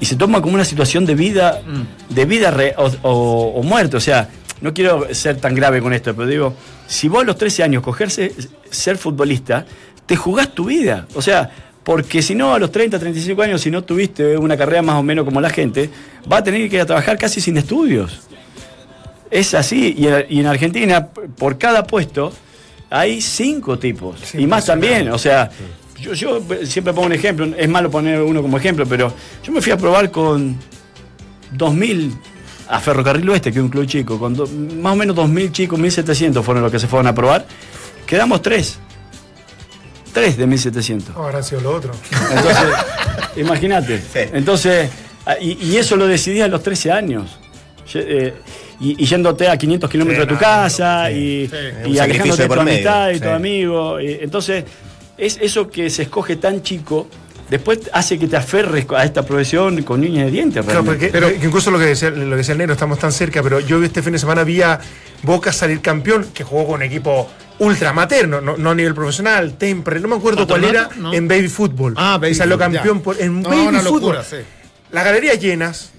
y 0.01 0.07
se 0.07 0.17
toma 0.17 0.41
como 0.43 0.55
una 0.55 0.65
situación 0.65 1.05
de 1.07 1.15
vida, 1.15 1.61
de 2.09 2.25
vida 2.25 2.51
re- 2.51 2.75
o, 2.77 2.87
o- 3.03 3.53
o 3.57 3.63
muerte. 3.63 3.97
O 3.97 4.01
sea, 4.01 4.29
no 4.61 4.73
quiero 4.75 5.13
ser 5.15 5.37
tan 5.39 5.55
grave 5.55 5.81
con 5.81 5.93
esto, 5.93 6.15
pero 6.15 6.27
digo, 6.29 6.55
si 6.87 7.09
vos 7.09 7.23
a 7.23 7.25
los 7.27 7.37
13 7.39 7.63
años 7.63 7.83
cogerse 7.83 8.33
ser 8.71 8.97
futbolista, 8.99 9.65
te 10.07 10.17
jugás 10.17 10.55
tu 10.55 10.65
vida. 10.67 11.07
O 11.15 11.23
sea, 11.23 11.51
porque 11.85 12.23
si 12.23 12.35
no, 12.35 12.53
a 12.55 12.59
los 12.59 12.71
30, 12.73 12.99
35 12.99 13.43
años, 13.43 13.61
si 13.61 13.71
no 13.71 13.83
tuviste 13.83 14.37
una 14.37 14.57
carrera 14.57 14.83
más 14.83 14.97
o 14.97 15.03
menos 15.03 15.25
como 15.25 15.41
la 15.41 15.51
gente, 15.51 15.89
va 16.31 16.39
a 16.39 16.45
tener 16.45 16.69
que 16.69 16.77
ir 16.77 16.83
a 16.83 16.87
trabajar 16.87 17.17
casi 17.19 17.41
sin 17.41 17.57
estudios. 17.57 18.21
Es 19.31 19.55
así. 19.55 19.95
Y 19.97 20.39
en, 20.39 20.47
Argentina, 20.47 21.07
por 21.09 21.59
cada 21.59 21.85
puesto, 21.87 22.33
hay 22.91 23.21
cinco 23.21 23.79
tipos. 23.79 24.35
y 24.35 24.47
más 24.47 24.67
también. 24.67 25.11
O 25.11 25.19
sea, 25.19 25.51
yo, 26.01 26.13
yo 26.15 26.41
siempre 26.65 26.93
pongo 26.93 27.07
un 27.07 27.13
ejemplo. 27.13 27.47
Es 27.57 27.69
malo 27.69 27.91
poner 27.91 28.21
uno 28.23 28.43
como 28.43 28.57
ejemplo, 28.59 28.87
pero 28.87 29.13
yo 29.43 29.53
me 29.53 29.61
fui 29.61 29.73
a 29.73 29.77
probar 29.77 30.11
con 30.11 30.57
2.000 31.57 32.13
a 32.69 32.81
Ferrocarril 32.81 33.29
Oeste, 33.31 33.51
que 33.53 33.59
es 33.59 33.63
un 33.65 33.71
club 33.71 33.87
chico. 33.87 34.19
Con 34.19 34.35
do- 34.35 34.47
más 34.47 34.93
o 34.93 34.97
menos 34.97 35.17
2.000 35.17 35.53
chicos, 35.53 35.79
1.700 35.79 36.43
fueron 36.43 36.63
los 36.63 36.73
que 36.73 36.79
se 36.79 36.87
fueron 36.87 37.07
a 37.07 37.15
probar. 37.15 37.47
Quedamos 38.07 38.43
tres. 38.43 38.79
Tres 40.13 40.37
de 40.37 40.47
1.700. 40.47 41.15
No, 41.15 41.25
habrá 41.25 41.43
sido 41.43 41.61
lo 41.61 41.75
otro. 41.77 41.93
Entonces, 42.31 42.65
imagínate. 43.37 44.03
Entonces, 44.33 44.91
ah, 45.27 45.37
y, 45.41 45.53
y 45.65 45.77
eso 45.77 45.97
lo 45.97 46.07
decidí 46.07 46.41
a 46.41 46.49
los 46.49 46.63
13 46.63 46.93
años. 46.93 47.39
Eh, 47.95 48.35
y, 48.81 49.03
y 49.03 49.07
yéndote 49.07 49.49
a 49.49 49.57
500 49.57 49.91
kilómetros 49.91 50.17
Sí, 50.17 50.21
de 50.21 50.27
tu 50.29 50.35
no, 50.35 50.41
casa 50.41 51.07
sí, 51.09 51.15
y, 51.15 51.49
sí. 51.49 51.55
y 51.91 51.97
sacrificio 51.97 52.03
alejándote 52.03 52.43
de 52.43 52.49
tu 52.49 52.61
amistad 52.61 53.11
y 53.11 53.15
sí. 53.15 53.21
tu 53.21 53.29
amigo. 53.31 54.01
y- 54.01 54.19
entonces, 54.21 54.65
es 55.19 55.39
eso 55.43 55.69
que 55.69 55.91
se 55.91 56.03
escoge 56.05 56.37
tan 56.37 56.63
chico, 56.63 57.09
después 57.51 57.91
hace 57.93 58.19
que 58.19 58.27
te 58.29 58.37
aferres 58.37 58.87
a 58.97 59.05
esta 59.05 59.25
profesión 59.27 59.83
con 59.83 60.01
niñas 60.01 60.27
de 60.27 60.31
dientes. 60.31 60.65
Claro, 60.65 60.85
que 60.99 61.41
incluso 61.45 61.71
lo 61.71 61.79
que, 61.79 61.87
decía, 61.87 62.11
lo 62.11 62.31
que 62.31 62.37
decía 62.37 62.53
el 62.53 62.59
negro, 62.59 62.73
estamos 62.75 62.99
tan 62.99 63.13
cerca, 63.13 63.43
pero 63.43 63.61
yo 63.61 63.83
este 63.83 64.03
fin 64.03 64.13
de 64.13 64.19
semana 64.19 64.45
vi 64.45 64.63
a 64.63 64.79
Boca 65.23 65.51
salir 65.53 65.81
campeón, 65.81 66.29
que 66.33 66.45
jugó 66.45 66.67
con 66.69 66.83
equipo 66.83 67.29
ultra 67.59 67.91
amateur, 67.91 68.29
no, 68.29 68.71
a 68.71 68.75
nivel 68.75 68.95
profesional, 68.95 69.55
temple, 69.59 69.99
no 69.99 70.07
me 70.09 70.15
acuerdo 70.17 70.47
cuál 70.47 70.63
era, 70.65 70.89
en 71.13 71.27
baby 71.27 71.49
fútbol. 71.49 71.95
Ah, 71.97 72.19
baby 72.21 72.33
Y 72.33 72.35
salió 72.37 72.57
fútbol, 72.57 72.73
campeón 72.73 73.01
por- 73.01 73.21
en 73.21 73.43
No, 73.43 73.49
baby 73.49 73.67
una 73.67 73.81
fútbol. 73.81 74.01
locura, 74.03 74.23
sí. 74.25 74.37
Las 74.93 75.05
galerías 75.05 75.41
llenas, 75.41 75.91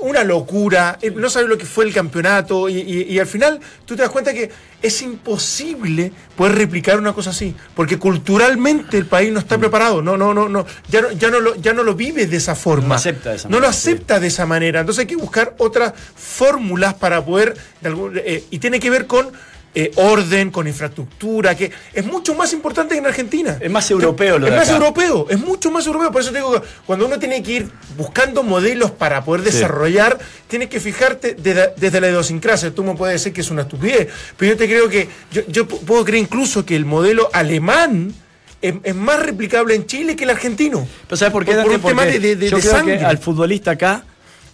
una 0.00 0.24
locura, 0.24 0.98
no 1.14 1.30
sabes 1.30 1.48
lo 1.48 1.58
que 1.58 1.66
fue 1.66 1.84
el 1.84 1.92
campeonato 1.92 2.68
y, 2.68 2.78
y- 2.80 3.02
y 3.14 3.18
al 3.18 3.26
final 3.26 3.60
tú 3.86 3.96
te 3.96 4.02
das 4.02 4.10
cuenta 4.10 4.32
que 4.32 4.50
es 4.82 5.02
imposible 5.02 6.12
poder 6.36 6.56
replicar 6.56 6.98
una 6.98 7.12
cosa 7.12 7.30
así, 7.30 7.54
porque 7.74 7.98
culturalmente 7.98 8.98
el 8.98 9.06
país 9.06 9.30
no 9.32 9.38
Mm. 9.38 9.42
está 9.42 9.58
preparado, 9.58 10.02
no, 10.02 10.16
no, 10.16 10.34
no, 10.34 10.48
no, 10.48 10.66
ya 10.88 11.00
no, 11.02 11.12
ya 11.12 11.30
no 11.30 11.40
lo, 11.40 11.54
ya 11.56 11.72
no 11.72 11.82
lo 11.84 11.94
vive 11.94 12.26
de 12.26 12.36
esa 12.36 12.54
forma, 12.54 12.82
No 12.82 12.88
lo 12.88 12.94
acepta 12.96 13.30
de 13.30 13.36
esa 13.36 13.48
no 13.48 13.56
lo 13.56 13.60
manera, 13.60 13.72
sí. 13.72 13.90
acepta 13.90 14.20
de 14.20 14.26
esa 14.26 14.46
manera, 14.46 14.80
entonces 14.80 15.00
hay 15.02 15.06
que 15.06 15.16
buscar 15.16 15.54
otras 15.58 15.92
fórmulas 16.16 16.94
para 16.94 17.24
poder, 17.24 17.56
de 17.80 17.88
algún- 17.88 18.16
eh, 18.24 18.44
y 18.50 18.58
tiene 18.58 18.80
que 18.80 18.90
ver 18.90 19.06
con 19.06 19.30
eh, 19.74 19.90
orden, 19.96 20.50
con 20.50 20.68
infraestructura, 20.68 21.56
que 21.56 21.70
es 21.94 22.04
mucho 22.04 22.34
más 22.34 22.52
importante 22.52 22.94
que 22.94 22.98
en 22.98 23.06
Argentina. 23.06 23.56
Es 23.60 23.70
más 23.70 23.90
europeo 23.90 24.38
lo 24.38 24.46
Es 24.46 24.52
de 24.52 24.58
más 24.58 24.68
acá. 24.68 24.76
europeo, 24.76 25.26
es 25.30 25.38
mucho 25.38 25.70
más 25.70 25.86
europeo. 25.86 26.12
Por 26.12 26.20
eso 26.20 26.30
te 26.30 26.36
digo 26.38 26.52
que 26.60 26.66
cuando 26.84 27.06
uno 27.06 27.18
tiene 27.18 27.42
que 27.42 27.52
ir 27.52 27.70
buscando 27.96 28.42
modelos 28.42 28.90
para 28.90 29.24
poder 29.24 29.46
Sí. 29.46 29.52
desarrollar, 29.56 30.18
tienes 30.48 30.68
que 30.68 30.78
fijarte 30.78 31.34
desde, 31.34 31.72
desde 31.76 32.00
la 32.00 32.08
idiosincrasia. 32.08 32.70
Tú 32.74 32.84
me 32.84 32.94
puedes 32.94 33.14
decir 33.14 33.32
que 33.32 33.40
es 33.40 33.50
una 33.50 33.62
estupidez, 33.62 34.08
pero 34.36 34.52
yo 34.52 34.58
te 34.58 34.66
creo 34.68 34.88
que, 34.88 35.08
yo, 35.32 35.42
yo 35.48 35.66
pu- 35.66 35.78
puedo 35.80 36.04
creer 36.04 36.22
incluso 36.22 36.66
que 36.66 36.76
el 36.76 36.84
modelo 36.84 37.30
alemán 37.32 38.12
es, 38.60 38.74
es 38.84 38.94
más 38.94 39.20
replicable 39.20 39.74
en 39.74 39.86
Chile 39.86 40.16
que 40.16 40.24
el 40.24 40.30
argentino. 40.30 40.86
Pero 41.08 41.16
¿sabes 41.16 41.32
por 41.32 41.44
qué? 41.44 41.52
Por, 41.54 41.62
por 41.64 41.72
un 41.72 41.80
tema 41.80 42.02
Porque 42.02 42.20
de, 42.20 42.28
de- 42.28 42.36
de- 42.36 42.50
yo 42.50 42.56
de 42.58 42.62
creo 42.62 42.72
sangre. 42.74 42.98
que 42.98 43.04
al 43.06 43.16
futbolista 43.18 43.70
acá, 43.72 44.04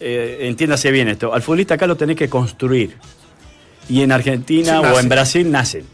eh, 0.01 0.39
entiéndase 0.43 0.91
bien 0.93 1.09
esto, 1.09 1.35
al 1.35 1.43
futbolista 1.43 1.75
acá 1.75 1.87
lo 1.89 1.97
tenés 1.97 2.17
que 2.17 2.29
construir. 2.29 2.97
Y 3.89 4.03
en 4.03 4.13
Argentina 4.13 4.81
Sí, 4.81 4.87
o 4.95 5.01
en 5.01 5.09
Brasil 5.09 5.51
nacen. 5.51 5.85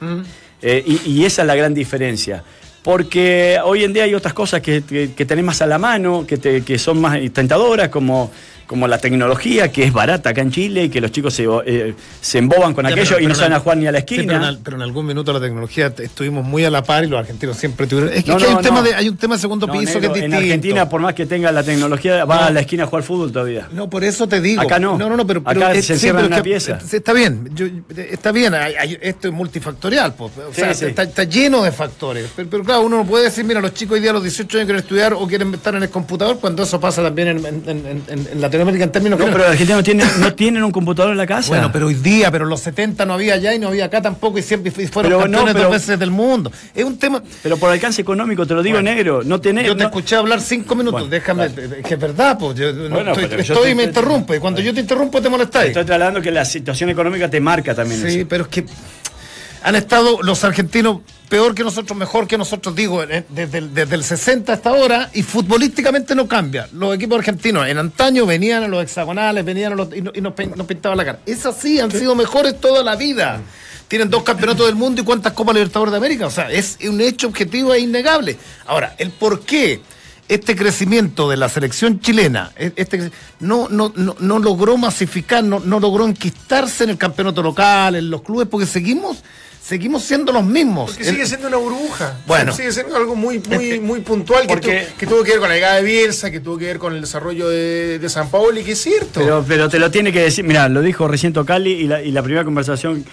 Eh, 0.63 0.83
y, 0.87 1.11
y 1.13 1.25
esa 1.25 1.43
es 1.43 1.47
la 1.47 1.55
gran 1.55 1.75
diferencia. 1.75 2.43
Porque 2.83 3.59
hoy 3.65 3.83
en 3.85 3.93
día 3.95 4.05
hay 4.05 4.15
otras 4.15 4.35
cosas 4.35 4.61
que, 4.61 4.83
que, 4.83 5.13
que 5.15 5.25
tenés 5.25 5.45
más 5.45 5.63
a 5.63 5.67
la 5.67 5.79
mano, 5.79 6.27
que, 6.27 6.37
te- 6.37 6.63
que 6.63 6.79
son 6.79 7.01
más 7.01 7.19
tentadoras, 7.33 7.89
como, 7.89 8.31
como 8.75 8.89
la 8.89 8.99
tecnología, 8.99 9.71
que 9.71 9.85
es 9.85 9.93
barata 9.93 10.31
acá 10.31 10.41
en 10.43 10.51
Chile 10.51 10.83
y 10.85 10.89
que 10.89 11.01
los 11.01 11.13
chicos 11.13 11.33
se, 11.33 11.47
eh, 11.65 11.95
se 12.21 12.39
emboban 12.39 12.75
con 12.75 12.85
Ya, 12.85 12.91
aquello 12.91 13.11
pero- 13.11 13.21
y 13.21 13.23
no 13.23 13.29
pero 13.29 13.35
saben 13.37 13.53
en- 13.53 13.57
a 13.57 13.61
jugar 13.61 13.79
ni 13.79 13.87
a 13.87 13.93
la 13.93 14.01
Sí, 14.01 14.05
pero, 14.09 14.23
esquina. 14.23 14.49
en, 14.49 14.59
pero 14.65 14.77
en 14.77 14.83
algún 14.83 15.07
minuto 15.07 15.33
la 15.33 15.39
tecnología 15.39 15.95
estuvimos 15.97 16.45
muy 16.45 16.65
a 16.65 16.71
la 16.71 16.83
par 16.83 17.05
y 17.05 17.07
los 17.07 17.21
argentinos 17.21 17.57
siempre 17.57 17.87
tuvieron. 17.87 18.13
Es 18.13 18.25
que, 18.25 18.31
No, 18.33 18.37
es 18.39 18.43
que 18.43 18.49
hay, 18.49 18.53
no, 18.53 18.59
un 18.59 18.65
tema 18.65 18.77
no. 18.79 18.83
de, 18.83 18.95
hay 18.97 19.09
un 19.09 19.17
tema 19.17 19.37
de 19.37 19.41
segundo 19.41 19.69
No, 19.69 19.73
piso 19.75 19.85
negro, 19.85 20.01
que 20.01 20.07
es 20.07 20.13
distinto. 20.15 20.37
en 20.37 20.43
Argentina, 20.43 20.89
por 20.89 21.01
más 21.01 21.15
que 21.15 21.25
tenga 21.27 21.53
la 21.53 21.63
tecnología, 21.63 22.25
va 22.25 22.35
No. 22.37 22.43
a 22.47 22.51
la 22.51 22.61
esquina 22.63 22.83
a 22.83 22.87
jugar 22.89 23.05
fútbol 23.05 23.31
todavía. 23.31 23.69
No, 23.71 23.89
por 23.89 24.03
eso 24.03 24.27
te 24.27 24.41
digo. 24.41 24.61
Acá 24.63 24.81
no. 24.81 24.99
No, 24.99 25.09
no, 25.09 25.17
no, 25.17 25.25
pero. 25.25 25.41
Acá 25.45 25.73
se 25.81 25.93
encierra 25.93 26.19
en 26.19 26.27
una 26.27 26.37
que- 26.39 26.43
pieza. 26.43 26.73
eh, 26.83 26.97
Está 26.97 27.13
bien, 27.13 27.51
yo- 27.55 27.67
está 27.97 28.33
bien, 28.33 28.55
hay- 28.55 28.75
hay- 28.75 28.99
esto 29.01 29.29
es 29.29 29.35
multifactorial. 29.35 30.15
po. 30.15 30.25
O 30.25 30.31
Sí, 30.53 30.61
sea. 30.63 30.71
Está, 30.73 31.05
está 31.05 31.23
lleno 31.25 31.63
de 31.63 31.71
factores. 31.71 32.27
Pero, 32.35 32.65
claro, 32.65 32.83
uno 32.83 32.97
no 32.97 33.05
puede 33.07 33.25
decir, 33.27 33.45
mira, 33.45 33.61
los 33.61 33.73
chicos 33.73 33.95
hoy 33.95 34.01
día 34.01 34.11
a 34.11 34.15
los 34.15 34.23
18 34.25 34.59
años 34.59 34.67
quieren 34.67 34.83
estudiar 34.83 35.15
o 35.15 35.25
quieren 35.29 35.55
estar 35.55 35.75
en 35.77 35.85
el 35.85 35.91
computador, 35.91 36.39
cuando 36.41 36.65
eso 36.65 36.81
pasa 36.81 37.03
también 37.03 37.29
en, 37.29 37.39
en- 37.47 37.65
en- 37.69 38.03
en- 38.09 38.29
en 38.33 38.41
Latinoamérica 38.65 38.85
en 38.85 38.93
términos 38.93 39.19
No, 39.19 39.25
generales. 39.27 39.59
pero 39.59 39.69
los 39.69 39.77
argentinos 39.77 39.79
no 39.79 39.85
tienen, 39.85 40.21
no 40.21 40.35
tienen 40.35 40.65
un 40.65 40.71
computador 40.73 41.13
en 41.13 41.19
la 41.19 41.27
casa. 41.27 41.49
Bueno, 41.49 41.71
pero 41.73 41.87
hoy 41.87 41.95
día, 41.95 42.31
pero 42.31 42.45
en 42.45 42.51
los 42.51 42.61
70 42.61 43.05
no 43.07 43.15
había 43.15 43.35
allá 43.35 43.55
y 43.55 43.59
no 43.59 43.69
había 43.69 43.85
acá 43.87 44.01
tampoco 44.03 44.39
y 44.39 44.43
siempre 44.43 44.71
fueron 44.71 44.91
Pero 44.93 45.17
no, 45.19 45.23
campeones 45.23 45.53
pero- 45.55 45.65
dos 45.65 45.73
veces 45.73 45.99
del 45.99 46.11
mundo. 46.11 46.51
Es 46.75 46.85
un 46.85 46.99
tema. 46.99 47.23
Pero 47.43 47.57
por 47.57 47.71
alcance 47.71 48.03
económico, 48.03 48.47
te 48.47 48.55
lo 48.55 48.63
digo 48.63 48.77
Bueno, 48.77 48.91
negro, 48.95 49.23
no 49.25 49.41
tenés... 49.41 49.67
Yo 49.67 49.77
te 49.77 49.83
no- 49.83 49.89
escuché 49.89 50.17
hablar 50.17 50.41
cinco 50.41 50.75
minutos, 50.75 51.01
Bueno, 51.01 51.09
déjame, 51.09 51.49
que 51.53 51.95
es 51.95 52.01
verdad, 52.01 52.39
pues 52.39 52.57
yo 52.59 52.73
no 52.73 52.89
Bueno, 52.95 53.13
estoy, 53.13 53.27
pero 53.29 53.43
yo 53.43 53.55
estoy 53.55 53.67
y 53.69 53.71
te- 53.71 53.75
me 53.77 53.83
te- 53.85 53.89
interrumpe. 53.91 54.41
Cuando 54.41 54.61
yo 54.61 54.73
te 54.75 54.81
interrumpo 54.81 55.21
te 55.21 55.29
molestáis. 55.29 55.69
Estoy 55.69 55.85
trasladando 55.85 56.21
que 56.21 56.31
la 56.31 56.45
situación 56.45 56.91
económica 56.91 57.29
te 57.29 57.41
marca 57.41 57.75
también 57.75 58.01
Sí, 58.03 58.19
eso. 58.21 58.27
pero 58.29 58.45
es 58.45 58.49
que 58.49 58.65
han 59.65 59.75
estado 59.75 60.23
los 60.23 60.45
argentinos 60.45 60.99
peor 61.29 61.55
que 61.55 61.65
nosotros, 61.65 61.99
mejor 61.99 62.29
que 62.29 62.39
nosotros, 62.39 62.77
digo, 62.77 63.03
eh, 63.03 63.25
desde 63.31 63.59
el, 63.59 63.75
desde 63.75 63.95
el 63.97 64.05
60 64.05 64.53
hasta 64.53 64.69
ahora, 64.71 65.11
y 65.15 65.23
futbolísticamente 65.23 66.15
no 66.15 66.29
cambia. 66.29 66.69
Los 66.73 66.95
equipos 66.95 67.19
argentinos 67.19 67.67
en 67.67 67.79
antaño 67.79 68.27
venían 68.27 68.63
a 68.63 68.69
los 68.69 68.83
hexagonales, 68.83 69.45
venían 69.45 69.73
a 69.73 69.75
los, 69.77 69.89
y, 69.97 70.03
no- 70.03 70.13
y 70.15 70.21
nos, 70.21 70.35
nos 70.55 70.67
pintaban 70.67 70.99
la 70.99 71.05
cara. 71.05 71.19
Es 71.27 71.45
así, 71.47 71.81
han 71.81 71.91
sido 71.91 72.15
mejores 72.15 72.61
toda 72.61 72.85
la 72.85 72.95
vida. 72.95 73.41
Tienen 73.89 74.11
dos 74.11 74.23
campeonatos 74.23 74.67
del 74.67 74.77
mundo 74.77 75.01
y 75.03 75.05
cuántas 75.05 75.33
Copas 75.33 75.55
Libertadores 75.55 75.93
de 75.93 75.99
América. 75.99 76.27
O 76.27 76.31
sea, 76.31 76.51
es 76.51 76.79
un 76.89 77.01
hecho 77.01 77.27
objetivo 77.29 77.73
e 77.75 77.81
innegable. 77.81 78.37
Ahora, 78.67 78.95
el 78.99 79.11
por 79.11 79.41
qué 79.41 79.81
este 80.29 80.57
crecimiento 80.57 81.29
de 81.29 81.37
la 81.37 81.49
selección 81.51 82.01
chilena 82.01 82.51
e- 82.57 82.73
este, 82.77 83.11
no, 83.41 83.69
no, 83.69 83.93
no, 83.95 84.17
no 84.19 84.39
logró 84.39 84.77
masificar, 84.79 85.45
no, 85.45 85.61
no 85.61 85.81
logró 85.81 86.07
enquistarse 86.07 86.85
en 86.85 86.91
el 86.91 86.97
campeonato 86.99 87.43
local, 87.43 87.95
en 87.97 88.09
los 88.11 88.23
clubes, 88.23 88.49
porque 88.51 88.67
seguimos, 88.67 89.19
seguimos 89.65 90.03
siendo 90.05 90.31
los 90.33 90.45
mismos. 90.45 90.91
Porque 90.91 91.05
El- 91.09 91.15
sigue 91.15 91.27
siendo 91.27 91.49
una 91.49 91.57
burbuja. 91.57 92.19
Bueno. 92.27 92.53
Sigue 92.55 92.71
siendo 92.73 92.97
algo 92.97 93.17
muy, 93.17 93.39
muy, 93.49 93.81
muy 93.81 94.01
puntual 94.01 94.43
que, 94.43 94.49
Porque- 94.49 94.87
tu- 94.93 94.97
que 94.99 95.07
tuvo 95.07 95.25
que 95.25 95.31
ver 95.33 95.41
con 95.41 95.49
la 95.49 95.55
llegada 95.55 95.77
de 95.77 95.83
Bielsa, 95.83 96.31
que 96.31 96.41
tuvo 96.41 96.59
que 96.59 96.67
ver 96.67 96.79
con 96.79 96.95
el 96.95 97.01
desarrollo 97.01 97.49
de, 97.49 97.99
de 97.99 98.09
San 98.09 98.29
Paolo 98.29 98.61
y 98.61 98.65
que 98.65 98.73
es 98.73 98.81
cierto. 98.83 99.21
Pero, 99.21 99.45
pero 99.49 99.69
te 99.69 99.79
lo 99.79 99.91
tiene 99.91 100.13
que 100.13 100.21
decir, 100.21 100.45
mira, 100.45 100.69
lo 100.69 100.83
dijo 100.83 101.09
recién 101.09 101.33
Tocali 101.33 101.71
y 101.73 101.87
la, 101.87 102.03
y 102.03 102.11
la 102.11 102.23
primera 102.23 102.45
conversación 102.45 103.05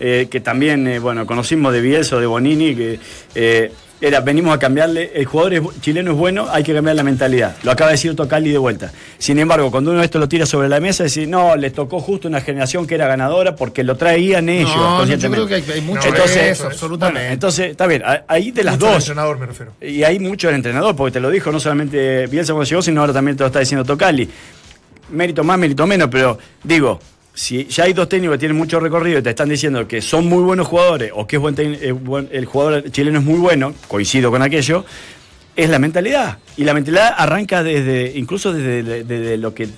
eh, 0.00 0.28
que 0.30 0.40
también, 0.40 0.86
eh, 0.86 0.98
bueno, 0.98 1.26
conocimos 1.26 1.72
de 1.72 1.80
Bielsa 1.80 2.16
o 2.16 2.20
de 2.20 2.26
Bonini, 2.26 2.74
que 2.74 2.98
eh, 3.34 3.72
era, 4.00 4.20
venimos 4.20 4.54
a 4.54 4.58
cambiarle, 4.58 5.12
el 5.14 5.24
jugador 5.24 5.54
es 5.54 5.62
chileno 5.80 6.10
es 6.10 6.16
bueno, 6.16 6.46
hay 6.50 6.62
que 6.62 6.74
cambiar 6.74 6.96
la 6.96 7.04
mentalidad. 7.04 7.56
Lo 7.62 7.70
acaba 7.70 7.88
de 7.90 7.94
decir 7.94 8.14
Tocali 8.14 8.50
de 8.50 8.58
vuelta. 8.58 8.92
Sin 9.18 9.38
embargo, 9.38 9.70
cuando 9.70 9.92
uno 9.92 10.02
esto 10.02 10.18
lo 10.18 10.28
tira 10.28 10.44
sobre 10.46 10.68
la 10.68 10.80
mesa, 10.80 11.04
decir, 11.04 11.26
no, 11.28 11.56
le 11.56 11.70
tocó 11.70 12.00
justo 12.00 12.28
una 12.28 12.40
generación 12.40 12.86
que 12.86 12.96
era 12.96 13.06
ganadora 13.06 13.56
porque 13.56 13.82
lo 13.82 13.96
traían 13.96 14.48
ellos. 14.48 14.76
No, 14.76 14.82
no, 14.82 14.90
yo 14.90 14.96
conscientemente. 14.98 15.46
creo 15.46 15.64
que 15.64 15.72
hay, 15.72 15.78
hay 15.78 15.86
mucho 15.86 16.08
Entonces, 16.08 16.34
de 16.34 16.50
eso, 16.50 16.66
absolutamente. 16.66 17.20
Bueno, 17.20 17.32
entonces, 17.32 17.70
está 17.70 17.86
bien, 17.86 18.02
ahí 18.28 18.50
de 18.50 18.64
las 18.64 18.74
Mucho 18.74 18.86
dos. 18.86 18.96
entrenador 18.96 19.38
me 19.38 19.46
refiero. 19.46 19.72
Y 19.80 20.02
hay 20.02 20.18
mucho 20.18 20.48
del 20.48 20.56
entrenador, 20.56 20.94
porque 20.96 21.12
te 21.12 21.20
lo 21.20 21.30
dijo 21.30 21.50
no 21.50 21.60
solamente 21.60 22.26
Bielsa 22.26 22.52
cuando 22.52 22.68
llegó, 22.68 22.82
sino 22.82 23.00
ahora 23.00 23.12
también 23.12 23.36
te 23.36 23.44
lo 23.44 23.46
está 23.46 23.60
diciendo 23.60 23.84
Tocali. 23.84 24.28
Mérito 25.10 25.44
más, 25.44 25.58
mérito 25.58 25.86
menos, 25.86 26.08
pero 26.10 26.36
digo, 26.62 26.98
si 27.34 27.66
ya 27.66 27.84
hay 27.84 27.92
dos 27.92 28.08
técnicos 28.08 28.36
que 28.36 28.40
tienen 28.40 28.56
mucho 28.56 28.78
recorrido 28.78 29.18
y 29.18 29.22
te 29.22 29.30
están 29.30 29.48
diciendo 29.48 29.86
que 29.88 30.00
son 30.00 30.26
muy 30.26 30.42
buenos 30.42 30.68
jugadores 30.68 31.10
o 31.14 31.26
que 31.26 31.36
es 31.36 31.42
buen, 31.42 31.54
eh, 31.58 31.92
buen- 31.92 32.28
el 32.32 32.44
jugador 32.46 32.90
chileno 32.90 33.18
es 33.18 33.24
muy 33.24 33.38
bueno, 33.40 33.74
coincido 33.88 34.30
con 34.30 34.40
aquello, 34.42 34.84
es 35.56 35.68
la 35.68 35.78
mentalidad. 35.78 36.38
Y 36.56 36.64
la 36.64 36.74
mentalidad 36.74 37.12
arranca 37.16 37.62
desde, 37.62 38.12
incluso 38.16 38.52
desde, 38.52 39.02
desde 39.04 39.36
lo 39.36 39.52
que 39.54 39.68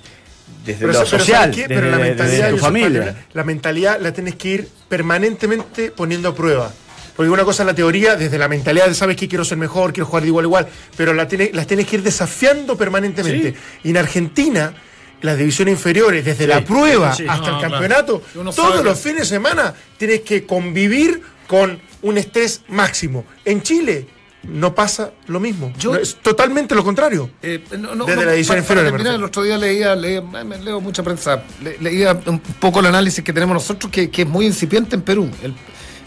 desde 0.65 0.81
Pero, 0.81 0.93
lo 0.93 0.99
eso- 1.03 1.11
pero 1.11 1.23
social, 1.25 1.41
¿sabes 1.43 1.57
qué? 1.57 1.63
desde, 1.63 1.75
Pero 1.75 1.91
la 1.91 1.99
mentalidad, 1.99 2.51
tu 2.51 2.59
familia. 2.59 3.27
la 3.33 3.45
mentalidad 3.45 4.01
la 4.01 4.13
tienes 4.13 4.35
que 4.35 4.49
ir 4.49 4.69
permanentemente 4.89 5.91
poniendo 5.91 6.29
a 6.29 6.35
prueba. 6.35 6.73
Porque 7.17 7.31
una 7.31 7.45
cosa 7.45 7.63
es 7.63 7.67
la 7.69 7.75
teoría, 7.75 8.17
desde 8.17 8.37
la 8.37 8.47
mentalidad 8.49 8.87
de 8.89 8.95
sabes 8.95 9.17
que 9.17 9.27
quiero 9.29 9.45
ser 9.45 9.57
mejor, 9.57 9.93
quiero 9.95 10.07
jugar 10.07 10.23
de 10.25 10.29
igual 10.29 10.45
a 10.45 10.49
igual, 10.49 10.69
pero 10.97 11.15
la 11.15 11.27
tiene- 11.27 11.51
las 11.55 11.67
tienes 11.67 11.87
que 11.87 11.97
ir 11.97 12.03
desafiando 12.03 12.77
permanentemente. 12.77 13.55
Y 13.85 13.91
en 13.91 13.97
Argentina, 13.97 14.75
las 15.23 15.39
divisiones 15.39 15.73
inferiores, 15.73 16.25
desde 16.25 16.45
Sí, 16.45 16.51
la 16.51 16.65
prueba 16.65 17.13
sí, 17.15 17.23
sí. 17.25 17.29
hasta 17.29 17.51
No, 17.51 17.57
el 17.57 17.63
campeonato, 17.71 18.21
claro. 18.21 18.51
Todos 18.53 18.55
sabe 18.75 18.85
los 18.85 18.99
fines 19.01 19.21
de 19.21 19.27
semana 19.27 19.75
tienes 19.97 20.21
que 20.21 20.45
convivir 20.45 21.21
con 21.47 21.81
un 22.03 22.19
estrés 22.19 22.63
máximo. 22.69 23.25
En 23.45 23.63
Chile 23.63 24.07
no 24.45 24.75
pasa 24.75 25.11
lo 25.27 25.41
mismo. 25.41 25.73
Yo- 25.79 25.95
No, 25.95 25.99
es 25.99 26.17
totalmente 26.17 26.75
lo 26.75 26.85
contrario. 26.85 27.31
Eh, 27.43 27.65
no, 27.79 27.95
no, 27.95 28.05
Desde 28.05 28.25
la 28.27 28.35
edición 28.35 28.59
inferior, 28.59 28.85
terminar, 28.87 29.15
el 29.15 29.25
otro 29.25 29.43
día 29.43 29.57
leía, 29.59 29.97
leía- 29.97 30.21
me 30.21 30.59
leo 30.59 30.81
mucha 30.81 31.03
prensa, 31.03 31.43
le- 31.63 31.79
leía 31.81 32.17
un 32.27 32.39
poco 32.39 32.79
el 32.81 32.87
análisis 32.87 33.25
que 33.25 33.33
tenemos 33.33 33.55
nosotros, 33.55 33.91
que, 33.91 34.09
que 34.11 34.23
es 34.23 34.29
muy 34.29 34.47
incipiente 34.47 34.95
en 34.95 35.03
Perú. 35.03 35.29
El, 35.43 35.55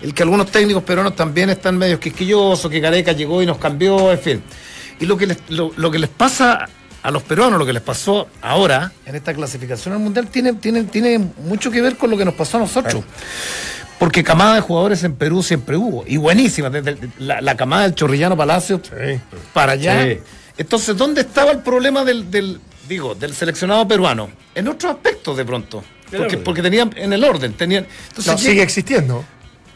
el 0.01 0.14
que 0.14 0.24
algunos 0.24 0.49
técnicos 0.51 0.84
peruanos 0.84 1.16
también 1.16 1.49
están 1.49 1.78
medio 1.78 1.99
quisquillosos, 1.99 2.72
que 2.72 2.80
Gareca 2.80 3.12
llegó 3.12 3.41
y 3.41 3.45
nos 3.45 3.57
cambió, 3.57 4.12
en 4.12 4.20
fin. 4.20 4.43
Y 5.01 5.05
lo 5.05 5.18
que 5.18 5.28
les, 5.28 5.38
lo, 5.49 5.74
lo 5.76 5.91
que 5.91 5.99
les 5.99 6.10
pasa 6.10 6.70
a 7.02 7.12
los 7.12 7.24
peruanos, 7.24 7.58
lo 7.60 7.66
que 7.66 7.74
les 7.74 7.82
pasó 7.82 8.28
ahora 8.41 8.91
en 9.06 9.16
esta 9.16 9.34
clasificación 9.34 9.93
al 9.93 10.00
mundial, 10.02 10.28
tiene, 10.28 10.54
tiene, 10.54 10.84
tiene 10.84 11.18
mucho 11.45 11.72
que 11.72 11.82
ver 11.82 11.95
con 11.97 12.10
lo 12.10 12.18
que 12.18 12.26
nos 12.26 12.34
pasó 12.34 12.58
a 12.58 12.62
nosotros. 12.62 13.04
Porque 13.97 14.24
camada 14.24 14.56
de 14.56 14.62
jugadores 14.62 15.04
en 15.04 15.14
Perú 15.16 15.43
siempre 15.43 15.76
hubo, 15.76 16.04
y 16.08 16.18
buenísima, 16.18 16.70
desde 16.70 16.97
la, 17.18 17.41
la 17.41 17.56
camada 17.58 17.84
del 17.84 17.95
Chorrillano 17.95 18.38
Palacio 18.38 18.82
para 19.54 19.74
allá. 19.74 20.04
Sí. 20.06 20.20
Entonces, 20.58 20.95
¿dónde 20.95 21.22
estaba 21.22 21.52
el 21.52 21.60
problema 21.60 22.04
del, 22.06 22.30
del, 22.32 22.60
digo, 22.88 23.16
del 23.16 23.34
seleccionado 23.34 23.88
peruano? 23.88 24.30
En 24.56 24.68
otros 24.68 24.93
aspectos 24.93 25.36
de 25.38 25.45
pronto. 25.45 25.84
Porque, 26.16 26.38
porque 26.38 26.62
tenían 26.62 26.91
en 26.95 27.14
el 27.14 27.24
orden, 27.24 27.54
tenían. 27.54 27.86
Entonces, 28.10 28.26
No, 28.34 28.38
llega- 28.39 28.50
sigue 28.52 28.62
existiendo. 28.64 29.24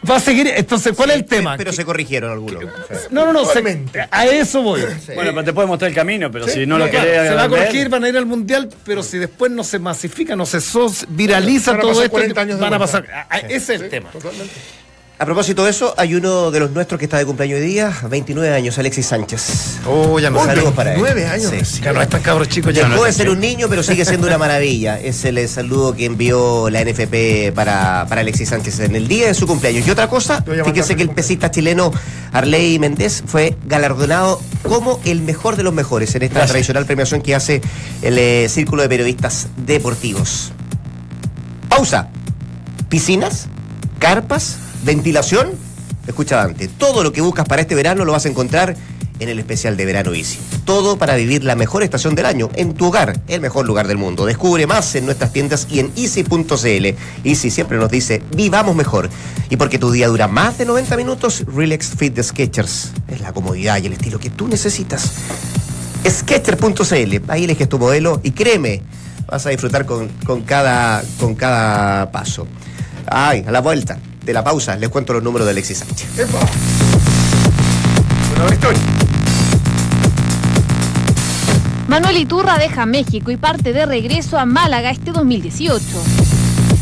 Va 0.09 0.15
a 0.17 0.19
seguir. 0.19 0.47
Entonces, 0.55 0.93
¿cuál 0.95 1.11
es 1.11 1.17
el 1.17 1.25
tema? 1.25 1.55
Pero 1.57 1.71
Que- 1.71 1.77
se 1.77 1.85
corrigieron 1.85 2.31
algunos. 2.31 2.63
No, 3.11 3.25
no, 3.25 3.33
no. 3.33 3.45
se- 3.45 3.87
a 4.11 4.25
eso 4.25 4.61
voy. 4.61 4.81
Bueno, 5.15 5.31
pero 5.31 5.43
te 5.43 5.53
puede 5.53 5.67
mostrar 5.67 5.89
el 5.89 5.95
camino, 5.95 6.31
pero 6.31 6.47
si 6.47 6.65
no 6.65 6.77
lo 6.77 6.89
Claro, 6.89 7.05
querés 7.07 7.27
se 7.29 7.33
va 7.35 7.43
a 7.43 7.49
corregir, 7.49 7.89
van 7.89 8.03
a 8.03 8.09
ir 8.09 8.17
al 8.17 8.25
mundial, 8.25 8.69
pero 8.85 9.03
si 9.03 9.17
después 9.17 9.51
no 9.51 9.63
se 9.63 9.79
masifica, 9.79 10.35
no 10.35 10.45
se 10.45 10.61
sos- 10.61 11.05
viraliza 11.09 11.71
Van 11.71 11.79
a 11.79 11.81
todo 11.81 11.91
pasar 11.91 12.03
esto, 12.05 12.11
40 12.11 12.41
años 12.41 12.57
de 12.57 12.61
van 12.63 12.73
a 12.73 12.79
pasar. 12.79 13.05
a- 13.11 13.27
a- 13.35 13.39
ese 13.39 13.75
es 13.75 13.81
el 13.81 13.89
tema. 13.89 14.09
Totalmente. 14.11 14.53
A 15.23 15.25
propósito 15.25 15.63
de 15.63 15.69
eso, 15.69 15.93
hay 15.95 16.15
uno 16.15 16.51
de 16.51 16.59
los 16.59 16.71
nuestros 16.71 16.99
que 16.99 17.05
está 17.05 17.17
de 17.17 17.25
cumpleaños 17.25 17.61
hoy 17.61 17.65
día, 17.65 17.93
29 18.09 18.53
años, 18.53 18.77
Alexis 18.77 19.05
Sánchez. 19.05 19.77
Oh, 19.87 20.19
ya 20.19 20.29
no. 20.29 20.43
Saludos 20.43 20.73
para 20.73 20.95
él. 20.95 21.01
29 21.01 21.31
años 21.31 21.65
Sí. 21.65 21.81
Ya 21.81 21.93
no 21.93 22.01
están 22.01 22.21
cabros 22.21 22.49
chicos, 22.49 22.73
ya 22.73 22.83
no 22.83 22.89
Dejó 22.89 23.05
de 23.05 23.11
están 23.11 23.27
ser 23.27 23.33
un 23.33 23.39
niño, 23.39 23.67
pero 23.69 23.83
sigue 23.83 24.03
siendo 24.03 24.27
una 24.27 24.37
maravilla. 24.37 24.99
Es 24.99 25.23
el 25.23 25.47
saludo 25.47 25.95
que 25.95 26.03
envió 26.03 26.69
la 26.69 26.83
NFP 26.83 27.53
para, 27.55 28.05
para 28.09 28.19
Alexis 28.19 28.49
Sánchez 28.49 28.81
en 28.81 28.97
el 28.97 29.07
día 29.07 29.27
de 29.27 29.33
su 29.33 29.47
cumpleaños. 29.47 29.87
Y 29.87 29.91
otra 29.91 30.09
cosa, 30.09 30.43
fíjense 30.43 30.97
que 30.97 31.03
el 31.03 31.11
pesista 31.11 31.49
chileno 31.49 31.93
Arley 32.33 32.77
Méndez 32.77 33.23
fue 33.25 33.55
galardonado 33.63 34.41
como 34.63 34.99
el 35.05 35.21
mejor 35.21 35.55
de 35.55 35.63
los 35.63 35.73
mejores 35.73 36.13
en 36.15 36.23
esta 36.23 36.33
Gracias. 36.33 36.51
tradicional 36.51 36.85
premiación 36.85 37.21
que 37.21 37.33
hace 37.33 37.61
el 38.01 38.17
eh, 38.17 38.49
Círculo 38.49 38.81
de 38.81 38.89
Periodistas 38.89 39.47
Deportivos. 39.55 40.51
Pausa. 41.69 42.09
Piscinas, 42.89 43.47
carpas, 43.99 44.57
ventilación. 44.83 45.51
Escucha 46.07 46.37
Dante, 46.37 46.67
todo 46.67 47.03
lo 47.03 47.13
que 47.13 47.21
buscas 47.21 47.47
para 47.47 47.61
este 47.61 47.75
verano 47.75 48.03
lo 48.03 48.11
vas 48.11 48.25
a 48.25 48.29
encontrar 48.29 48.75
en 49.19 49.29
el 49.29 49.39
especial 49.39 49.77
de 49.77 49.85
verano 49.85 50.13
Easy. 50.13 50.39
Todo 50.65 50.97
para 50.97 51.15
vivir 51.15 51.43
la 51.43 51.55
mejor 51.55 51.83
estación 51.83 52.15
del 52.15 52.25
año 52.25 52.49
en 52.55 52.73
tu 52.73 52.87
hogar, 52.87 53.19
el 53.27 53.41
mejor 53.41 53.65
lugar 53.65 53.87
del 53.87 53.97
mundo. 53.97 54.25
Descubre 54.25 54.67
más 54.67 54.95
en 54.95 55.05
nuestras 55.05 55.31
tiendas 55.31 55.67
y 55.69 55.79
en 55.79 55.91
easy.cl. 55.95 56.95
Easy 57.23 57.51
siempre 57.51 57.77
nos 57.77 57.89
dice, 57.89 58.21
vivamos 58.35 58.75
mejor. 58.75 59.09
Y 59.49 59.57
porque 59.57 59.79
tu 59.79 59.91
día 59.91 60.07
dura 60.07 60.27
más 60.27 60.57
de 60.57 60.65
90 60.65 60.97
minutos, 60.97 61.43
Relax 61.47 61.91
Fit 61.95 62.13
de 62.13 62.23
Sketchers 62.23 62.91
es 63.07 63.21
la 63.21 63.33
comodidad 63.33 63.81
y 63.81 63.87
el 63.87 63.93
estilo 63.93 64.19
que 64.19 64.29
tú 64.29 64.47
necesitas. 64.47 65.13
Sketcher.cl, 66.07 67.31
ahí 67.31 67.43
eliges 67.45 67.69
tu 67.69 67.79
modelo 67.79 68.19
y 68.23 68.31
créeme, 68.31 68.81
vas 69.27 69.45
a 69.45 69.49
disfrutar 69.49 69.85
con, 69.85 70.09
con 70.25 70.41
cada, 70.41 71.01
con 71.19 71.35
cada 71.35 72.11
paso. 72.11 72.45
Ay, 73.05 73.45
a 73.47 73.51
la 73.51 73.61
vuelta 73.61 73.99
de 74.25 74.33
la 74.33 74.43
pausa 74.43 74.75
les 74.75 74.89
cuento 74.89 75.13
los 75.13 75.23
números 75.23 75.45
de 75.45 75.51
Alexis 75.51 75.79
Sánchez. 75.79 76.07
Manuel 81.87 82.17
Iturra 82.17 82.57
deja 82.57 82.85
México 82.85 83.31
y 83.31 83.37
parte 83.37 83.73
de 83.73 83.85
regreso 83.85 84.39
a 84.39 84.45
Málaga 84.45 84.89
este 84.89 85.11
2018. 85.11 85.83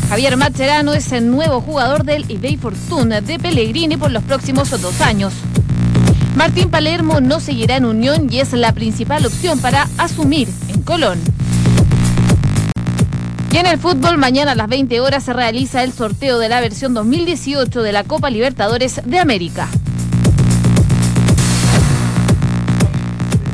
Javier 0.08 0.36
Macherano 0.36 0.94
es 0.94 1.12
el 1.12 1.30
nuevo 1.30 1.60
jugador 1.60 2.04
del 2.04 2.24
eBay 2.28 2.56
Fortuna 2.56 3.20
de 3.20 3.38
Pellegrini 3.38 3.96
por 3.96 4.10
los 4.10 4.22
próximos 4.22 4.70
dos 4.70 5.00
años. 5.00 5.32
Martín 6.34 6.70
Palermo 6.70 7.20
no 7.20 7.40
seguirá 7.40 7.76
en 7.76 7.84
Unión 7.84 8.28
y 8.30 8.40
es 8.40 8.52
la 8.52 8.72
principal 8.72 9.26
opción 9.26 9.58
para 9.58 9.88
asumir 9.98 10.48
en 10.68 10.82
Colón. 10.82 11.31
Y 13.52 13.58
en 13.58 13.66
el 13.66 13.78
fútbol, 13.78 14.16
mañana 14.16 14.52
a 14.52 14.54
las 14.54 14.66
20 14.66 15.00
horas 15.00 15.24
se 15.24 15.34
realiza 15.34 15.82
el 15.82 15.92
sorteo 15.92 16.38
de 16.38 16.48
la 16.48 16.62
versión 16.62 16.94
2018 16.94 17.82
de 17.82 17.92
la 17.92 18.02
Copa 18.02 18.30
Libertadores 18.30 19.02
de 19.04 19.18
América. 19.18 19.68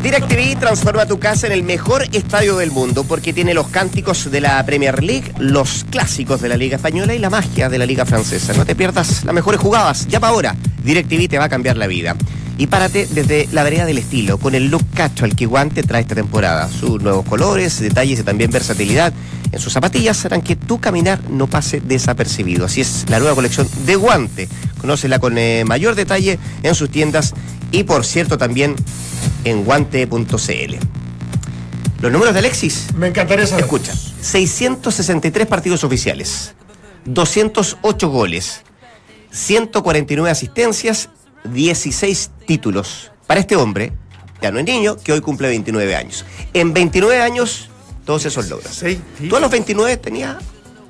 DirecTV 0.05 0.57
transforma 0.61 1.07
tu 1.07 1.19
casa 1.19 1.49
en 1.49 1.53
el 1.53 1.65
mejor 1.65 2.05
estadio 2.13 2.57
del 2.57 2.71
mundo 2.71 3.03
porque 3.03 3.33
tiene 3.33 3.55
los 3.55 3.67
cánticos 3.67 4.31
de 4.31 4.41
la 4.41 4.65
Premier 4.65 5.03
League, 5.03 5.33
los 5.39 5.85
clásicos 5.91 6.41
de 6.41 6.49
la 6.49 6.57
Liga 6.57 6.77
Española 6.77 7.13
y 7.17 7.19
la 7.19 7.29
magia 7.29 7.69
de 7.69 7.79
la 7.79 7.85
Liga 7.85 8.07
Francesa. 8.07 8.55
No 8.55 8.65
te 8.65 8.77
pierdas 8.77 9.25
las 9.25 9.35
mejores 9.35 9.61
jugadas. 9.61 10.07
Llama 10.07 10.29
ahora. 10.29 10.55
DirecTV 10.85 11.29
te 11.29 11.39
va 11.39 11.47
a 11.47 11.49
cambiar 11.49 11.77
la 11.77 11.89
vida. 11.89 12.15
Y 12.57 12.69
párate 12.69 13.07
desde 13.11 13.49
la 13.51 13.65
vereda 13.65 13.85
del 13.85 13.99
estilo, 13.99 14.39
con 14.39 14.55
el 14.55 14.69
look 14.69 14.85
casual 14.95 15.35
que 15.35 15.47
Guante 15.47 15.83
trae 15.83 16.03
esta 16.03 16.15
temporada. 16.15 16.69
Sus 16.69 17.03
nuevos 17.03 17.27
colores, 17.27 17.81
detalles 17.81 18.21
y 18.21 18.23
también 18.23 18.53
versatilidad 18.53 19.13
en 19.53 19.59
sus 19.59 19.73
zapatillas 19.73 20.25
harán 20.25 20.43
que 20.43 20.57
tu 20.57 20.81
caminar 20.81 21.21
no 21.31 21.47
pase 21.47 21.81
desapercibido. 21.81 22.67
Así 22.67 22.81
es 22.81 23.07
la 23.09 23.19
nueva 23.19 23.35
colección 23.35 23.69
de 23.87 23.97
Guante. 23.97 24.49
Conócela 24.81 25.19
con 25.19 25.39
eh, 25.39 25.65
mayor 25.67 25.95
detalle 25.95 26.39
en 26.63 26.75
sus 26.75 26.91
tiendas 26.91 27.35
y 27.71 27.85
por 27.85 28.05
cierto 28.05 28.39
también 28.39 28.77
en 29.45 29.65
guante.cl. 29.65 30.75
Los 32.01 32.13
números 32.13 32.33
de 32.33 32.39
Alexis. 32.39 32.95
Me 32.95 33.09
encantaría 33.09 33.47
saber. 33.47 33.65
Escucha, 33.65 33.93
663 34.21 35.47
partidos 35.47 35.83
oficiales, 35.83 36.55
208 37.07 38.09
goles, 38.09 38.63
149 39.31 40.31
asistencias, 40.31 41.09
16 41.45 42.31
títulos. 42.47 43.11
Para 43.27 43.41
este 43.41 43.57
hombre, 43.57 43.93
ya 44.41 44.53
no 44.53 44.61
es 44.61 44.65
niño, 44.65 44.97
que 44.97 45.13
hoy 45.13 45.21
cumple 45.21 45.49
29 45.49 45.97
años. 45.97 46.25
En 46.55 46.73
29 46.73 47.21
años, 47.21 47.69
todos 48.09 48.25
esos 48.25 48.49
logros. 48.49 48.73
Seis 48.73 48.99
¿Tú 49.29 49.37
a 49.37 49.41
los 49.41 49.51
29 49.51 49.99
tenías 49.99 50.37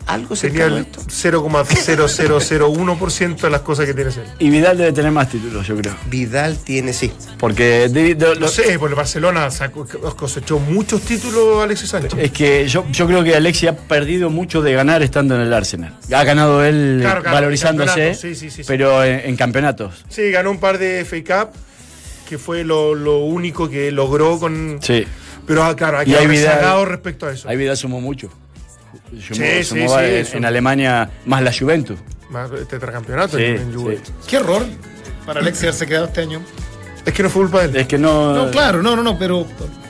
algo 0.07 0.37
Sería 0.37 0.69
cercano 0.69 0.77
a 0.77 0.79
el 0.79 0.85
esto? 0.85 1.01
0,0001% 1.03 3.41
de 3.41 3.51
las 3.51 3.61
cosas 3.63 3.87
que 3.87 3.93
tienes 3.93 4.17
él. 4.19 4.23
Y 4.39 4.51
Vidal 4.51 4.79
debe 4.79 4.93
tener 4.93 5.11
más 5.11 5.29
títulos, 5.29 5.67
yo 5.67 5.75
creo. 5.77 5.97
Vidal 6.09 6.57
tiene, 6.59 6.93
sí. 6.93 7.11
Porque 7.39 7.89
de- 7.89 8.15
de- 8.15 8.27
No 8.27 8.35
lo- 8.35 8.47
sé, 8.49 8.79
porque 8.79 8.93
el 8.93 8.97
Barcelona 8.97 9.51
sacó, 9.51 9.85
cosechó 10.17 10.61
muchos 10.61 11.03
títulos 11.03 11.61
Alexis 11.63 11.91
Sánchez. 11.91 12.13
es 12.19 12.31
que 12.31 12.69
yo, 12.69 12.85
yo 12.93 13.07
creo 13.09 13.25
que 13.25 13.35
Alexi 13.35 13.67
ha 13.67 13.77
perdido 13.77 14.31
mucho 14.31 14.63
de 14.63 14.73
ganar 14.75 15.03
estando 15.03 15.35
en 15.35 15.41
el 15.41 15.53
Arsenal. 15.53 15.97
Ha 16.15 16.23
ganado 16.25 16.65
él 16.65 16.99
Claro, 17.01 17.23
claro, 17.23 17.35
valorizándose, 17.35 17.91
en 17.91 17.97
campeonatos, 18.15 18.21
sí, 18.21 18.35
sí, 18.37 18.51
sí, 18.51 18.63
sí. 18.63 18.67
pero 18.67 19.03
en, 19.03 19.21
en 19.29 19.35
campeonatos. 19.37 20.05
Sí, 20.09 20.31
ganó 20.31 20.53
un 20.53 20.61
par 20.61 20.79
de 20.79 21.05
FA 21.05 21.17
Cup, 21.47 21.51
que 22.29 22.39
fue 22.39 22.63
lo, 22.65 22.95
lo 22.95 23.19
único 23.19 23.69
que 23.69 23.91
logró 23.91 24.39
con... 24.39 24.79
Sí. 24.83 25.05
Pero 25.49 25.65
ah, 25.65 25.75
claro, 25.75 25.99
hay 25.99 26.07
que 26.07 26.13
hay 26.17 26.25
haber 26.27 26.31
rezagado 26.39 26.85
respecto 26.85 27.27
a 27.27 27.33
eso. 27.33 27.49
Ahí 27.49 27.57
Vidal 27.57 27.77
sumó 27.77 28.01
mucho. 28.01 28.31
Sumó, 29.11 29.45
Sí, 29.45 29.65
sumó 29.65 29.99
sí, 29.99 30.25
sí, 30.25 30.37
en, 30.37 30.45
Alemania 30.45 31.11
más 31.27 31.43
la 31.43 31.53
Juventus. 31.53 31.99
Más 32.31 32.51
tetracampeonato 32.69 33.37
Sí, 33.39 33.45
en 33.45 33.75
Juve. 33.75 34.01
sí. 34.05 34.13
Qué 34.29 34.37
error 34.37 34.65
para 35.27 35.41
Alexis 35.41 35.65
haberse 35.65 35.87
quedado 35.87 36.05
este 36.07 36.21
año. 36.21 36.41
Es 37.05 37.13
que 37.15 37.23
no 37.23 37.31
fue 37.31 37.43
culpa 37.43 37.61
de 37.63 37.69
él. 37.71 37.77
Es 37.77 37.87
que 37.87 37.99
no. 37.99 38.35
No, 38.35 38.51
claro, 38.51 38.83
no, 38.83 38.95
no, 38.95 39.03
no, 39.03 39.19
pero 39.19 39.47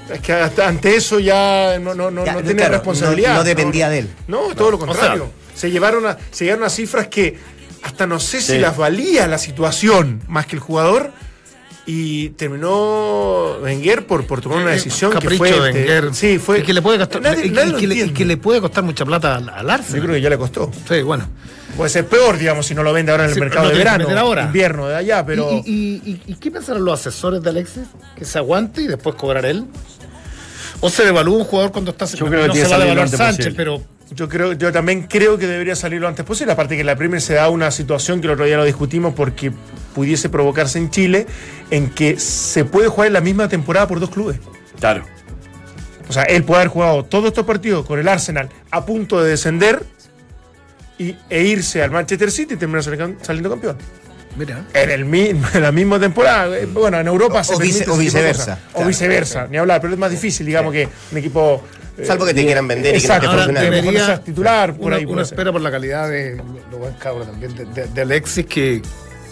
Es 0.08 0.20
que 0.20 0.32
hasta 0.32 0.68
ante 0.68 0.94
eso 0.96 1.18
ya 1.18 1.78
no, 1.80 1.94
no, 1.94 2.10
no, 2.10 2.24
Ya, 2.24 2.32
no 2.34 2.38
tiene 2.42 2.56
claro, 2.56 2.74
responsabilidad. 2.74 3.30
no- 3.32 3.38
no 3.38 3.44
dependía 3.44 3.88
de 3.90 3.98
él. 4.00 4.10
No, 4.28 4.54
todo 4.54 4.70
lo 4.70 4.76
O 4.76 4.80
sea, 4.80 4.86
contrario. 4.88 5.30
se 5.54 5.70
llevaron 5.70 6.06
a, 6.06 6.16
se 6.30 6.44
llegaron 6.44 6.64
a 6.64 6.70
cifras 6.70 7.08
que 7.08 7.36
hasta 7.82 8.06
no 8.06 8.20
sé 8.20 8.40
si 8.40 8.58
las 8.58 8.76
valía 8.76 9.26
la 9.26 9.38
situación 9.38 10.22
más 10.28 10.46
que 10.46 10.54
el 10.56 10.60
jugador. 10.60 11.10
Y 11.90 12.28
terminó 12.30 13.56
Wenger 13.62 14.06
por, 14.06 14.26
por 14.26 14.42
tomar 14.42 14.58
una 14.58 14.72
decisión 14.72 15.10
que 15.18 15.30
fue. 15.30 15.48
este, 15.48 15.60
Wenger. 15.60 16.14
sí, 16.14 16.38
fue. 16.38 16.58
Y 16.58 16.62
que 16.62 16.74
le 16.74 16.82
puede 16.82 16.98
costar, 16.98 17.22
Nadie- 17.22 17.46
y- 17.46 17.50
nadie 17.50 17.74
que 17.76 17.86
le- 17.86 17.94
y 17.94 17.98
entiende. 18.00 18.12
que 18.14 18.24
le 18.26 18.36
puede 18.36 18.60
costar 18.60 18.84
mucha 18.84 19.06
plata 19.06 19.36
al, 19.36 19.48
al 19.48 19.66
Yo 19.66 19.72
Arsenal. 19.72 20.02
creo 20.02 20.14
que 20.16 20.20
ya 20.20 20.28
le 20.28 20.36
costó. 20.36 20.70
Sí, 20.86 21.00
bueno. 21.00 21.26
Puede 21.78 21.88
ser 21.88 22.06
peor, 22.06 22.36
digamos, 22.36 22.66
si 22.66 22.74
no 22.74 22.82
lo 22.82 22.92
vende 22.92 23.10
ahora 23.12 23.24
en 23.24 23.30
el 23.30 23.34
Sí, 23.34 23.40
mercado 23.40 23.68
de 23.70 23.74
verano, 23.78 24.06
ahora. 24.18 24.42
invierno 24.44 24.86
de 24.86 24.96
allá, 24.96 25.24
pero. 25.24 25.50
¿Y, 25.64 25.72
y, 25.72 26.02
y- 26.12 26.22
y 26.26 26.34
qué 26.34 26.50
pensaron 26.50 26.84
los 26.84 27.00
asesores 27.00 27.42
de 27.42 27.48
Alexis? 27.48 27.84
¿Que 28.14 28.26
se 28.26 28.36
aguante 28.36 28.82
y 28.82 28.86
después 28.86 29.14
cobrar 29.16 29.46
él? 29.46 29.64
¿O 30.80 30.90
se 30.90 31.04
devalúa 31.06 31.38
un 31.38 31.44
jugador 31.44 31.72
cuando 31.72 31.90
está 31.92 32.04
Yo 32.04 32.26
creo 32.26 32.42
que 32.42 32.48
no 32.48 32.54
se 32.54 32.68
va 32.68 32.76
a 32.76 32.78
devaluar 32.80 33.08
Sánchez, 33.08 33.36
posible. 33.46 33.56
pero 33.56 33.82
Yo 34.10 34.28
creo, 34.28 34.54
yo 34.54 34.72
también 34.72 35.02
creo 35.02 35.36
que 35.38 35.46
debería 35.46 35.76
salir 35.76 36.00
lo 36.00 36.08
antes 36.08 36.24
posible. 36.24 36.52
Aparte 36.52 36.76
que 36.76 36.84
la 36.84 36.96
Premier 36.96 37.20
se 37.20 37.34
da 37.34 37.50
una 37.50 37.70
situación 37.70 38.20
que 38.20 38.26
el 38.26 38.32
otro 38.32 38.46
día 38.46 38.56
lo 38.56 38.64
discutimos 38.64 39.12
porque 39.14 39.52
pudiese 39.94 40.28
provocarse 40.28 40.78
en 40.78 40.90
Chile, 40.90 41.26
en 41.70 41.90
que 41.90 42.18
se 42.18 42.64
puede 42.64 42.88
jugar 42.88 43.08
en 43.08 43.12
la 43.12 43.20
misma 43.20 43.48
temporada 43.48 43.86
por 43.86 44.00
dos 44.00 44.10
clubes. 44.10 44.38
Claro. 44.80 45.04
O 46.08 46.12
sea, 46.12 46.22
él 46.22 46.42
puede 46.44 46.60
haber 46.62 46.68
jugado 46.72 47.04
todos 47.04 47.26
estos 47.26 47.44
partidos 47.44 47.84
con 47.84 47.98
el 47.98 48.08
Arsenal 48.08 48.48
a 48.70 48.86
punto 48.86 49.22
de 49.22 49.30
descender 49.30 49.82
y, 50.98 51.14
e 51.28 51.42
irse 51.44 51.82
al 51.82 51.90
Manchester 51.90 52.30
City 52.30 52.54
y 52.54 52.56
terminar 52.56 52.82
sali- 52.82 53.16
saliendo 53.20 53.50
campeón. 53.50 53.76
Mira. 54.38 54.64
En, 54.72 54.90
el, 54.90 55.04
mi- 55.04 55.28
en 55.54 55.62
la 55.62 55.72
misma 55.72 55.98
temporada. 55.98 56.56
Eh, 56.56 56.66
Bueno, 56.66 56.98
en 57.00 57.06
Europa 57.06 57.40
O- 57.40 57.44
se 57.44 57.54
o 57.54 57.58
vice- 57.58 57.88
o 57.88 57.96
viceversa, 57.96 58.58
claro. 58.72 58.84
O 58.84 58.88
viceversa, 58.88 59.46
ni 59.48 59.56
hablar, 59.56 59.80
pero 59.80 59.92
es 59.92 59.98
más 59.98 60.10
difícil, 60.10 60.46
digamos, 60.46 60.72
que 60.72 60.88
un 61.12 61.18
equipo. 61.18 61.62
eh, 61.98 62.04
Salvo 62.04 62.24
que 62.26 62.34
te 62.34 62.44
quieran 62.44 62.66
vender 62.68 62.94
y 62.96 63.00
que 63.00 63.08
no 63.08 63.14
Exacto, 63.14 63.46
te 63.46 63.52
debería 63.52 64.22
titular, 64.22 64.74
por 64.74 64.86
uno, 64.86 64.96
ahí 64.96 65.04
uno 65.04 65.14
puede 65.14 65.26
ser. 65.26 65.34
espera 65.34 65.52
por 65.52 65.60
la 65.60 65.70
calidad 65.70 66.08
de 66.08 66.36
lo 66.70 66.78
buen 66.78 66.94
cabro 66.94 67.24
también 67.24 67.54
de, 67.56 67.64
de- 67.66 67.86
de 67.88 68.00
Alexis 68.02 68.46
que, 68.46 68.80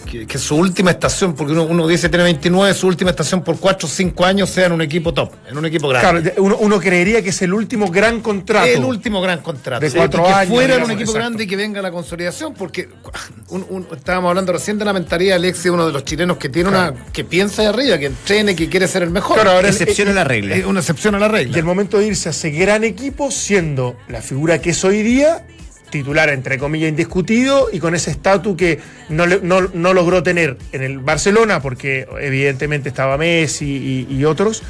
que, 0.09 0.25
que 0.25 0.37
su 0.37 0.55
última 0.55 0.91
estación, 0.91 1.35
porque 1.35 1.53
uno, 1.53 1.63
uno 1.63 1.87
dice 1.87 2.09
tiene 2.09 2.23
29, 2.23 2.73
su 2.73 2.87
última 2.87 3.09
estación 3.11 3.43
por 3.43 3.59
4 3.59 3.87
o 3.87 3.91
5 3.91 4.25
años 4.25 4.49
sea 4.49 4.65
en 4.67 4.71
un 4.71 4.81
equipo 4.81 5.13
top, 5.13 5.31
en 5.49 5.57
un 5.57 5.65
equipo 5.65 5.87
grande. 5.89 6.21
Claro, 6.31 6.43
uno, 6.43 6.57
uno 6.59 6.79
creería 6.79 7.21
que 7.21 7.29
es 7.29 7.41
el 7.41 7.53
último 7.53 7.89
gran 7.91 8.21
contrato. 8.21 8.67
El 8.67 8.83
último 8.83 9.21
gran 9.21 9.39
contrato. 9.41 9.85
De 9.85 9.91
cuatro 9.91 10.21
y 10.23 10.25
que 10.27 10.33
años, 10.33 10.49
fuera 10.53 10.75
en 10.75 10.83
un 10.83 10.91
equipo 10.91 11.01
exacto. 11.11 11.17
grande 11.19 11.43
y 11.43 11.47
que 11.47 11.55
venga 11.55 11.81
la 11.81 11.91
consolidación, 11.91 12.53
porque 12.53 12.89
un- 13.49 13.65
un- 13.69 13.87
estábamos 13.95 14.29
hablando 14.29 14.53
recién 14.53 14.77
de 14.77 14.85
la 14.85 14.93
mentalidad 14.93 15.31
de 15.33 15.47
Alexis, 15.47 15.71
uno 15.71 15.85
de 15.85 15.93
los 15.93 16.03
chilenos 16.05 16.37
que 16.37 16.49
tiene 16.49 16.69
una, 16.69 16.93
que 17.11 17.23
piensa 17.23 17.61
de 17.61 17.67
arriba, 17.69 17.97
que 17.97 18.05
entrene, 18.07 18.55
que 18.55 18.69
quiere 18.69 18.87
ser 18.87 19.03
el 19.03 19.09
mejor. 19.09 19.35
Claro, 19.35 19.51
ahora 19.51 19.67
Excepción 19.69 20.07
a 20.09 20.13
la 20.13 20.23
regla. 20.23 20.55
Es 20.55 20.65
una 20.65 20.79
excepción 20.79 21.15
a 21.15 21.19
la 21.19 21.27
Y 21.27 21.29
regla. 21.31 21.57
el 21.57 21.65
momento 21.65 21.97
de 21.99 22.07
irse 22.07 22.29
a 22.29 22.31
ese 22.31 22.49
gran 22.51 22.83
equipo, 22.83 23.29
siendo 23.31 23.97
la 24.07 24.21
figura 24.21 24.59
que 24.61 24.69
es 24.71 24.83
hoy 24.83 25.03
día, 25.03 25.45
titular 25.89 26.29
entre 26.29 26.57
comillas 26.57 26.89
indiscutido 26.89 27.67
y 27.71 27.79
con 27.79 27.95
ese 27.95 28.11
estatus 28.11 28.55
que 28.57 28.79
no, 29.09 29.25
le- 29.25 29.39
no- 29.41 29.69
no 29.73 29.93
logró 29.93 30.21
tener 30.23 30.57
en 30.71 30.83
el 30.83 30.99
Barcelona, 30.99 31.61
porque 31.61 32.07
evidentemente 32.19 32.89
estaba 32.89 33.17
Messi 33.17 34.05
y, 34.09 34.13
y 34.13 34.25
otros, 34.25 34.63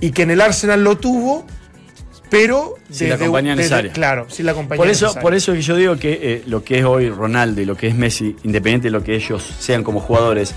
y 0.00 0.10
que 0.10 0.22
en 0.22 0.30
el 0.32 0.40
Arsenal 0.40 0.82
lo 0.82 0.96
tuvo, 0.98 1.46
pero 2.30 2.74
Sin 2.90 3.08
la 3.10 3.18
compañía 3.18 3.54
necesaria. 3.54 3.92
Claro, 3.92 4.26
sin 4.28 4.46
la 4.46 4.54
compañía 4.54 4.78
Por 4.78 4.88
eso, 4.88 5.04
necesaria. 5.06 5.22
por 5.22 5.34
eso 5.34 5.52
que 5.52 5.62
yo 5.62 5.76
digo 5.76 5.96
que 5.96 6.18
eh, 6.20 6.42
lo 6.46 6.64
que 6.64 6.78
es 6.80 6.84
hoy 6.84 7.08
Ronaldo 7.08 7.60
y 7.60 7.64
lo 7.64 7.76
que 7.76 7.86
es 7.86 7.94
Messi, 7.94 8.34
independiente 8.42 8.88
de 8.88 8.90
lo 8.92 9.04
que 9.04 9.14
ellos 9.14 9.44
sean 9.60 9.84
como 9.84 10.00
jugadores, 10.00 10.54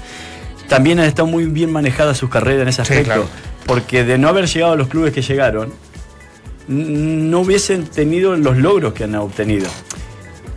también 0.68 1.00
han 1.00 1.06
estado 1.06 1.28
muy 1.28 1.46
bien 1.46 1.72
manejadas 1.72 2.18
sus 2.18 2.30
carreras 2.30 2.64
en 2.64 2.68
ese 2.70 2.78
Sí, 2.78 2.82
aspecto. 2.94 3.06
claro. 3.06 3.28
Porque 3.68 4.04
de 4.04 4.18
no 4.18 4.28
haber 4.30 4.48
llegado 4.48 4.74
a 4.74 4.76
los 4.76 4.88
clubes 4.88 5.14
que 5.14 5.22
llegaron, 5.22 5.72
no 6.68 7.40
hubiesen 7.42 7.86
tenido 7.86 8.36
los 8.36 8.58
logros 8.58 8.94
que 8.94 9.04
han 9.06 9.16
obtenido. 9.16 9.68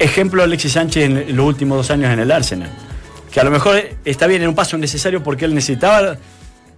Ejemplo 0.00 0.42
Alexis 0.42 0.72
Sánchez 0.72 1.04
en, 1.04 1.36
los 1.36 1.46
últimos 1.46 1.76
dos 1.76 1.90
años 1.90 2.10
en 2.10 2.18
el 2.18 2.32
Arsenal. 2.32 2.70
Que 3.30 3.38
a 3.38 3.44
lo 3.44 3.50
mejor 3.50 3.80
está 4.04 4.26
bien 4.26 4.42
en 4.42 4.48
un 4.48 4.54
paso 4.54 4.76
necesario 4.78 5.22
porque 5.22 5.44
él 5.44 5.54
necesitaba 5.54 6.16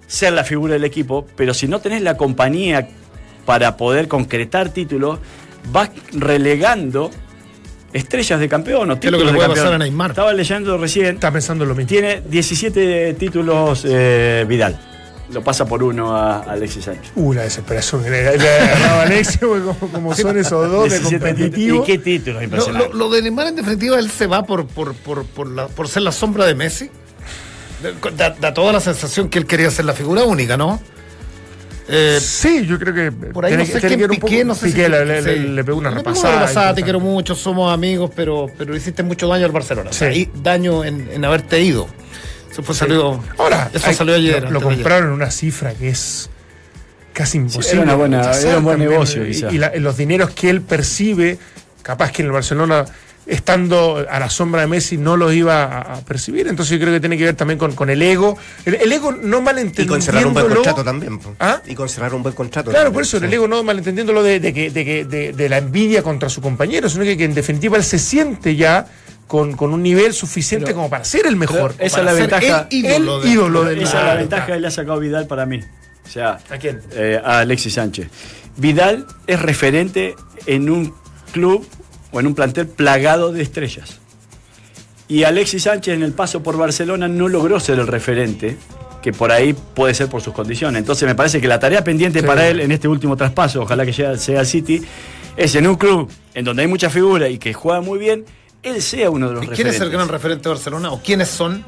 ser 0.09 0.33
la 0.33 0.45
figura 0.45 0.75
del 0.75 0.85
equipo, 0.85 1.27
pero 1.37 1.55
si 1.55 1.69
no 1.69 1.81
tenés 1.81 2.03
la 2.03 2.17
compañía 2.17 2.89
para 3.47 3.77
poder 3.77 4.09
concretar 4.09 4.71
títulos, 4.71 5.21
vas 5.71 5.91
relegando 6.13 7.11
estrellas 7.93 8.41
de 8.41 8.49
campeón 8.49 8.91
o 8.91 9.01
¿Qué 9.01 9.07
es 9.07 9.13
lo 9.13 9.19
que 9.19 9.25
títulos 9.25 9.27
le 9.27 9.33
de 9.33 9.37
puede 9.37 9.49
campeón. 9.49 9.65
pasar 9.67 9.75
a 9.75 9.79
Neymar? 9.79 10.11
Estaba 10.11 10.33
leyendo 10.33 10.77
recién, 10.77 11.15
Está 11.15 11.31
pensando 11.31 11.65
en 11.65 11.69
lo 11.69 11.75
mismo. 11.77 11.89
tiene 11.89 12.23
17 12.29 13.15
títulos 13.15 13.87
eh, 13.89 14.45
Vidal. 14.49 14.92
Lo 15.33 15.43
pasa 15.43 15.65
por 15.65 15.83
uno 15.83 16.15
a, 16.17 16.39
a 16.39 16.53
Alexis 16.53 16.85
Sánchez. 16.85 17.13
Uh, 17.17 17.33
la 17.33 17.43
desesperación 17.43 18.05
que 18.05 18.11
le, 18.11 18.29
agarraba 18.29 19.01
a 19.01 19.03
Alexis, 19.03 19.39
porque 19.39 19.63
como, 19.65 19.93
como 19.93 20.15
son 20.15 20.37
esos 20.39 20.71
dos 20.71 20.85
de 20.91 20.99
17 20.99 21.25
competitivo. 21.27 21.83
¿Y 21.83 21.87
qué 21.87 21.99
títulos 21.99 22.37
Lo, 22.41 22.45
impresionante? 22.45 22.89
lo- 22.91 22.95
lo 22.95 23.11
de 23.11 23.23
Neymar, 23.23 23.47
en 23.49 23.57
definitiva, 23.57 23.99
él 23.99 24.11
se 24.11 24.27
va 24.27 24.45
por, 24.45 24.67
por, 24.67 24.95
por, 24.95 25.25
por, 25.25 25.49
la- 25.49 25.69
por 25.69 25.89
ser 25.89 26.03
la 26.03 26.13
sombra 26.13 26.45
de 26.47 26.55
Messi. 26.55 26.91
Da, 28.17 28.31
da 28.39 28.55
toda 28.55 28.73
la 28.73 28.81
sensación 28.81 29.29
que 29.29 29.39
él 29.39 29.47
quería 29.47 29.71
ser 29.71 29.85
la 29.87 29.93
figura 29.95 30.23
única, 30.25 30.57
¿no? 30.57 30.81
Eh, 31.89 32.19
Sí, 32.21 32.65
yo 32.67 32.79
creo 32.79 32.95
que 32.95 33.11
por 33.11 33.45
ahí 33.45 33.51
tiene 33.57 33.65
no 33.65 33.81
sé 33.81 33.87
quién 33.87 34.09
Piqué, 34.09 34.45
no 34.45 34.55
sé 34.55 34.67
Piqué 34.67 34.85
si- 34.85 34.91
le, 34.91 35.05
le- 35.05 35.23
sí. 35.23 35.41
le 35.49 35.65
pegó 35.65 35.79
una 35.79 35.91
repasada. 35.91 36.29
una 36.29 36.39
repasada, 36.41 36.75
te 36.75 36.83
quiero 36.85 37.01
mucho, 37.01 37.35
somos 37.35 37.73
amigos, 37.73 38.11
pero, 38.15 38.47
pero 38.57 38.77
hiciste 38.77 39.03
mucho 39.03 39.27
daño 39.27 39.47
al 39.47 39.51
Barcelona. 39.53 39.91
O 39.91 39.93
sea, 39.93 40.13
Sí. 40.13 40.31
daño 40.43 40.85
en, 40.85 41.09
en 41.11 41.25
haberte 41.25 41.61
ido. 41.61 41.89
Eso 42.53 42.63
fue 42.63 42.75
salió. 42.75 43.23
Ahora, 43.39 43.71
eso 43.73 43.87
hay- 43.89 43.95
salió 43.95 44.15
ayer. 44.15 44.51
Lo, 44.51 44.61
compraron 44.61 45.09
en 45.09 45.13
una 45.15 45.31
cifra 45.31 45.73
que 45.75 45.89
es 45.89 46.29
casi 47.13 47.39
imposible. 47.39 47.73
era 47.73 47.83
una 47.83 47.95
buena- 47.95 48.33
era 48.39 48.59
un 48.59 48.65
buen 48.65 48.75
también. 48.75 48.91
negocio, 48.91 49.25
Y, 49.27 49.33
quizá. 49.33 49.51
y 49.51 49.59
la- 49.59 49.73
los 49.77 49.97
dineros 49.97 50.31
que 50.31 50.51
él 50.51 50.61
percibe, 50.63 51.39
capaz 51.83 52.13
que 52.13 52.23
en 52.23 52.27
el 52.27 52.33
Barcelona, 52.33 52.85
estando 53.27 54.05
a 54.11 54.19
la 54.19 54.29
sombra 54.29 54.63
de 54.63 54.67
Messi, 54.67 54.97
no 54.99 55.17
los 55.17 55.33
iba 55.33 55.63
a, 55.65 55.79
a 55.95 56.01
percibir. 56.01 56.49
Entonces 56.49 56.73
yo 56.77 56.81
creo 56.83 56.93
que 56.93 57.01
tiene 57.01 57.17
que 57.17 57.25
ver 57.25 57.37
también 57.37 57.59
con, 57.59 57.73
con 57.73 57.89
el 57.89 58.03
ego. 58.03 58.37
El, 58.65 58.75
el 58.75 58.93
ego 58.93 59.13
no 59.13 59.39
Y 59.39 59.43
malentendiéndolo. 59.43 59.95
con 59.95 60.03
cerrar 60.03 60.27
un 60.27 60.35
buen 60.35 60.49
contrato 60.49 60.85
también. 60.85 61.21
¿Ah? 61.39 61.61
Y 61.67 61.75
con 61.75 61.89
cerrar 61.89 62.15
un 62.15 62.23
buen 62.23 62.35
contrato. 62.35 62.71
Claro, 62.71 62.87
también, 62.87 62.95
por 62.95 63.03
eso 63.05 63.19
sí. 63.19 63.25
el 63.25 63.33
ego 63.33 63.47
no 63.49 63.63
malentendiéndolo 63.63 64.23
de, 64.23 64.41
de 64.41 64.53
que, 64.53 64.71
de, 64.71 64.85
que- 64.85 65.05
de- 65.05 65.33
de 65.33 65.49
la 65.49 65.59
envidia 65.59 66.03
contra 66.03 66.29
su 66.29 66.41
compañero, 66.41 66.89
sino 66.89 67.05
que, 67.05 67.17
que 67.17 67.25
en 67.25 67.35
definitiva 67.35 67.77
él 67.77 67.85
se 67.85 67.99
siente 67.99 68.57
ya 68.57 68.87
con, 69.27 69.57
con 69.57 69.73
un 69.73 69.83
nivel 69.83 70.13
suficiente 70.13 70.67
Pero- 70.67 70.77
como 70.77 70.91
para 70.91 71.05
ser 71.05 71.27
el 71.27 71.37
mejor. 71.37 71.75
esa 71.79 72.01
es 72.01 72.05
la 72.05 72.13
ventaja. 72.13 72.67
el 72.71 72.77
ídolo 72.79 73.17
el 73.19 73.23
de- 73.23 73.31
ídolo 73.31 73.71
Esa 73.71 74.01
es 74.01 74.07
la 74.07 74.15
ventaja 74.15 74.47
que 74.47 74.61
le 74.61 74.67
ha 74.67 74.71
sacado 74.71 74.99
Vidal 75.01 75.27
para 75.27 75.47
mí. 75.47 75.61
O 76.05 76.09
sea, 76.09 76.39
¿A 76.51 76.59
quién? 76.59 76.81
eh, 76.93 77.21
a 77.25 77.39
Alexis 77.41 77.75
Sánchez. 77.75 78.09
Vidal 78.57 79.07
es 79.27 79.41
referente 79.41 80.15
en 80.47 80.69
un 80.69 80.93
club 81.33 81.67
o 82.11 82.21
en 82.21 82.27
un 82.27 82.35
plantel 82.35 82.67
plagado 82.67 83.33
de 83.33 83.43
estrellas. 83.43 84.01
Y 85.09 85.25
Alexis 85.25 85.63
Sánchez 85.65 85.95
en 85.95 86.03
el 86.03 86.13
paso 86.13 86.43
por 86.43 86.57
Barcelona 86.57 87.09
no 87.09 87.29
logró 87.29 87.61
ser 87.61 87.79
el 87.79 87.87
referente, 87.87 88.57
que 89.03 89.13
por 89.13 89.31
ahí 89.33 89.53
puede 89.55 89.95
ser 89.95 90.09
por 90.09 90.23
sus 90.23 90.33
condiciones. 90.35 90.79
Entonces 90.81 91.07
me 91.09 91.15
parece 91.15 91.41
que 91.41 91.49
la 91.49 91.59
tarea 91.59 91.83
pendiente 91.85 92.21
Sí. 92.21 92.27
para 92.27 92.47
él 92.49 92.61
en 92.61 92.73
este 92.73 92.89
último 92.89 93.17
traspaso, 93.17 93.63
ojalá 93.63 93.85
que 93.87 93.93
sea, 93.93 94.17
sea 94.17 94.45
City, 94.45 94.83
es 95.37 95.55
en 95.55 95.67
un 95.67 95.77
club 95.77 96.11
en 96.35 96.45
donde 96.45 96.63
hay 96.63 96.69
mucha 96.69 96.89
figura 96.91 97.29
y 97.29 97.39
que 97.39 97.53
juega 97.53 97.81
muy 97.81 97.99
bien, 97.99 98.25
él 98.63 98.81
sea 98.83 99.11
uno 99.11 99.29
de 99.29 99.35
los 99.35 99.45
¿Y 99.45 99.47
¿Quién 99.49 99.53
es 99.53 99.59
referentes. 99.75 99.83
el 99.83 99.91
gran 99.93 100.09
referente 100.09 100.43
de 100.45 100.49
Barcelona? 100.55 100.93
¿O 100.93 101.01
quiénes 101.03 101.29
son? 101.29 101.65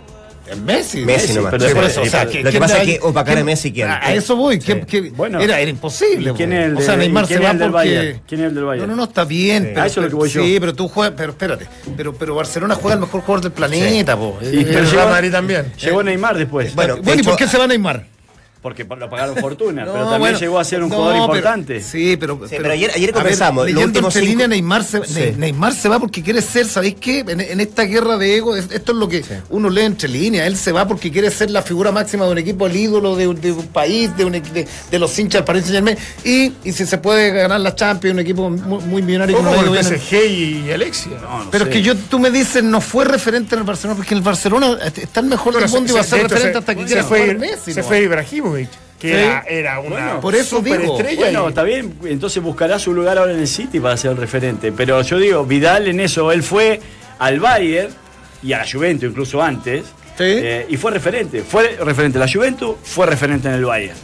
Es 0.46 0.58
Messi. 0.58 1.06
Messi 1.06 1.32
nomás. 1.32 1.52
pero 1.52 1.64
Sí, 1.64 1.72
por 1.74 1.82
pero- 1.84 1.86
eso, 1.90 2.02
o 2.02 2.04
sea, 2.06 2.24
Lo 2.24 2.30
¿quién 2.30 2.44
que 2.50 2.58
pasa 2.60 2.74
de 2.76 2.82
es 2.82 2.98
que 2.98 3.06
opacar 3.06 3.38
a 3.38 3.44
Messi, 3.44 3.72
¿quién? 3.72 3.88
A 3.88 4.12
eso 4.12 4.36
voy. 4.36 4.58
¿quién- 4.58 4.84
quién- 4.84 5.16
Bueno. 5.16 5.40
era, 5.40 5.58
era 5.58 5.70
imposible. 5.70 6.32
¿Y 6.32 6.34
quién 6.34 6.52
es 6.52 6.66
el 6.66 6.76
o 6.76 6.80
sea, 6.82 6.92
de- 6.92 6.98
Neymar 6.98 7.26
se 7.26 7.38
va 7.38 7.52
porque... 7.52 7.68
Bayern? 7.70 8.20
¿Quién 8.28 8.40
es 8.42 8.46
el 8.48 8.54
del 8.54 8.64
Bayern? 8.64 8.86
No, 8.88 8.92
no, 8.94 8.96
no, 9.02 9.04
está 9.08 9.24
bien. 9.24 9.62
Sí. 9.62 9.68
Pero, 9.70 9.82
A 9.82 9.86
eso 9.86 10.00
es 10.00 10.04
lo 10.04 10.10
que 10.10 10.16
voy 10.16 10.28
sí, 10.28 10.54
yo. 10.54 10.60
pero 10.60 10.74
tú 10.74 10.86
juegas... 10.88 11.14
Pero 11.16 11.30
espérate. 11.32 11.66
Pero, 11.96 12.12
pero 12.14 12.34
Barcelona 12.34 12.74
juega 12.74 12.94
el 12.96 13.00
mejor 13.00 13.22
jugador 13.22 13.42
del 13.42 13.52
planeta, 13.52 14.16
po. 14.18 14.38
Y- 14.42 14.46
Eh, 14.58 14.64
pero 14.66 14.80
el 14.80 14.90
llegó- 14.90 15.08
Madrid 15.08 15.32
también. 15.32 15.72
Llegó 15.82 16.02
Neymar 16.02 16.36
después. 16.36 16.74
Bueno, 16.74 16.96
bueno, 16.96 17.12
de 17.16 17.22
¿y 17.22 17.24
por 17.24 17.36
qué 17.36 17.48
se 17.48 17.56
va 17.56 17.66
Neymar? 17.66 18.04
Porque 18.64 18.84
lo 18.84 19.10
pagaron 19.10 19.36
fortuna, 19.40 19.84
No, 19.84 19.92
pero 19.92 20.04
también 20.04 20.20
bueno, 20.20 20.38
llegó 20.38 20.58
a 20.58 20.64
ser 20.64 20.82
un 20.82 20.88
no, 20.88 20.96
jugador 20.96 21.14
pero- 21.16 21.24
importante. 21.26 21.82
sí, 21.82 22.16
pero, 22.18 22.40
Sí, 22.48 22.54
pero 22.56 22.72
ayer- 22.72 22.90
ayer 22.94 23.08
ver, 23.08 23.14
conversamos, 23.14 23.64
los 23.66 23.74
leyendo 23.74 23.98
entre 23.98 24.10
cinco- 24.12 24.26
líneas, 24.26 24.48
Neymar 24.48 24.84
se, 24.84 25.04
Sí. 25.04 25.12
Ne- 25.20 25.32
Neymar 25.32 25.74
se 25.74 25.88
va 25.90 26.00
porque 26.00 26.22
quiere 26.22 26.40
ser, 26.40 26.64
¿sabéis 26.66 26.94
qué? 26.98 27.18
En, 27.28 27.42
en 27.42 27.60
esta 27.60 27.82
guerra 27.82 28.16
de 28.16 28.36
ego, 28.36 28.56
es- 28.56 28.70
esto 28.70 28.92
es 28.92 28.98
lo 28.98 29.06
que 29.06 29.22
uno 29.50 29.68
lee 29.68 29.82
entre 29.82 30.08
líneas. 30.08 30.46
Él 30.46 30.56
se 30.56 30.72
va 30.72 30.88
porque 30.88 31.12
quiere 31.12 31.30
ser 31.30 31.50
la 31.50 31.60
figura 31.60 31.92
máxima 31.92 32.24
de 32.24 32.32
un 32.32 32.38
equipo, 32.38 32.66
el 32.66 32.74
ídolo 32.74 33.16
de, 33.16 33.28
un- 33.28 33.38
de 33.38 33.52
un 33.52 33.66
país, 33.66 34.16
de, 34.16 34.24
un, 34.24 34.32
de, 34.32 34.66
de 34.90 34.98
los 34.98 35.18
hinchas 35.18 35.40
del 35.40 35.44
Paris 35.44 35.64
Saint 35.64 35.74
Germain. 35.76 35.98
Y, 36.24 36.52
y 36.66 36.72
si 36.72 36.86
se 36.86 36.96
puede 36.96 37.32
ganar 37.32 37.60
la 37.60 37.74
Champions, 37.74 38.14
un 38.14 38.20
equipo 38.20 38.48
muy, 38.48 38.82
muy 38.84 39.02
millonario 39.02 39.36
Como 39.36 39.50
no 39.54 39.74
el 39.74 39.84
PSG 39.84 40.14
y 40.26 40.72
Alexia. 40.72 41.12
No, 41.20 41.44
no 41.44 41.50
Pero 41.50 41.66
sé. 41.66 41.70
es 41.70 41.76
que 41.76 41.82
yo, 41.82 41.94
tú 41.96 42.18
me 42.18 42.30
dices, 42.30 42.64
no 42.64 42.80
fue 42.80 43.04
referente 43.04 43.56
en 43.56 43.58
el 43.60 43.66
Barcelona, 43.66 43.96
porque 43.98 44.14
en 44.14 44.18
el 44.18 44.24
Barcelona 44.24 44.78
está 44.96 45.20
el 45.20 45.26
mejor 45.26 45.54
del 45.60 45.68
mundo 45.68 45.92
y 45.92 45.94
va 45.96 46.00
a 46.00 46.04
se- 46.04 46.08
ser 46.10 46.22
referente 46.22 46.52
se- 46.52 46.58
hasta 46.58 46.74
que 46.74 46.80
se 46.80 46.86
quiera 46.86 47.04
fue, 47.04 47.20
jugar 47.20 47.38
Messi. 47.38 47.72
se 47.74 47.80
¿no? 47.82 47.86
fue 47.86 48.00
Ibrahimovic, 48.02 48.53
que 48.98 49.08
Sí. 49.08 49.14
era, 49.14 49.40
era 49.48 49.80
una 49.80 49.90
Bueno, 49.90 50.20
por 50.20 50.34
eso 50.34 50.60
digo. 50.60 50.76
superestrella. 50.76 51.20
Bueno, 51.20 51.44
y- 51.44 51.48
está 51.48 51.62
bien, 51.62 51.94
entonces 52.04 52.42
buscará 52.42 52.78
su 52.78 52.92
lugar 52.94 53.18
ahora 53.18 53.32
en 53.32 53.40
el 53.40 53.48
City 53.48 53.80
para 53.80 53.96
ser 53.96 54.12
el 54.12 54.16
referente. 54.16 54.72
Pero 54.72 55.00
yo 55.02 55.18
digo, 55.18 55.44
Vidal 55.44 55.88
en 55.88 56.00
eso, 56.00 56.32
él 56.32 56.42
fue 56.42 56.80
al 57.18 57.40
Bayern 57.40 57.90
y 58.42 58.52
a 58.52 58.58
la 58.58 58.66
Juventus 58.70 59.08
incluso 59.10 59.42
antes, 59.42 59.82
Sí. 60.16 60.24
eh, 60.24 60.66
y 60.68 60.76
fue 60.76 60.90
referente. 60.92 61.42
Fue 61.42 61.76
referente 61.84 62.18
a 62.18 62.20
la 62.24 62.32
Juventus, 62.32 62.76
fue 62.82 63.06
referente 63.06 63.48
en 63.48 63.54
el 63.54 63.64
Bayern. 63.64 63.96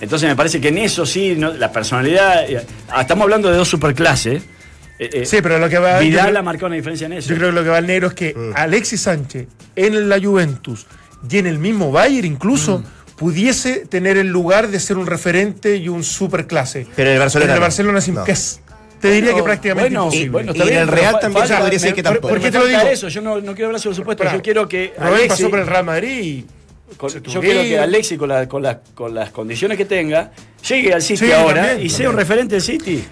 Entonces 0.00 0.28
me 0.28 0.36
parece 0.36 0.60
que 0.60 0.68
en 0.68 0.78
eso 0.78 1.04
sí, 1.04 1.34
¿no? 1.36 1.52
la 1.52 1.70
personalidad, 1.72 2.48
eh, 2.48 2.64
ah, 2.88 3.02
estamos 3.02 3.24
hablando 3.24 3.50
de 3.50 3.56
dos 3.56 3.68
superclases. 3.68 4.42
eh, 4.98 5.08
eh, 5.14 5.24
Sí, 5.26 5.38
pero 5.42 5.58
lo 5.58 5.66
que 5.70 5.78
va 5.78 5.98
Vidal 5.98 6.26
creo- 6.28 6.38
ha 6.38 6.42
marcado 6.42 6.66
una 6.66 6.76
diferencia 6.76 7.06
en 7.06 7.14
eso. 7.14 7.30
Yo 7.30 7.36
creo 7.36 7.48
que 7.48 7.54
lo 7.54 7.62
que 7.62 7.68
va 7.70 7.78
al 7.78 7.86
negro 7.86 8.08
es 8.08 8.14
que 8.14 8.34
Alexis 8.54 9.00
Sánchez 9.00 9.46
en 9.74 10.08
la 10.10 10.20
Juventus 10.20 10.86
y 11.30 11.38
en 11.38 11.46
el 11.46 11.58
mismo 11.58 11.90
Bayern 11.90 12.26
incluso 12.26 12.82
pudiese 13.20 13.84
tener 13.86 14.16
el 14.16 14.28
lugar 14.28 14.68
de 14.68 14.80
ser 14.80 14.96
un 14.96 15.06
referente 15.06 15.76
y 15.76 15.90
un 15.90 16.02
superclase. 16.04 16.86
Pero 16.96 17.10
en 17.10 17.14
el 17.16 17.20
Barcelona 17.20 17.44
En 17.44 17.54
el 17.54 17.60
no. 17.60 17.64
Barcelona 17.66 18.00
No. 18.14 18.24
que 18.24 18.32
es- 18.32 18.60
te 18.98 19.10
diría 19.10 19.34
que 19.34 19.42
prácticamente 19.42 19.90
bueno, 19.90 20.04
imposible. 20.04 20.30
bueno, 20.30 20.52
Y 20.54 20.60
en 20.62 20.78
el 20.78 20.88
Real 20.88 21.18
también 21.20 21.42
se 21.42 21.48
falta- 21.48 21.58
podría 21.58 21.78
decir 21.78 21.90
me- 21.90 21.96
que 21.96 22.02
por- 22.02 22.12
tampoco. 22.14 22.28
¿Por 22.34 22.40
qué 22.42 22.50
te 22.50 22.58
lo 22.58 22.66
digo? 22.66 22.80
eso, 22.80 23.08
Yo 23.08 23.20
no, 23.20 23.38
no 23.42 23.52
quiero 23.54 23.66
hablar 23.66 23.80
sobre 23.82 23.94
supuesto. 23.96 24.24
Pará. 24.24 24.34
Yo 24.36 24.42
quiero 24.42 24.66
que 24.66 24.94
Alexis, 24.98 25.28
pasó 25.28 25.50
por 25.50 25.58
el 25.58 25.66
Real 25.66 25.84
Madrid 25.84 26.18
y 26.22 26.46
con- 26.96 27.10
yo 27.10 27.40
quiero 27.42 27.60
que 27.60 27.78
Alexis 27.78 28.18
con, 28.18 28.30
la- 28.30 28.48
con, 28.48 28.62
la- 28.62 28.80
con 28.94 29.14
las 29.14 29.28
condiciones 29.30 29.76
que 29.76 29.84
tenga 29.84 30.32
llegue 30.66 30.94
al 30.94 31.02
City 31.02 31.26
Sí, 31.26 31.32
ahora 31.32 31.66
también, 31.66 31.86
y 31.86 31.90
sea 31.90 32.08
un 32.08 32.16
referente 32.16 32.54
del 32.54 32.62
City. 32.62 33.04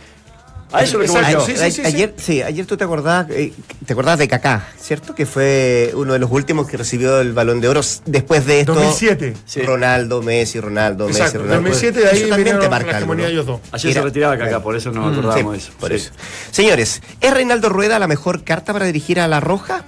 A 0.71 0.83
eso 0.83 1.01
es 1.01 1.09
lo 1.09 1.15
que 1.15 1.21
voy 1.23 1.31
Exacto, 1.33 1.39
yo. 1.41 1.47
sí, 1.47 1.53
A- 1.63 1.71
sí, 1.71 1.73
sí, 1.73 1.83
ayer, 1.87 2.15
sí, 2.19 2.43
ayer 2.43 2.67
tú 2.67 2.77
te 2.77 2.85
acordás, 2.85 3.27
eh, 3.31 3.55
te 3.87 3.93
acordás 3.95 4.19
de 4.19 4.29
Kaká, 4.29 4.67
¿cierto? 4.79 5.15
Que 5.15 5.25
fue 5.25 5.93
uno 5.95 6.13
de 6.13 6.19
los 6.19 6.31
últimos 6.31 6.69
que 6.69 6.77
recibió 6.77 7.21
el 7.21 7.33
Balón 7.33 7.61
de 7.63 7.69
Oro 7.69 7.81
después 8.05 8.45
de 8.45 8.61
esto. 8.61 8.75
2007. 8.75 9.35
Sí. 9.47 9.63
Ronaldo, 9.63 10.21
Messi, 10.23 10.61
Ronaldo, 10.61 11.07
Messi, 11.09 11.21
Ronaldo. 11.39 11.55
2007 11.55 12.01
de 12.01 12.09
ahí 12.09 12.19
Eso 12.21 12.29
también 12.29 12.59
te 12.59 12.69
marca 12.69 12.97
algo, 12.99 13.15
¿no? 13.15 13.23
de 13.23 13.31
ellos 13.31 13.47
dos. 13.47 13.61
Ayer 13.73 13.93
se 13.95 14.03
retiraba 14.03 14.37
Kaká, 14.37 14.63
por 14.63 14.77
eso 14.77 14.91
nos 14.93 15.11
acordábamos 15.13 15.53
de 15.55 15.61
Sí, 15.61 15.67
eso. 15.69 15.77
por 15.81 15.89
Sí. 15.91 15.97
eso. 15.97 16.11
Señores, 16.51 17.01
¿es 17.21 17.31
Reinaldo 17.33 17.71
Rueda 17.71 17.99
la 17.99 18.07
mejor 18.07 18.45
carta 18.45 18.75
para 18.75 18.85
dirigir 18.85 19.21
a 19.21 19.27
La 19.29 19.41
Roja? 19.41 19.85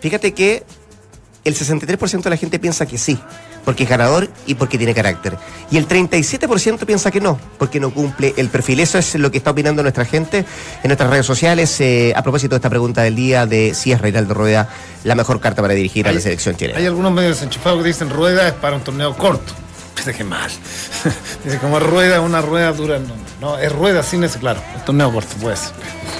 Fíjate 0.00 0.32
que 0.32 0.62
el 1.44 1.54
63% 1.56 2.22
de 2.22 2.30
la 2.30 2.36
gente 2.36 2.58
piensa 2.60 2.86
que 2.86 2.98
sí, 2.98 3.18
porque 3.64 3.84
es 3.84 3.90
ganador 3.90 4.28
y 4.46 4.54
porque 4.54 4.78
tiene 4.78 4.94
carácter. 4.94 5.36
Y 5.70 5.76
el 5.76 5.86
37% 5.86 6.84
piensa 6.86 7.10
que 7.10 7.20
no, 7.20 7.38
porque 7.58 7.80
no 7.80 7.92
cumple 7.92 8.34
el 8.36 8.48
perfil. 8.48 8.80
Eso 8.80 8.98
es 8.98 9.14
lo 9.14 9.30
que 9.30 9.38
está 9.38 9.50
opinando 9.50 9.82
nuestra 9.82 10.04
gente 10.04 10.38
en 10.38 10.88
nuestras 10.88 11.10
redes 11.10 11.26
sociales 11.26 11.80
eh, 11.80 12.12
a 12.16 12.22
propósito 12.22 12.54
de 12.54 12.58
esta 12.58 12.70
pregunta 12.70 13.02
del 13.02 13.16
día 13.16 13.46
de 13.46 13.74
si 13.74 13.92
es 13.92 14.00
Reinaldo 14.00 14.34
Rueda 14.34 14.68
la 15.04 15.14
mejor 15.14 15.40
carta 15.40 15.62
para 15.62 15.74
dirigir 15.74 16.08
a 16.08 16.12
la 16.12 16.20
selección 16.20 16.56
chilena. 16.56 16.78
Hay 16.78 16.86
algunos 16.86 17.12
medios 17.12 17.36
desenchufados 17.36 17.82
que 17.82 17.88
dicen 17.88 18.10
rueda 18.10 18.48
es 18.48 18.54
para 18.54 18.76
un 18.76 18.82
torneo 18.82 19.16
corto. 19.16 19.52
Dice 19.98 20.14
que 20.14 20.24
mal. 20.24 20.50
Dice 21.44 21.58
como 21.58 21.78
rueda, 21.80 22.20
una 22.20 22.40
rueda 22.40 22.72
dura. 22.72 22.98
No, 22.98 23.14
no, 23.40 23.58
es 23.58 23.70
rueda 23.72 24.02
sin 24.02 24.22
ese, 24.24 24.38
claro. 24.38 24.60
Un 24.76 24.84
torneo 24.84 25.12
corto, 25.12 25.34
pues. 25.40 25.72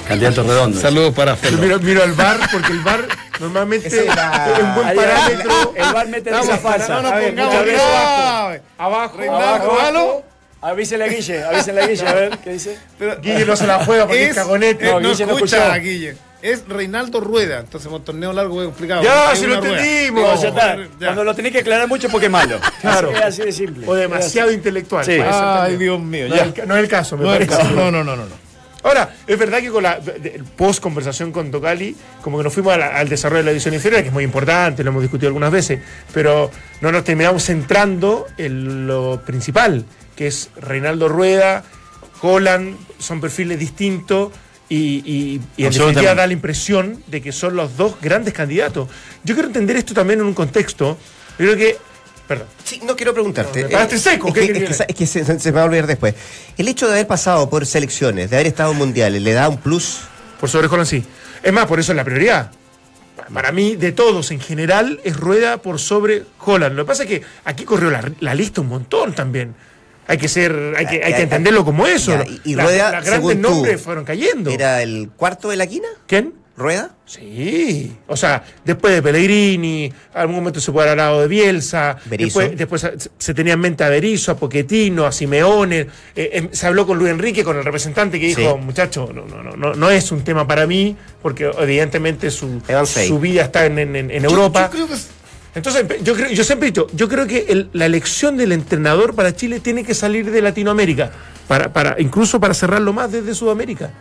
Candidato 0.07 0.43
redondo. 0.43 0.79
Saludos 0.79 1.13
para 1.13 1.31
Yo 1.31 1.37
Felo. 1.37 1.57
miro, 1.59 1.79
miro 1.79 2.03
al 2.03 2.13
bar 2.13 2.37
porque 2.51 2.71
el 2.73 2.79
bar 2.81 3.07
normalmente 3.39 3.87
es 3.87 3.93
un 3.93 4.75
buen 4.75 4.95
parámetro. 4.95 5.73
El 5.75 5.93
bar 5.93 6.07
mete 6.07 6.29
esa 6.29 6.57
falsa. 6.57 7.01
No 7.01 7.49
graves. 7.49 8.61
Abajo, 8.77 9.17
Reinaldo, 9.17 9.45
abajo. 9.71 9.79
¿aló? 9.81 10.23
Avísenle 10.61 11.05
a 11.05 11.07
Guille, 11.07 11.43
avísenle 11.45 11.81
a 11.83 11.87
Guille, 11.87 12.07
a 12.07 12.13
ver 12.13 12.37
qué 12.39 12.49
dice. 12.51 12.77
Pero- 12.97 13.21
Guille 13.21 13.45
no 13.45 13.55
se 13.55 13.65
la 13.65 13.85
juega 13.85 14.05
porque 14.05 14.23
es, 14.25 14.29
Es, 14.31 14.35
cagonete. 14.35 14.85
eh, 14.89 14.91
No, 14.91 14.99
no, 14.99 15.09
Guille 15.09 15.25
no 15.25 15.33
escucha, 15.35 15.57
escuchó. 15.67 15.81
Guille. 15.81 16.17
Es 16.41 16.65
Reinaldo 16.67 17.19
Rueda. 17.19 17.59
Entonces, 17.59 17.91
un 17.91 18.03
torneo 18.03 18.31
largo 18.31 18.53
voy 18.55 18.65
a 18.65 18.69
explicar. 18.69 19.03
Ya, 19.03 19.35
si 19.35 19.45
lo 19.45 19.55
entendimos. 19.55 20.23
No, 20.23 20.41
ya 20.41 20.49
está. 20.49 20.77
Ya. 20.77 20.87
Cuando 21.07 21.23
lo 21.25 21.35
tenés 21.35 21.51
que 21.51 21.59
aclarar 21.59 21.87
mucho 21.87 22.07
porque 22.09 22.27
es 22.27 22.31
malo. 22.31 22.59
Claro. 22.81 23.11
Es 23.11 23.21
así 23.21 23.41
de 23.41 23.51
simple. 23.51 23.85
O 23.87 23.93
demasiado 23.93 24.51
intelectual. 24.51 25.03
Sí. 25.05 25.17
Ay. 25.21 25.75
Dios 25.77 25.99
mío. 25.99 26.27
No, 26.29 26.35
Ya. 26.35 26.43
es 26.45 26.57
el, 26.57 26.67
no 26.67 26.77
es 26.77 26.83
el 26.83 26.89
caso, 26.89 27.17
me 27.17 27.23
No, 27.25 27.31
parece. 27.31 27.63
no, 27.75 27.91
no, 27.91 28.03
no, 28.03 28.15
no. 28.15 28.25
no. 28.25 28.49
Ahora, 28.81 29.13
es 29.27 29.37
verdad 29.37 29.59
que 29.59 29.69
con 29.69 29.83
la 29.83 29.99
post 30.55 30.79
conversación 30.81 31.33
con 31.33 31.51
Tocali, 31.51 31.93
como 32.21 32.37
que 32.37 32.45
nos 32.45 32.53
fuimos 32.53 32.77
la- 32.77 32.95
al 32.95 33.09
desarrollo 33.09 33.39
de 33.39 33.45
la 33.45 33.51
edición 33.51 33.73
inferior, 33.73 34.01
que 34.01 34.07
es 34.07 34.13
muy 34.13 34.23
importante, 34.23 34.85
lo 34.85 34.91
hemos 34.91 35.01
discutido 35.01 35.27
algunas 35.27 35.51
veces, 35.51 35.81
pero 36.13 36.49
no 36.79 36.89
nos 36.89 37.03
terminamos 37.03 37.43
centrando 37.43 38.27
en 38.37 38.87
lo 38.87 39.21
principal, 39.25 39.83
que 40.15 40.27
es 40.27 40.49
Reinaldo 40.55 41.09
Rueda, 41.09 41.65
Holland, 42.21 42.77
son 42.99 43.19
perfiles 43.19 43.59
distintos 43.59 44.31
y, 44.69 44.75
y- 44.77 45.41
y 45.57 45.65
en 45.65 45.71
definitiva 45.73 46.13
da 46.15 46.27
la 46.27 46.33
impresión 46.33 47.03
de 47.07 47.21
que 47.21 47.31
son 47.31 47.55
los 47.55 47.75
dos 47.75 47.95
grandes 48.01 48.33
candidatos. 48.33 48.87
Yo 49.23 49.33
quiero 49.33 49.47
entender 49.47 49.75
esto 49.77 49.93
también 49.93 50.19
en 50.19 50.25
un 50.27 50.33
contexto. 50.33 50.97
Yo 51.39 51.45
creo 51.45 51.57
que. 51.57 51.77
Perdón. 52.27 52.47
Sí, 52.63 52.79
no 52.85 52.95
quiero 52.95 53.11
preguntarte. 53.13 53.63
No, 53.63 53.79
Eh, 53.79 53.97
seco, 53.97 54.27
Es 54.27 54.33
¿qué 54.35 54.39
que, 54.41 54.47
quería 54.47 54.51
es 54.51 54.53
que 54.53 54.59
decir? 54.69 54.75
sa- 54.75 54.83
es 54.87 54.95
que 54.95 55.07
se, 55.07 55.39
se 55.39 55.51
me 55.51 55.55
va 55.55 55.63
a 55.63 55.65
olvidar 55.65 55.87
después. 55.87 56.13
El 56.57 56.67
hecho 56.67 56.85
de 56.87 56.93
haber 56.93 57.07
pasado 57.07 57.49
por 57.49 57.65
selecciones, 57.65 58.29
de 58.29 58.35
haber 58.35 58.45
estado 58.47 58.71
en 58.73 58.77
mundiales, 58.77 59.21
¿le 59.23 59.33
da 59.33 59.49
un 59.49 59.57
plus? 59.57 60.01
Por 60.39 60.47
sobre 60.49 60.67
Holland 60.67 60.87
sí. 60.87 61.03
Es 61.41 61.51
más, 61.51 61.65
por 61.65 61.79
eso 61.79 61.91
es 61.91 61.95
la 61.95 62.03
prioridad. 62.03 62.51
Para 63.33 63.51
mí, 63.51 63.75
de 63.75 63.91
todos 63.91 64.31
en 64.31 64.39
general, 64.39 64.99
es 65.03 65.17
Rueda 65.17 65.57
por 65.57 65.79
sobre 65.79 66.23
Holland. 66.39 66.75
Lo 66.75 66.83
que 66.83 66.87
pasa 66.87 67.03
es 67.03 67.09
que 67.09 67.21
aquí 67.45 67.63
corrió 67.65 67.89
la, 67.89 68.09
la 68.19 68.33
lista 68.35 68.61
un 68.61 68.67
montón 68.67 69.13
también. 69.13 69.55
Hay 70.09 70.17
que 70.17 70.27
ser, 70.27 70.73
hay 70.75 70.85
que, 70.87 71.03
hay 71.03 71.13
que 71.13 71.21
entenderlo 71.21 71.63
como 71.63 71.87
eso. 71.87 72.11
Ya, 72.17 72.25
y- 72.25 72.41
y 72.51 72.55
Las- 72.55 72.65
Rueda, 72.65 72.91
las 72.91 73.05
grandes 73.05 73.13
según 73.13 73.41
tú, 73.41 73.49
nombres 73.51 73.81
fueron 73.81 74.03
cayendo. 74.03 74.49
¿Era 74.49 74.81
el 74.81 75.09
cuarto 75.15 75.49
de 75.49 75.55
la 75.55 75.67
quina? 75.67 75.87
¿Quién? 76.07 76.33
¿Rueda? 76.57 76.93
Sí. 77.05 77.95
O 78.07 78.17
sea, 78.17 78.43
después 78.65 78.93
de 78.93 79.01
Pellegrini, 79.01 79.93
algún 80.13 80.35
momento 80.35 80.59
se 80.59 80.73
puede 80.73 80.89
haber 80.89 80.99
hablado 80.99 81.21
de 81.21 81.27
Bielsa. 81.29 81.95
Berizzo. 82.05 82.39
Después, 82.41 82.81
después 82.83 83.09
se- 83.17 83.33
tenía 83.33 83.53
en 83.53 83.61
mente 83.61 83.83
a 83.85 83.89
Berizzo, 83.89 84.33
a 84.33 84.35
Pochettino, 84.35 85.05
a 85.05 85.11
Simeone. 85.13 85.87
eh, 86.15 86.29
em, 86.33 86.49
se 86.51 86.67
habló 86.67 86.85
con 86.85 86.97
Luis 86.97 87.11
Enrique, 87.11 87.45
con 87.45 87.55
el 87.57 87.63
representante, 87.63 88.19
que 88.19 88.27
dijo, 88.27 88.41
Sí. 88.59 88.65
muchacho, 88.65 89.09
no, 89.13 89.23
no, 89.25 89.41
no, 89.41 89.55
no, 89.55 89.73
no 89.73 89.89
es 89.89 90.11
un 90.11 90.21
tema 90.25 90.45
para 90.45 90.67
mí, 90.67 90.97
porque 91.21 91.49
evidentemente 91.59 92.29
su, 92.29 92.61
su 93.07 93.19
vida 93.19 93.43
está 93.43 93.65
en, 93.65 93.79
en- 93.79 93.95
en 93.95 94.23
Yo- 94.23 94.29
Europa. 94.29 94.63
Yo, 94.65 94.71
creo 94.71 94.87
que 94.87 94.93
es- 94.95 95.07
Entonces, 95.59 96.03
yo, 96.03 96.15
creo, 96.15 96.29
yo 96.31 96.43
siempre 96.43 96.67
he 96.67 96.71
dicho, 96.71 96.87
yo 96.93 97.07
creo 97.09 97.27
que 97.27 97.45
el- 97.49 97.69
la 97.73 97.85
elección 97.85 98.37
del 98.37 98.51
entrenador 98.51 99.13
para 99.13 99.35
Chile 99.35 99.59
tiene 99.59 99.83
que 99.83 99.93
salir 99.93 100.29
de 100.31 100.41
Latinoamérica, 100.41 101.11
para, 101.47 101.71
para, 101.73 101.99
incluso 101.99 102.39
para 102.39 102.53
cerrarlo 102.53 102.93
más 102.93 103.11
desde 103.11 103.35
Sudamérica. 103.35 103.91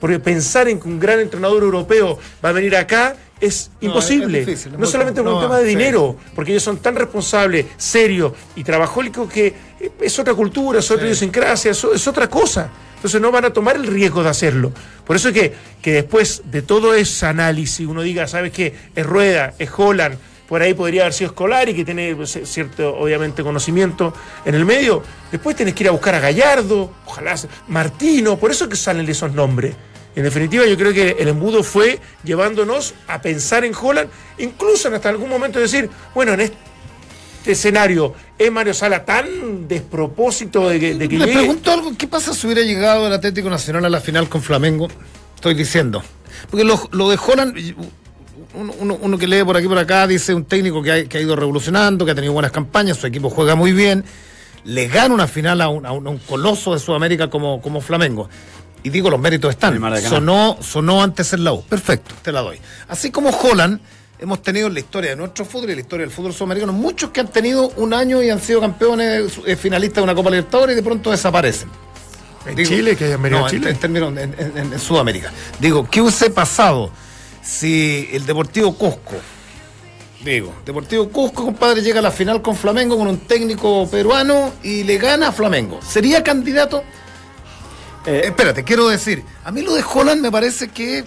Porque 0.00 0.18
pensar 0.18 0.68
en 0.68 0.80
que 0.80 0.88
un 0.88 0.98
gran 0.98 1.20
entrenador 1.20 1.62
europeo 1.62 2.18
va 2.44 2.48
a 2.48 2.52
venir 2.52 2.74
acá 2.76 3.14
es 3.40 3.70
No, 3.80 3.88
imposible. 3.88 4.40
es 4.40 4.46
difícil, 4.46 4.72
es 4.72 4.78
no 4.78 4.86
solamente 4.86 5.20
por 5.22 5.28
un 5.32 5.34
complicado. 5.40 5.60
tema 5.60 5.68
de 5.68 5.74
No, 5.74 5.78
sí. 5.78 5.84
dinero, 5.84 6.16
porque 6.34 6.50
ellos 6.52 6.62
son 6.62 6.78
tan 6.78 6.96
responsables, 6.96 7.66
serios 7.76 8.32
y 8.56 8.64
trabajólicos 8.64 9.30
que 9.32 9.54
es 10.00 10.18
otra 10.18 10.34
cultura, 10.34 10.78
es 10.80 10.90
otra 10.90 11.04
idiosincrasia, 11.06 11.70
es, 11.72 11.84
es 11.84 12.06
otra 12.08 12.28
cosa. 12.28 12.70
Entonces 12.96 13.20
no 13.20 13.32
van 13.32 13.44
a 13.44 13.52
tomar 13.52 13.74
el 13.76 13.86
riesgo 13.86 14.22
de 14.22 14.28
hacerlo. 14.28 14.72
Por 15.04 15.16
eso 15.16 15.28
es 15.28 15.34
que, 15.34 15.52
que 15.82 15.92
después 15.92 16.42
de 16.50 16.62
todo 16.62 16.94
ese 16.94 17.26
análisis 17.26 17.84
uno 17.86 18.02
diga, 18.02 18.26
¿sabes 18.28 18.52
qué? 18.52 18.74
Es 18.94 19.04
Rueda, 19.04 19.54
es 19.58 19.68
Holland, 19.76 20.16
por 20.52 20.60
ahí 20.60 20.74
podría 20.74 21.04
haber 21.04 21.14
sido 21.14 21.30
Scolari, 21.30 21.72
que 21.72 21.82
tiene 21.82 22.14
pues, 22.14 22.38
cierto, 22.44 22.94
obviamente, 22.98 23.42
conocimiento 23.42 24.12
en 24.44 24.54
el 24.54 24.66
medio. 24.66 25.02
Después 25.30 25.56
tenés 25.56 25.72
que 25.72 25.84
ir 25.84 25.88
a 25.88 25.92
buscar 25.92 26.14
a 26.14 26.20
Gallardo, 26.20 26.92
ojalá, 27.06 27.36
Martino, 27.68 28.38
por 28.38 28.50
eso 28.50 28.64
es 28.64 28.70
que 28.70 28.76
salen 28.76 29.08
esos 29.08 29.32
nombres. 29.32 29.74
En 30.14 30.24
definitiva, 30.24 30.66
yo 30.66 30.76
creo 30.76 30.92
que 30.92 31.16
el 31.18 31.28
embudo 31.28 31.62
fue 31.62 32.00
llevándonos 32.22 32.92
a 33.08 33.22
pensar 33.22 33.64
en 33.64 33.72
Holland, 33.74 34.10
incluso 34.36 34.88
en 34.88 34.94
hasta 34.94 35.08
algún 35.08 35.30
momento 35.30 35.58
decir, 35.58 35.88
bueno, 36.14 36.34
en 36.34 36.40
este 36.40 36.58
escenario, 37.46 38.14
¿es 38.36 38.52
Mario 38.52 38.74
Sala 38.74 39.06
tan 39.06 39.66
despropósito 39.66 40.68
de 40.68 40.78
que, 40.78 40.94
de 40.96 41.08
que 41.08 41.16
Le 41.16 41.24
llegue? 41.24 41.38
pregunto 41.38 41.72
algo, 41.72 41.96
¿qué 41.96 42.06
pasa 42.06 42.34
si 42.34 42.46
hubiera 42.46 42.60
llegado 42.60 43.06
el 43.06 43.12
Atlético 43.14 43.48
Nacional 43.48 43.86
a 43.86 43.88
la 43.88 44.02
final 44.02 44.28
con 44.28 44.42
Flamengo? 44.42 44.88
Estoy 45.34 45.54
diciendo. 45.54 46.02
Porque 46.50 46.64
lo, 46.64 46.90
lo 46.92 47.08
de 47.08 47.18
Holland, 47.26 47.56
uno, 48.54 48.72
uno- 48.78 48.98
uno 49.00 49.18
que 49.18 49.26
lee 49.26 49.44
por 49.44 49.56
aquí 49.56 49.66
y 49.66 49.68
por 49.68 49.78
acá, 49.78 50.06
dice 50.06 50.34
un 50.34 50.44
técnico 50.44 50.82
que 50.82 50.92
ha, 50.92 51.04
que 51.06 51.18
ha 51.18 51.20
ido 51.20 51.34
revolucionando, 51.36 52.04
que 52.04 52.10
ha 52.12 52.14
tenido 52.14 52.32
buenas 52.32 52.52
campañas, 52.52 52.96
su 52.98 53.06
equipo 53.06 53.30
juega 53.30 53.54
muy 53.54 53.72
bien, 53.72 54.04
le 54.64 54.88
gana 54.88 55.14
una 55.14 55.26
final 55.26 55.60
a 55.60 55.68
un, 55.68 55.86
a 55.86 55.92
un- 55.92 56.06
a 56.06 56.10
un 56.10 56.18
coloso 56.18 56.72
de 56.74 56.78
Sudamérica 56.80 57.28
como, 57.30 57.60
como 57.60 57.80
Flamengo. 57.80 58.28
Y 58.84 58.90
digo, 58.90 59.10
los 59.10 59.20
méritos 59.20 59.50
están. 59.50 59.74
El. 59.74 60.02
Sonó, 60.02 60.58
sonó 60.60 61.02
antes 61.02 61.32
en 61.32 61.44
la 61.44 61.52
U. 61.52 61.62
Perfecto, 61.62 62.14
te 62.20 62.32
la 62.32 62.40
doy. 62.40 62.58
Así 62.88 63.10
como 63.12 63.30
Holland, 63.30 63.78
hemos 64.18 64.42
tenido 64.42 64.66
en 64.66 64.74
la 64.74 64.80
historia 64.80 65.10
de 65.10 65.16
nuestro 65.16 65.44
fútbol 65.44 65.68
y 65.68 65.72
en 65.72 65.76
la 65.76 65.82
historia 65.82 66.04
del 66.06 66.14
fútbol 66.14 66.32
sudamericano 66.34 66.72
muchos 66.72 67.10
que 67.10 67.20
han 67.20 67.28
tenido 67.28 67.68
un 67.76 67.94
año 67.94 68.22
y 68.22 68.30
han 68.30 68.40
sido 68.40 68.60
campeones, 68.60 69.38
eh, 69.46 69.56
finalistas 69.56 69.96
de 69.96 70.02
una 70.02 70.14
Copa 70.16 70.30
Libertadores 70.30 70.74
y 70.74 70.76
de 70.76 70.82
pronto 70.82 71.10
desaparecen. 71.12 71.68
En 72.44 72.56
Digo, 72.56 72.68
Chile, 72.70 72.96
que 72.96 73.04
hayan 73.04 73.22
venido 73.22 73.38
no, 73.40 73.46
a 73.46 73.50
Chile. 73.50 73.76
En- 73.80 74.72
en 74.72 74.78
Sudamérica. 74.80 75.30
Digo, 75.60 75.88
¿qué 75.88 76.00
hubiese 76.00 76.28
pasado 76.30 76.90
si 77.42 78.08
el 78.12 78.24
Deportivo 78.26 78.74
Cusco, 78.76 79.16
digo, 80.24 80.54
Deportivo 80.64 81.08
Cusco, 81.08 81.44
compadre, 81.44 81.82
llega 81.82 81.98
a 81.98 82.02
la 82.02 82.10
final 82.10 82.40
con 82.42 82.54
Flamengo 82.56 82.96
con 82.96 83.08
un 83.08 83.18
técnico 83.18 83.88
peruano 83.90 84.52
y 84.62 84.84
le 84.84 84.98
gana 84.98 85.28
a 85.28 85.32
Flamengo? 85.32 85.80
¿Sería 85.82 86.22
candidato? 86.22 86.84
Eh, 88.06 88.22
Espérate, 88.26 88.64
quiero 88.64 88.88
decir, 88.88 89.22
a 89.44 89.50
mí 89.52 89.62
lo 89.62 89.74
de 89.74 89.82
Holland 89.82 90.20
me 90.20 90.30
parece 90.30 90.68
que 90.68 90.98
es, 90.98 91.04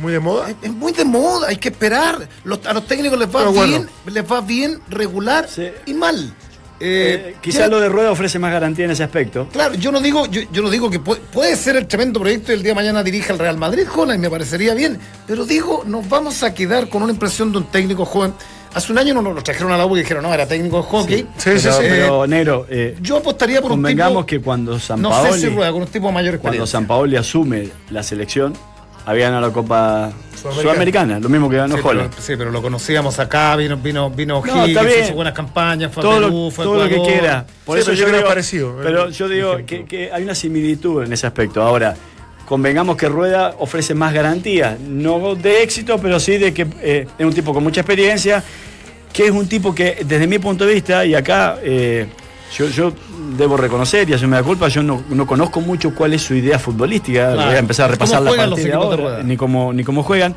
Muy 0.00 0.12
de 0.12 0.18
moda. 0.20 0.52
es 0.62 0.70
muy 0.72 0.92
de 0.92 1.04
moda, 1.04 1.48
hay 1.48 1.56
que 1.56 1.68
esperar. 1.68 2.28
Los- 2.44 2.64
a 2.66 2.72
los 2.72 2.86
técnicos 2.86 3.18
les 3.18 3.28
va 3.28 3.44
bueno. 3.48 3.62
bien, 3.62 3.88
les 4.06 4.24
va 4.32 4.40
bien, 4.40 4.80
regular 4.88 5.48
Sí. 5.48 5.68
y 5.86 5.94
mal. 5.94 6.34
Eh, 6.80 7.28
Eh, 7.30 7.36
quizás 7.40 7.68
lo 7.70 7.80
de 7.80 7.88
Rueda 7.88 8.10
ofrece 8.10 8.38
más 8.38 8.52
garantía 8.52 8.84
en 8.84 8.90
ese 8.90 9.04
aspecto. 9.04 9.48
Claro, 9.52 9.74
yo 9.74 9.92
no 9.92 10.00
digo, 10.00 10.26
yo, 10.26 10.42
yo 10.52 10.62
no 10.62 10.70
digo 10.70 10.90
que 10.90 10.98
puede, 11.00 11.20
puede 11.20 11.56
ser 11.56 11.76
el 11.76 11.86
tremendo 11.86 12.20
proyecto 12.20 12.52
y 12.52 12.56
el 12.56 12.62
día 12.62 12.72
de 12.72 12.76
mañana 12.76 13.02
dirija 13.02 13.32
el 13.32 13.38
Real 13.38 13.56
Madrid, 13.56 13.86
Holland, 13.94 14.20
me 14.20 14.28
parecería 14.30 14.74
bien. 14.74 14.98
Pero 15.26 15.44
digo, 15.46 15.84
nos 15.86 16.08
vamos 16.08 16.42
a 16.42 16.52
quedar 16.52 16.88
con 16.88 17.02
una 17.02 17.12
impresión 17.12 17.52
de 17.52 17.58
un 17.58 17.64
técnico 17.66 18.04
joven. 18.04 18.34
Hace 18.74 18.90
un 18.90 18.98
año 18.98 19.14
no 19.14 19.22
nos 19.22 19.44
trajeron 19.44 19.70
a 19.70 19.78
la 19.78 19.86
U 19.86 19.96
y 19.96 20.00
dijeron, 20.00 20.24
no, 20.24 20.34
era 20.34 20.48
técnico 20.48 20.78
de 20.78 20.82
hockey. 20.82 21.18
Sí, 21.38 21.58
sí, 21.58 21.60
pero, 21.62 21.72
sí. 21.74 21.84
pero, 21.88 22.26
Nero, 22.26 22.66
eh, 22.68 22.96
Yo 23.00 23.18
apostaría 23.18 23.60
por 23.62 23.70
un 23.70 23.76
convengamos 23.78 24.26
tipo. 24.26 24.26
que 24.26 24.40
cuando 24.40 24.80
San 24.80 25.00
no 25.00 25.12
sé 25.32 25.38
si 25.38 25.48
rueda 25.48 25.70
con 25.70 25.82
un 25.82 25.88
tipo 25.88 26.08
de 26.08 26.12
mayor 26.12 26.40
cuando. 26.40 26.66
San 26.66 26.84
Paoli 26.86 27.16
asume 27.16 27.68
la 27.90 28.02
selección, 28.02 28.52
había 29.06 29.26
ganado 29.26 29.46
la 29.46 29.52
Copa 29.52 30.12
Sudamericana. 30.52 30.72
Sudamericana, 30.72 31.20
lo 31.20 31.28
mismo 31.28 31.50
que 31.50 31.56
ganó 31.56 31.76
Sí 31.76 31.82
Holland. 31.84 32.10
pero, 32.10 32.22
sí, 32.22 32.34
pero 32.36 32.50
lo 32.50 32.62
conocíamos 32.62 33.18
acá, 33.18 33.56
vino, 33.56 33.76
vino, 33.76 34.10
vino 34.10 34.42
No, 34.44 34.66
Higgins, 34.66 35.04
hizo 35.04 35.14
buenas 35.14 35.34
campañas, 35.34 35.92
fue 35.92 36.02
todo 36.02 36.12
a 36.12 36.20
lo, 36.20 36.26
Perú, 36.28 36.50
fue 36.50 36.64
a 36.64 36.66
todo 36.66 36.84
lo 36.84 36.88
que 36.88 37.02
quiera. 37.02 37.46
Por 37.64 37.76
Sí, 37.76 37.82
eso 37.82 37.90
pero 37.92 38.00
yo 38.02 38.06
creo 38.14 38.28
parecido, 38.28 38.76
Pero 38.82 39.08
eh, 39.08 39.12
yo 39.12 39.28
digo 39.28 39.56
que, 39.66 39.84
que 39.84 40.12
hay 40.12 40.22
una 40.22 40.34
similitud 40.34 41.02
en 41.04 41.12
ese 41.12 41.26
aspecto. 41.26 41.62
Ahora, 41.62 41.94
convengamos 42.46 42.96
que 42.96 43.08
Rueda 43.08 43.54
ofrece 43.58 43.94
más 43.94 44.12
garantías, 44.12 44.78
no 44.80 45.34
de 45.34 45.62
éxito, 45.62 45.98
pero 45.98 46.20
sí 46.20 46.36
de 46.38 46.52
que 46.52 46.66
eh, 46.82 47.06
es 47.18 47.26
un 47.26 47.32
tipo 47.32 47.52
con 47.54 47.62
mucha 47.62 47.80
experiencia, 47.80 48.42
que 49.12 49.26
es 49.26 49.30
un 49.30 49.48
tipo 49.48 49.74
que, 49.74 50.04
desde 50.04 50.26
mi 50.26 50.38
punto 50.38 50.66
de 50.66 50.74
vista, 50.74 51.04
y 51.04 51.14
acá 51.14 51.56
eh, 51.62 52.06
yo, 52.56 52.68
yo 52.68 52.92
debo 53.36 53.56
reconocer, 53.56 54.08
y 54.08 54.12
eso 54.14 54.26
me 54.28 54.36
da 54.36 54.42
culpa, 54.42 54.68
yo 54.68 54.82
no, 54.82 55.02
no 55.10 55.26
conozco 55.26 55.60
mucho 55.60 55.94
cuál 55.94 56.14
es 56.14 56.22
su 56.22 56.34
idea 56.34 56.58
futbolística, 56.58 57.32
Claro. 57.32 57.46
voy 57.48 57.54
a 57.54 57.58
empezar 57.58 57.84
a 57.84 57.96
¿Cómo 57.96 58.06
repasar 58.06 58.22
la 58.22 58.46
partida 58.54 58.76
ahora, 58.76 59.22
ni 59.22 59.36
cómo, 59.36 59.72
ni 59.72 59.84
cómo 59.84 60.02
juegan, 60.02 60.34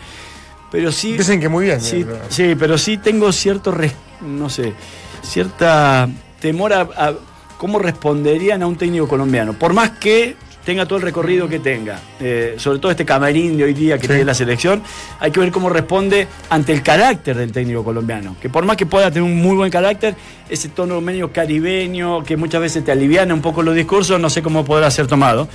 pero 0.71 0.91
sí... 0.91 1.17
Dicen 1.17 1.39
que 1.39 1.49
muy 1.49 1.65
bien. 1.65 1.79
Sí, 1.81 2.01
eh, 2.07 2.19
sí, 2.29 2.55
pero 2.57 2.77
sí 2.77 2.97
tengo 2.97 3.31
cierto, 3.31 3.71
res- 3.71 3.93
no 4.21 4.49
sé, 4.49 4.73
cierta 5.21 6.09
temor 6.39 6.73
a, 6.73 6.81
a 6.81 7.13
cómo 7.57 7.79
responderían 7.79 8.61
a 8.63 8.67
un 8.67 8.75
técnico 8.75 9.07
colombiano. 9.07 9.53
Por 9.53 9.73
más 9.73 9.91
que 9.91 10.35
tenga 10.67 10.85
todo 10.85 10.97
el 10.97 11.03
recorrido 11.05 11.47
que 11.47 11.59
tenga, 11.59 11.97
eh, 12.19 12.55
sobre 12.57 12.79
todo 12.79 12.91
este 12.91 13.05
camarín 13.05 13.55
de 13.57 13.63
hoy 13.63 13.73
día 13.73 13.95
que 13.95 14.01
Sí. 14.01 14.07
tiene 14.09 14.25
la 14.25 14.33
selección, 14.33 14.83
hay 15.17 15.31
que 15.31 15.39
ver 15.39 15.49
cómo 15.49 15.69
responde 15.69 16.27
ante 16.49 16.73
el 16.73 16.83
carácter 16.83 17.37
del 17.37 17.53
técnico 17.53 17.85
colombiano. 17.85 18.35
Que 18.41 18.49
por 18.49 18.65
más 18.65 18.75
que 18.75 18.85
pueda 18.85 19.09
tener 19.09 19.23
un 19.23 19.37
muy 19.41 19.55
buen 19.55 19.71
carácter, 19.71 20.15
ese 20.49 20.67
tono 20.67 20.99
medio 20.99 21.31
caribeño, 21.31 22.21
que 22.25 22.35
muchas 22.35 22.59
veces 22.59 22.83
te 22.83 22.91
aliviana 22.91 23.33
un 23.33 23.41
poco 23.41 23.63
los 23.63 23.75
discursos, 23.75 24.19
no 24.19 24.29
sé 24.29 24.41
cómo 24.41 24.65
podrá 24.65 24.91
ser 24.91 25.07
tomado. 25.07 25.47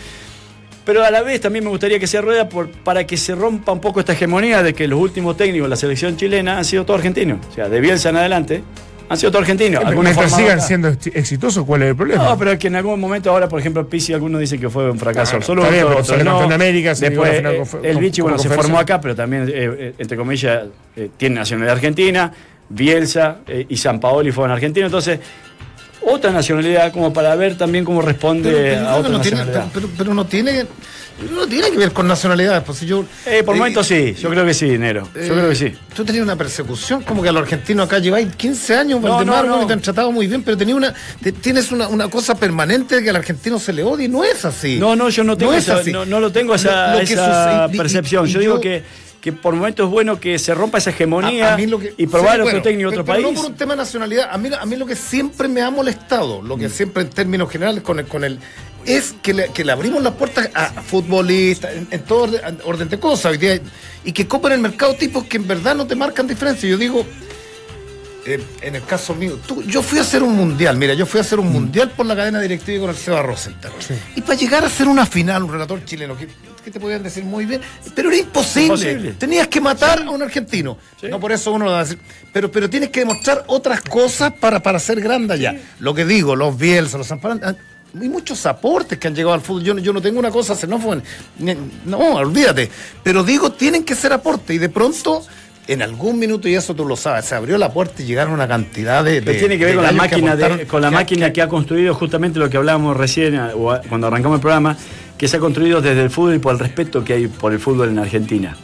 Pero 0.87 1.05
a 1.05 1.11
la 1.11 1.21
vez 1.21 1.43
también 1.43 1.63
me 1.65 1.71
gustaría 1.71 1.99
que 2.01 2.07
se 2.07 2.19
rueda 2.23 2.49
por, 2.49 2.71
para 2.71 3.07
que 3.07 3.19
se 3.19 3.35
rompa 3.35 3.71
un 3.71 3.81
poco 3.83 4.01
esta 4.01 4.15
hegemonía 4.15 4.63
de 4.63 4.73
que 4.73 4.89
los 4.89 4.99
últimos 4.99 5.37
técnicos 5.37 5.67
de 5.67 5.71
la 5.71 5.77
selección 5.77 6.17
chilena 6.17 6.57
han 6.57 6.65
sido 6.65 6.87
todos 6.87 6.99
argentinos. 7.01 7.39
O 7.51 7.55
sea, 7.55 7.69
de 7.69 7.81
Bielsa 7.81 8.09
en 8.09 8.17
adelante, 8.17 8.65
han 9.13 9.19
sido 9.19 9.31
todos 9.31 9.43
argentinos. 9.43 9.85
Algunos 9.85 10.05
Mientras 10.15 10.31
formados 10.31 10.53
sigan 10.53 10.61
siendo 10.67 10.89
ex- 10.89 11.07
exitosos, 11.15 11.65
¿cuál 11.65 11.83
es 11.83 11.89
el 11.91 11.97
problema? 11.97 12.25
No, 12.25 12.39
pero 12.39 12.53
es 12.53 12.59
que 12.59 12.69
en 12.69 12.77
algún 12.77 12.99
momento 12.99 13.31
ahora, 13.31 13.49
por 13.49 13.61
ejemplo, 13.61 13.87
Pizzi, 13.89 14.13
algunos 14.13 14.41
dicen 14.41 14.61
que 14.61 14.69
fue 14.71 14.91
un 14.91 14.99
fracaso 14.99 15.39
Claro, 15.39 15.39
absoluto. 15.61 16.55
América, 16.55 16.95
se 16.95 17.11
Después, 17.11 17.31
eh, 17.33 17.63
el 17.83 17.95
con 18.13 18.23
bueno, 18.23 18.39
se 18.39 18.49
formó 18.49 18.79
acá, 18.79 19.01
pero 19.01 19.15
también, 19.15 19.49
eh, 19.49 19.53
eh, 19.55 19.95
entre 19.99 20.17
comillas, 20.17 20.65
eh, 20.97 21.11
tiene 21.17 21.37
nacionalidad 21.37 21.75
argentina. 21.77 22.33
Bielsa 22.69 23.39
eh, 23.47 23.67
y 23.69 23.77
San 23.77 24.01
Paoli 24.01 24.33
fueron 24.33 24.53
argentinos. 24.53 24.89
Entonces, 24.89 25.21
otra 26.05 26.31
nacionalidad 26.33 26.91
como 26.93 27.13
para 27.13 27.35
ver 27.37 27.57
también 27.57 27.85
cómo 27.85 28.01
responde 28.03 28.51
Pero, 28.51 28.63
pero 28.63 28.81
yo 28.83 28.89
a 28.89 28.97
otra 28.97 29.11
no 29.13 29.21
tiene, 29.21 29.37
nacionalidad. 29.37 29.71
pero, 29.75 29.87
pero- 29.89 29.99
pero 29.99 30.15
no 30.15 30.27
tiene 30.27 30.67
no 31.31 31.47
tiene 31.47 31.71
que 31.71 31.79
ver 31.79 31.93
con 31.93 32.07
nacionalidades. 32.09 32.63
Pues 32.65 32.79
si 32.79 32.87
yo, 32.87 33.05
Eh, 33.27 33.43
por 33.45 33.55
eh, 33.55 33.59
momentos 33.59 33.87
sí, 33.87 34.15
yo 34.15 34.31
creo 34.31 34.45
que 34.45 34.55
sí, 34.55 34.79
Nero. 34.79 35.09
Yo 35.15 35.21
eh, 35.21 35.29
creo 35.29 35.49
que 35.49 35.55
sí. 35.55 35.75
Tú 35.95 36.05
tenías 36.05 36.25
una 36.25 36.37
persecución, 36.37 37.03
como 37.03 37.23
que 37.23 37.29
a 37.29 37.33
los 37.33 37.43
argentinos 37.43 37.87
acá 37.87 37.99
lleváis 37.99 38.35
15 38.37 38.77
años, 38.77 39.01
No, 39.01 39.09
Valdemar, 39.09 39.45
no, 39.47 39.61
no. 39.61 39.67
te 39.67 39.73
han 39.75 39.81
tratado 39.81 40.11
muy 40.13 40.27
bien, 40.27 40.43
pero 40.43 40.57
tenía 40.57 40.75
una, 40.75 40.95
te- 41.23 41.33
tienes 41.33 41.71
una, 41.73 41.89
una 41.89 42.09
cosa 42.09 42.35
permanente 42.35 42.97
de 42.97 43.03
que 43.03 43.11
al 43.11 43.17
argentino 43.17 43.59
se 43.59 43.73
le 43.73 43.83
odia 43.83 44.07
y 44.07 44.09
no 44.09 44.25
es 44.25 44.45
así. 44.45 44.79
No, 44.79 44.97
no, 44.97 45.09
yo 45.09 45.25
no 45.25 45.37
tengo 45.37 45.53
es 45.53 45.65
esa, 45.65 45.77
así. 45.77 45.93
no, 45.93 46.05
no 46.05 46.21
lo 46.21 46.33
tengo 46.33 46.55
esa, 46.55 46.89
Lo- 46.89 46.95
lo 46.95 47.01
esa 47.01 47.69
sucede- 47.69 47.77
percepción. 47.79 48.27
y- 48.27 48.31
y 48.31 48.33
yo, 48.33 48.41
digo 48.41 48.61
que, 48.61 48.83
que 49.21 49.33
por 49.33 49.55
momentos 49.55 49.87
es 49.87 49.91
bueno 49.93 50.19
que 50.19 50.37
se 50.41 50.53
rompa 50.53 50.79
esa 50.79 50.91
hegemonía 50.91 51.51
A- 51.51 51.55
a 51.55 51.57
mí 51.57 51.67
lo 51.69 51.79
que- 51.79 51.95
y 51.97 52.07
probar 52.09 52.31
sí, 52.33 52.41
otro 52.41 52.45
bueno, 52.45 52.63
técnico 52.63 52.91
de 52.91 52.97
otro 52.97 53.05
pero 53.05 53.15
país. 53.23 53.37
No 53.37 53.41
por 53.43 53.51
un 53.53 53.57
tema 53.57 53.75
de 53.75 53.77
nacionalidad. 53.79 54.29
A 54.33 54.37
mí, 54.39 54.49
a 54.59 54.67
mí 54.67 54.75
lo 54.77 54.85
que 54.85 54.97
siempre 54.97 55.47
me 55.47 55.61
ha 55.63 55.71
molestado, 55.71 56.43
lo 56.43 56.57
Mm. 56.57 56.61
que 56.61 56.69
siempre 56.69 57.03
en 57.05 57.11
términos 57.11 57.49
generales 57.49 57.83
con 57.85 58.01
el, 58.01 58.07
con 58.07 58.25
el 58.25 58.39
es 58.87 59.15
que 59.23 59.33
le, 59.35 59.49
que 59.53 59.65
le 59.65 59.73
abrimos 59.73 60.03
las 60.03 60.15
puertas 60.15 60.49
a 60.55 60.69
futbolistas, 60.83 61.73
en, 61.75 61.89
en 61.91 62.01
todo 62.03 62.23
orden, 62.25 62.59
orden 62.65 62.89
de 62.89 62.99
cosas 62.99 63.33
hoy 63.33 63.39
día, 63.39 63.61
y 64.05 64.13
que 64.13 64.27
copan 64.27 64.53
el 64.53 64.61
mercado 64.61 64.95
tipos 64.95 65.25
que 65.25 65.37
en 65.37 65.47
verdad 65.47 65.75
no 65.75 65.87
te 65.87 65.95
marcan 65.95 66.27
diferencia. 66.27 66.69
Yo 66.69 66.77
digo, 66.77 67.05
eh, 68.25 68.41
en 68.61 68.77
el 68.77 68.85
caso 68.85 69.15
mío, 69.15 69.39
tú- 69.47 69.63
yo 69.65 69.83
fui 69.83 69.99
a 69.99 70.03
hacer 70.03 70.23
un 70.23 70.37
mundial, 70.37 70.77
mira, 70.77 70.95
yo 70.95 71.07
fui 71.07 71.19
a 71.19 71.23
hacer 71.23 71.39
Mm. 71.39 71.47
un 71.47 71.53
mundial 71.53 71.91
por 71.91 72.07
la 72.07 72.15
cadena 72.15 72.41
directiva 72.41 72.81
con 72.83 72.91
el 72.91 72.97
Seba 72.97 73.21
Rosenthal. 73.23 73.73
Y 74.15 74.21
para 74.21 74.39
llegar 74.39 74.63
a 74.63 74.69
hacer 74.69 74.87
una 74.87 75.05
final, 75.07 75.43
un 75.43 75.53
relator 75.53 75.85
chileno, 75.85 76.17
que, 76.17 76.29
que 76.65 76.71
te 76.71 76.79
podían 76.79 77.03
decir 77.03 77.25
muy 77.25 77.47
bien, 77.47 77.61
pero 77.97 78.11
era 78.11 78.19
imposible. 78.19 78.67
Imposible. 78.67 79.13
Tenías 79.15 79.49
que 79.49 79.61
matar 79.61 80.03
a 80.03 80.09
un 80.11 80.23
argentino. 80.23 80.79
Sí. 81.01 81.09
No 81.09 81.19
por 81.19 81.33
eso 81.33 81.51
uno 81.51 81.67
va 81.67 81.81
a 81.81 81.83
decir. 81.83 81.99
Pero, 82.33 82.49
pero 82.53 82.71
tienes 82.71 82.91
que 82.91 83.01
demostrar 83.01 83.43
otras 83.49 83.81
cosas 83.81 84.33
para, 84.35 84.61
para 84.63 84.79
ser 84.79 85.01
grande 85.01 85.35
allá. 85.35 85.57
Lo 85.81 85.93
que 85.93 86.05
digo, 86.05 86.37
los 86.37 86.57
Bielsa, 86.57 86.99
los 86.99 87.09
Zamparan, 87.09 87.57
hay 88.01 88.09
muchos 88.09 88.45
aportes 88.47 88.99
que 88.99 89.09
han 89.09 89.15
llegado 89.15 89.35
al 89.35 89.41
fútbol. 89.41 89.63
Yo, 89.65 89.75
no- 89.75 89.81
yo 89.81 89.93
no 89.93 90.01
tengo 90.01 90.19
una 90.19 90.31
cosa 90.31 90.55
xenófoba. 90.55 90.99
No, 91.85 91.99
olvídate. 92.17 92.71
Pero 93.03 93.23
digo, 93.25 93.53
tienen 93.53 93.85
que 93.85 93.95
ser 93.95 94.13
aportes. 94.13 94.57
Y 94.57 94.59
de 94.59 94.69
pronto, 94.69 95.23
en 95.69 95.83
algún 95.83 96.19
minuto, 96.19 96.49
y 96.49 96.55
eso 96.55 96.75
tú 96.75 96.85
lo 96.85 96.97
sabes, 96.97 97.25
se 97.27 97.35
abrió 97.35 97.59
la 97.59 97.73
puerta 97.73 98.03
y 98.03 98.07
llegaron 98.07 98.33
una 98.35 98.49
cantidad 98.49 99.05
de. 99.05 99.23
Pero 99.23 99.39
tiene 99.39 99.59
que 99.59 99.65
ver 99.67 99.75
con 99.77 99.85
la 99.85 99.93
máquina, 99.93 100.37
de, 100.37 100.67
con 100.67 100.81
la 100.83 100.89
que- 100.89 100.95
máquina 100.95 101.33
que 101.33 101.43
ha 101.43 101.49
construido 101.49 101.95
justamente 101.95 102.39
lo 102.39 102.49
que 102.51 102.57
hablábamos 102.57 102.97
recién 102.97 103.37
a- 103.37 103.55
o 103.55 103.71
a- 103.71 103.81
cuando 103.83 104.07
arrancamos 104.07 104.37
el 104.37 104.41
programa, 104.41 104.77
que 105.19 105.29
se 105.29 105.37
ha 105.37 105.41
construido 105.41 105.81
desde 105.81 106.03
el 106.03 106.11
fútbol 106.11 106.35
y 106.35 106.39
por 106.39 106.53
el 106.55 106.59
respeto 106.59 107.05
que 107.05 107.13
hay 107.15 107.27
por 107.29 107.53
el 107.53 107.59
fútbol 107.61 107.89
en 107.91 107.99
Argentina. 107.99 108.57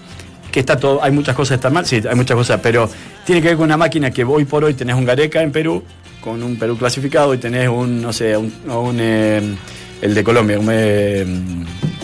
Que 0.50 0.60
está 0.60 0.76
todo, 0.78 1.02
hay 1.04 1.12
muchas 1.12 1.36
cosas 1.36 1.50
que 1.50 1.54
están 1.56 1.74
mal, 1.74 1.84
sí, 1.86 2.00
hay 2.08 2.16
muchas 2.16 2.34
cosas, 2.36 2.58
pero 2.62 2.88
tiene 3.26 3.42
que 3.42 3.48
ver 3.48 3.56
con 3.58 3.66
una 3.66 3.76
máquina 3.76 4.10
que 4.10 4.24
hoy 4.24 4.44
por 4.46 4.64
hoy 4.64 4.72
tenés 4.74 4.96
un 4.96 5.04
Gareca 5.04 5.42
en 5.42 5.52
Perú, 5.52 5.84
con 6.20 6.42
un 6.42 6.56
Perú 6.56 6.76
clasificado, 6.76 7.32
y 7.34 7.38
tenés 7.38 7.68
un, 7.68 8.00
no 8.02 8.12
sé, 8.12 8.36
un, 8.36 8.52
un, 8.68 8.96
eh, 9.00 9.40
el 10.00 10.14
de 10.14 10.24
Colombia, 10.24 10.58
un 10.58 10.68
eh, 10.70 11.26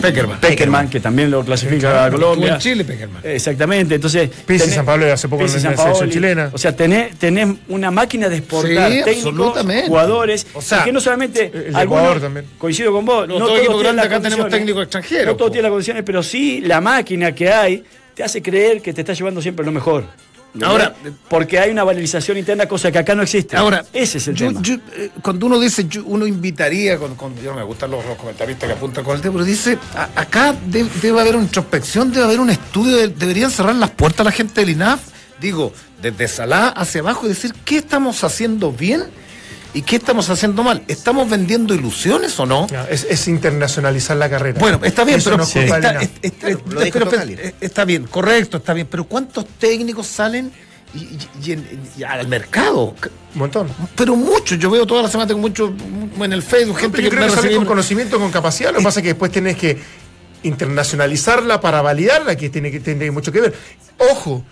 Peckerman. 0.01 0.39
Peckerman, 0.39 0.89
que 0.89 0.99
también 0.99 1.31
lo 1.31 1.43
clasifica 1.43 2.05
a 2.05 2.11
Colombia. 2.11 2.55
Estuvo 2.55 2.55
en 2.55 2.59
Chile, 2.61 2.85
Peckerman. 2.85 3.21
Exactamente, 3.23 3.95
entonces. 3.95 4.29
Pizzi 4.45 4.69
San 4.69 4.85
Pablo 4.85 5.11
hace 5.11 5.27
poco 5.27 5.45
en 5.45 5.53
la 5.53 5.59
San 5.59 5.77
selección 5.77 6.09
chilena. 6.09 6.49
O 6.53 6.57
sea, 6.57 6.75
tenés, 6.75 7.15
tenés 7.15 7.47
una 7.69 7.91
máquina 7.91 8.29
de 8.29 8.37
exportar 8.37 8.91
Sí, 8.91 9.01
técnicos, 9.03 9.31
absolutamente. 9.31 9.87
jugadores. 9.87 10.47
O 10.53 10.61
sea, 10.61 10.83
que 10.83 10.91
no 10.91 10.99
solamente. 10.99 11.45
el 11.53 11.75
algunos- 11.75 12.01
Ecuador 12.03 12.21
también. 12.21 12.45
Coincido 12.57 12.91
con 12.91 13.05
vos. 13.05 13.27
No, 13.27 13.39
No, 13.39 13.47
todo 13.47 13.57
todos 13.63 13.81
tienen 13.81 13.99
acá 13.99 14.19
tenemos 14.21 14.49
técnicos 14.49 14.83
extranjeros, 14.83 15.25
No 15.27 15.35
todos 15.35 15.51
tienen 15.51 15.63
las 15.63 15.71
condiciones, 15.71 16.03
pero 16.05 16.21
sí 16.21 16.61
la 16.61 16.81
máquina 16.81 17.33
que 17.33 17.49
hay 17.49 17.83
te 18.13 18.23
hace 18.23 18.41
creer 18.41 18.81
que 18.81 18.93
te 18.93 19.01
está 19.01 19.13
llevando 19.13 19.41
siempre 19.41 19.65
lo 19.65 19.71
mejor. 19.71 20.05
Ahora- 20.63 20.95
porque 21.29 21.59
hay 21.59 21.71
una 21.71 21.83
valorización 21.83 22.37
interna, 22.37 22.67
cosa 22.67 22.91
que 22.91 22.97
acá 22.99 23.13
no 23.15 23.23
existe. 23.23 23.57
Ahora, 23.57 23.83
ese 23.91 24.19
es 24.19 24.27
el 24.29 24.35
yo- 24.35 24.47
tema. 24.47 24.61
yo, 24.61 24.75
eh, 24.95 25.09
cuando 25.21 25.45
uno 25.47 25.59
dice, 25.59 25.85
yo- 25.87 26.03
uno 26.05 26.25
invitaría, 26.27 26.97
con, 26.97 27.15
con- 27.15 27.35
yo 27.41 27.51
no 27.51 27.57
me 27.57 27.63
gustan 27.63 27.91
los, 27.91 28.05
los 28.05 28.17
comentaristas 28.17 28.67
que 28.67 28.73
apuntan 28.73 29.03
con 29.03 29.15
el 29.15 29.21
tema, 29.21 29.33
pero 29.33 29.45
dice, 29.45 29.77
a- 29.95 30.09
acá 30.21 30.53
de- 30.67 30.85
debe 31.01 31.19
haber 31.19 31.35
una 31.35 31.45
introspección, 31.45 32.11
debe 32.11 32.25
haber 32.25 32.39
un 32.39 32.49
estudio, 32.49 32.95
de- 32.97 33.07
deberían 33.09 33.51
cerrar 33.51 33.75
las 33.75 33.91
puertas 33.91 34.21
a 34.21 34.23
la 34.25 34.31
gente 34.31 34.61
del 34.61 34.69
INAF, 34.71 35.01
digo, 35.41 35.73
desde 36.01 36.27
Salá 36.27 36.69
hacia 36.69 37.01
abajo 37.01 37.25
y 37.25 37.29
decir, 37.29 37.53
¿qué 37.65 37.77
estamos 37.77 38.23
haciendo 38.23 38.71
bien 38.71 39.03
y 39.75 39.81
qué 39.83 39.97
estamos 39.97 40.27
haciendo 40.29 40.63
mal? 40.63 40.83
¿Estamos 40.87 41.29
vendiendo 41.29 41.75
ilusiones 41.75 42.39
o 42.39 42.45
no? 42.47 42.65
Es, 42.89 43.05
es 43.09 43.27
internacionalizar 43.27 44.17
la 44.17 44.29
carrera. 44.29 44.59
Bueno, 44.59 44.79
está 44.83 45.03
bien, 45.03 45.19
Eso 45.19 45.29
pero 45.31 45.37
no 45.37 45.43
está, 45.43 46.01
es- 46.01 46.09
es- 46.21 46.31
Claro, 46.33 46.59
pero- 46.91 47.09
pero- 47.09 47.51
está 47.61 47.85
bien, 47.85 48.05
correcto, 48.07 48.57
está 48.57 48.73
bien, 48.73 48.87
pero 48.89 49.03
¿cuántos 49.03 49.45
técnicos 49.59 50.07
salen 50.07 50.51
y, 50.93 50.99
y- 50.99 51.29
y 51.43 51.51
en- 51.51 51.81
y 51.97 52.03
al 52.03 52.27
mercado? 52.27 52.95
Un 53.33 53.39
montón. 53.39 53.67
Pero 53.95 54.15
muchos, 54.15 54.57
yo 54.57 54.71
veo 54.71 54.85
toda 54.87 55.03
la 55.03 55.09
semana, 55.09 55.27
tengo 55.27 55.41
mucho 55.41 55.73
en 56.21 56.33
el 56.33 56.41
Facebook, 56.41 56.77
gente 56.77 57.01
Yo 57.03 57.09
que 57.09 57.15
creo 57.17 57.27
que 57.29 57.35
sale 57.35 57.55
con 57.55 57.65
conocimiento, 57.65 58.17
con 58.17 58.31
capacidad. 58.31 58.71
Lo 58.71 58.77
que 58.79 58.83
pasa 58.85 59.01
es 59.01 59.03
que 59.03 59.09
después 59.09 59.31
tenés 59.31 59.57
que 59.57 59.77
internacionalizarla 60.43 61.59
para 61.59 61.81
validarla, 61.81 62.35
que 62.35 62.49
tiene, 62.49 62.71
que 62.71 62.79
tiene 62.79 63.11
mucho 63.11 63.31
que 63.31 63.41
ver. 63.41 63.53
Ojo, 63.97 64.43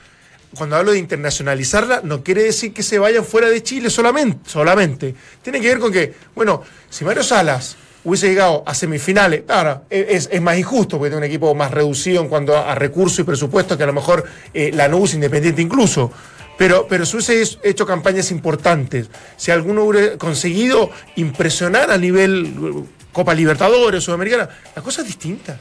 cuando 0.55 0.75
hablo 0.75 0.91
de 0.91 0.99
internacionalizarla, 0.99 2.01
no 2.03 2.23
quiere 2.23 2.43
decir 2.43 2.73
que 2.73 2.83
se 2.83 2.99
vayan 2.99 3.23
fuera 3.25 3.49
de 3.49 3.61
Chile 3.63 3.89
solamente. 3.89 4.49
solamente. 4.49 5.15
Tiene 5.41 5.59
que 5.59 5.67
ver 5.67 5.79
con 5.79 5.91
que, 5.91 6.13
bueno, 6.35 6.63
si 6.89 7.03
Mario 7.05 7.23
Salas 7.23 7.75
hubiese 8.03 8.27
llegado 8.27 8.63
a 8.65 8.73
semifinales, 8.73 9.43
ahora 9.47 9.83
es, 9.89 10.29
es 10.31 10.41
más 10.41 10.57
injusto 10.57 10.97
porque 10.97 11.09
tiene 11.11 11.25
un 11.25 11.29
equipo 11.31 11.55
más 11.55 11.71
reducido 11.71 12.21
en 12.21 12.27
cuanto 12.27 12.57
a, 12.57 12.75
recursos 12.75 13.19
y 13.19 13.23
presupuesto 13.23 13.77
que 13.77 13.83
a 13.83 13.87
lo 13.87 13.93
mejor 13.93 14.25
eh, 14.53 14.71
la 14.73 14.87
NUS 14.87 15.13
Independiente 15.13 15.61
incluso. 15.61 16.11
Pero, 16.57 16.85
pero 16.87 17.05
si 17.05 17.15
hubiese 17.15 17.41
es- 17.41 17.59
hecho 17.63 17.85
campañas 17.85 18.29
importantes, 18.29 19.09
si 19.37 19.51
alguno 19.51 19.85
hubiera 19.85 20.17
conseguido 20.17 20.89
impresionar 21.15 21.89
a 21.91 21.97
nivel 21.97 22.45
eh, 22.45 22.83
Copa 23.11 23.33
Libertadores, 23.33 24.03
Sudamericana, 24.03 24.49
la 24.75 24.81
cosa 24.81 25.01
es 25.01 25.07
distinta. 25.07 25.59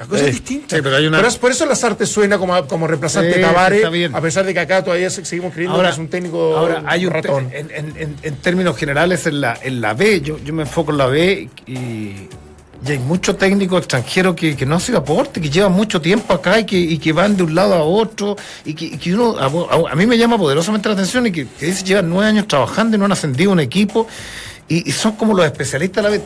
La 0.00 0.06
cosa 0.06 0.22
Sí, 0.22 0.24
es 0.30 0.32
distinta. 0.32 0.76
sí, 0.76 0.82
pero 0.82 0.96
hay 0.96 1.06
una- 1.06 1.18
por, 1.18 1.26
eso, 1.28 1.38
por 1.40 1.50
eso 1.52 1.66
las 1.66 1.84
artes 1.84 2.08
suena 2.08 2.38
como, 2.38 2.66
como 2.66 2.86
reemplazante 2.86 3.34
Sí, 3.34 3.38
de 3.38 3.44
Tavares, 3.44 3.78
está 3.80 3.90
bien. 3.90 4.14
a 4.14 4.20
pesar 4.22 4.46
de 4.46 4.54
que 4.54 4.60
acá 4.60 4.82
todavía 4.82 5.10
se- 5.10 5.24
seguimos 5.26 5.52
creyendo 5.52 5.80
que 5.80 5.88
es 5.90 5.98
un 5.98 6.08
técnico 6.08 6.56
ahora 6.56 6.82
hay 6.86 7.04
un 7.06 7.12
ratón. 7.12 7.50
en, 7.52 7.70
en- 7.70 7.94
en- 7.96 8.16
en 8.22 8.36
términos 8.36 8.76
generales 8.78 9.26
en 9.26 9.42
la, 9.42 9.58
en 9.62 9.80
la 9.82 9.92
B, 9.94 10.22
yo, 10.22 10.38
yo 10.42 10.54
me 10.54 10.62
enfoco 10.62 10.90
en 10.92 10.96
la 10.98 11.06
B 11.06 11.50
y, 11.66 11.72
y 11.72 12.28
hay 12.88 12.98
muchos 12.98 13.36
técnicos 13.36 13.80
extranjeros 13.80 14.34
que, 14.34 14.56
que 14.56 14.64
no 14.64 14.76
hacen 14.76 14.96
aporte, 14.96 15.38
que 15.38 15.50
llevan 15.50 15.72
mucho 15.72 16.00
tiempo 16.00 16.32
acá 16.32 16.58
y 16.60 16.64
que, 16.64 16.78
y 16.78 16.96
que 16.98 17.12
van 17.12 17.36
de 17.36 17.42
un 17.42 17.54
lado 17.54 17.74
a 17.74 17.82
otro 17.82 18.36
y 18.64 18.72
que, 18.72 18.86
y 18.86 18.96
que 18.96 19.12
uno, 19.12 19.36
a, 19.38 19.44
a- 19.48 19.92
a 19.92 19.94
mí 19.96 20.06
me 20.06 20.16
llama 20.16 20.38
poderosamente 20.38 20.88
la 20.88 20.94
atención 20.94 21.26
y 21.26 21.30
que, 21.30 21.46
que 21.46 21.66
dice 21.66 21.84
llevan 21.84 22.08
nueve 22.08 22.26
años 22.26 22.48
trabajando 22.48 22.96
y 22.96 22.98
no 22.98 23.04
han 23.04 23.12
ascendido 23.12 23.52
un 23.52 23.60
equipo 23.60 24.06
y, 24.66 24.88
y 24.88 24.92
son 24.92 25.12
como 25.16 25.34
los 25.34 25.44
especialistas 25.44 25.98
a 26.02 26.08
la 26.08 26.10
vez. 26.16 26.22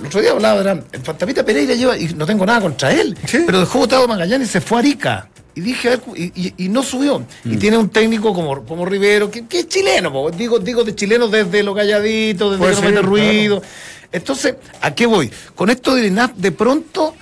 El 0.00 0.06
otro 0.06 0.20
día 0.20 0.30
hablaba, 0.32 0.60
era, 0.60 0.72
el 0.92 1.00
Fantasmita 1.02 1.44
Pereira 1.44 1.74
lleva, 1.74 1.96
y 1.96 2.06
no 2.14 2.26
tengo 2.26 2.44
nada 2.46 2.60
contra 2.60 2.92
él, 2.92 3.16
Sí. 3.26 3.42
pero 3.46 3.60
dejó 3.60 3.78
votado 3.80 4.08
Magallanes 4.08 4.48
y 4.48 4.52
se 4.52 4.60
fue 4.60 4.78
a 4.78 4.80
Arica. 4.80 5.28
Y 5.54 5.60
dije, 5.62 5.88
a 5.88 5.90
ver, 5.92 6.00
y, 6.16 6.24
y- 6.48 6.54
y 6.56 6.68
no 6.68 6.82
subió. 6.82 7.24
Y 7.44 7.56
tiene 7.56 7.76
un 7.76 7.88
técnico 7.90 8.32
como, 8.32 8.64
como 8.64 8.86
Rivero, 8.86 9.30
que, 9.30 9.46
que 9.46 9.60
es 9.60 9.68
chileno, 9.68 10.12
po. 10.12 10.30
digo, 10.30 10.58
digo 10.60 10.84
de 10.84 10.94
chileno 10.94 11.26
desde 11.28 11.62
lo 11.62 11.74
calladito, 11.74 12.50
desde 12.50 12.58
Puede 12.62 12.74
que 12.76 12.80
no 12.80 12.82
mete 12.82 12.92
claro. 13.00 13.08
ruido. 13.08 13.62
Entonces, 14.12 14.54
¿a 14.80 14.94
qué 14.94 15.06
voy? 15.06 15.30
Con 15.54 15.70
esto 15.70 15.94
del 15.94 16.06
INAF, 16.06 16.32
de 16.36 16.52
pronto, 16.52 17.14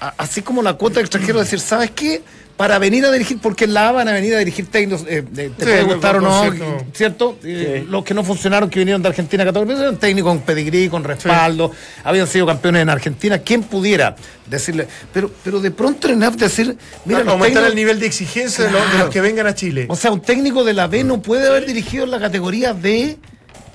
a- 0.00 0.14
así 0.18 0.42
como 0.42 0.62
la 0.62 0.74
cuota 0.74 0.96
de 0.96 1.02
extranjero, 1.02 1.38
decir, 1.40 1.60
¿sabes 1.60 1.90
qué? 1.90 2.22
Para 2.56 2.78
venir 2.78 3.04
a 3.04 3.10
dirigir, 3.10 3.38
porque 3.42 3.64
en 3.64 3.74
la 3.74 3.88
A 3.88 3.92
van 3.92 4.06
a 4.06 4.12
venir 4.12 4.32
a 4.32 4.38
dirigir 4.38 4.68
técnicos, 4.68 5.04
eh, 5.08 5.24
eh, 5.36 5.50
te 5.56 5.64
Sí, 5.64 5.70
puede 5.72 5.82
gustar 5.82 6.16
o 6.18 6.20
no, 6.20 6.44
cierto-. 6.92 7.36
Eh, 7.42 7.84
Los 7.88 8.04
que 8.04 8.14
no 8.14 8.22
funcionaron, 8.22 8.70
que 8.70 8.78
vinieron 8.78 9.02
de 9.02 9.08
Argentina 9.08 9.44
14 9.44 9.66
veces, 9.66 9.82
eran 9.82 9.96
técnicos 9.98 10.30
con 10.30 10.40
pedigrí, 10.42 10.88
con 10.88 11.02
respaldo, 11.02 11.72
habían 12.04 12.28
sido 12.28 12.46
campeones 12.46 12.82
en 12.82 12.90
Argentina. 12.90 13.38
¿Quién 13.38 13.64
pudiera 13.64 14.14
decirle? 14.46 14.86
Pero, 15.12 15.32
pero 15.42 15.58
de 15.58 15.72
pronto 15.72 16.06
en 16.08 16.14
INAF 16.14 16.36
decir, 16.36 16.76
mira, 17.06 17.24
los 17.24 17.32
aumentar 17.32 17.64
técnicos- 17.64 17.68
el 17.70 17.74
nivel 17.74 17.98
de 17.98 18.06
exigencia 18.06 18.64
de 18.66 18.70
los- 18.70 18.80
de, 18.82 18.86
los 18.86 18.94
Claro. 18.94 19.10
que 19.10 19.20
vengan 19.20 19.46
a 19.48 19.54
Chile. 19.56 19.86
o 19.88 19.96
sea, 19.96 20.12
un 20.12 20.20
técnico 20.20 20.62
de 20.62 20.74
la 20.74 20.86
B 20.86 21.02
no 21.02 21.20
puede 21.20 21.48
haber 21.48 21.66
dirigido 21.66 22.04
en 22.04 22.12
la 22.12 22.20
categoría 22.20 22.72
D 22.72 23.18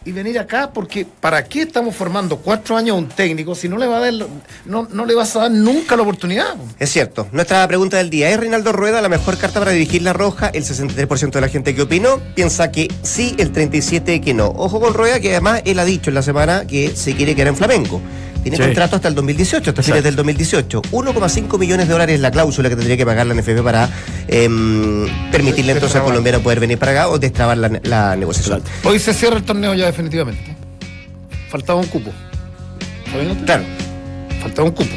y 0.06 0.12
venir 0.12 0.39
acá 0.39 0.72
porque 0.74 1.06
¿para 1.06 1.43
qué 1.45 1.64
estamos 1.64 1.95
formando 1.95 2.38
cuatro 2.38 2.78
años 2.78 2.95
a 2.95 3.00
un 3.00 3.10
técnico 3.10 3.56
si 3.56 3.68
no 3.68 3.78
le 3.78 3.88
va 3.88 3.97
a 3.97 4.00
dar 4.00 4.14
no, 4.66 4.88
no 4.91 5.06
le 5.06 5.16
vas 5.16 5.36
a 5.36 5.41
dar 5.41 5.52
nunca 5.52 5.95
la 5.95 6.04
oportunidad? 6.04 6.56
Es 6.80 6.91
cierto. 6.91 7.28
Nuestra 7.32 7.68
pregunta 7.68 7.97
del 7.97 8.10
día. 8.10 8.30
¿Es 8.30 8.39
Reinaldo 8.39 8.72
Rueda 8.72 9.02
la 9.02 9.10
mejor 9.10 9.38
carta 9.38 9.60
para 9.60 9.72
dirigir 9.72 10.02
la 10.02 10.14
roja? 10.14 10.47
El 10.47 10.64
63% 10.64 11.32
de 11.32 11.41
la 11.41 11.50
gente 11.50 11.76
que 11.76 11.82
opinó 11.82 12.20
piensa 12.36 12.72
que 12.72 12.88
sí, 13.04 13.36
el 13.38 13.54
37% 13.54 14.24
que 14.24 14.34
no. 14.34 14.47
Ojo 14.47 14.80
con 14.80 14.93
Rueda, 14.93 15.20
que 15.20 15.32
además 15.32 15.62
él 15.66 15.80
ha 15.80 15.86
dicho 15.86 16.10
en 16.10 16.16
la 16.16 16.22
semana 16.22 16.66
que 16.66 16.95
se 16.95 17.16
quiere 17.16 17.36
quedar 17.36 17.50
en 17.50 17.58
Flamengo. 17.58 18.02
Tiene 18.44 18.58
Sí. 18.58 18.64
contrato 18.64 18.96
hasta 18.96 19.08
el 19.10 19.16
2018, 19.16 19.72
hasta 19.72 19.84
fines 19.84 20.04
del 20.04 20.16
2018. 20.16 20.82
1,5 20.92 21.58
millones 21.58 21.88
de 21.88 21.92
dólares 21.94 22.16
es 22.16 22.22
la 22.22 22.32
cláusula 22.32 22.70
que 22.70 22.76
tendría 22.76 22.96
que 22.98 23.06
pagar 23.06 23.28
la 23.28 23.34
NFP 23.34 23.62
para 23.62 23.90
em, 24.28 25.06
permitirle 25.32 25.74
entonces 25.74 25.98
al 25.98 26.04
colombiano 26.04 26.40
poder 26.40 26.60
venir 26.60 26.78
para 26.78 26.92
acá 26.94 27.10
o 27.10 27.20
destrabar 27.20 27.58
la, 27.58 27.80
la 27.84 28.16
negociación. 28.16 28.62
Hoy 28.84 29.00
se 29.00 29.14
cierra 29.14 29.38
el 29.38 29.44
torneo 29.44 29.74
ya 29.74 29.86
definitivamente. 29.88 30.56
Faltaba 31.50 31.80
un 31.80 31.88
cupo. 31.88 32.12
Claro. 33.46 33.64
Faltaba 34.42 34.68
un 34.70 34.76
cupo. 34.76 34.96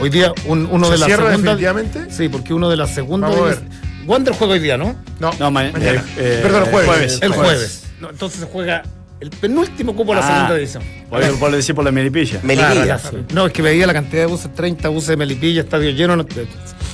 Hoy 0.00 0.10
día 0.10 0.32
un- 0.46 0.68
uno 0.70 0.86
¿Se 0.86 0.92
de 0.92 0.98
las 0.98 1.06
cierra 1.06 1.30
segundas. 1.30 1.56
definitivamente? 1.58 2.14
Sí, 2.14 2.28
porque 2.28 2.52
uno 2.54 2.68
de 2.68 2.76
las 2.76 2.90
segundas. 2.90 3.30
Vamos 3.30 3.46
a 3.46 3.48
ver. 3.50 3.62
Wander 4.06 4.34
juega 4.34 4.52
hoy 4.54 4.58
día, 4.60 4.76
¿no? 4.76 4.94
No, 5.18 5.30
No, 5.38 5.50
ma- 5.50 5.70
mañana. 5.72 6.04
eh, 6.16 6.38
eh, 6.38 6.40
Perdón, 6.42 6.64
jueves. 6.66 6.88
jueves. 6.90 7.18
El 7.22 7.32
jueves. 7.32 7.82
No, 8.00 8.10
entonces 8.10 8.40
se 8.40 8.46
juega 8.46 8.82
el 9.20 9.30
penúltimo 9.30 9.94
cupo 9.94 10.14
de 10.14 10.20
la 10.20 10.26
Ah, 10.26 10.30
segunda 10.30 10.54
división. 10.56 10.82
Por, 11.08 11.38
por 11.38 11.52
decir 11.52 11.74
por 11.74 11.84
la 11.84 11.90
Melipilla. 11.92 12.40
Melipilla. 12.42 12.98
Claro, 12.98 13.24
No, 13.32 13.46
es 13.46 13.52
que 13.52 13.62
veía 13.62 13.86
la 13.86 13.92
cantidad 13.94 14.22
de 14.22 14.26
buses, 14.26 14.52
30 14.54 14.88
buses 14.88 15.08
de 15.10 15.16
Melipilla, 15.16 15.62
estadio 15.62 15.90
lleno, 15.90 16.16
no- 16.16 16.26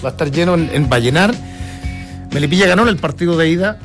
va 0.05 0.09
a 0.09 0.13
estar 0.13 0.31
lleno 0.31 0.55
en, 0.55 0.71
en 0.73 0.89
Vallenar. 0.89 1.35
Melipilla 2.33 2.67
ganó 2.67 2.83
en 2.83 2.89
el 2.89 2.97
partido 2.97 3.37
de 3.37 3.49
ida, 3.49 3.79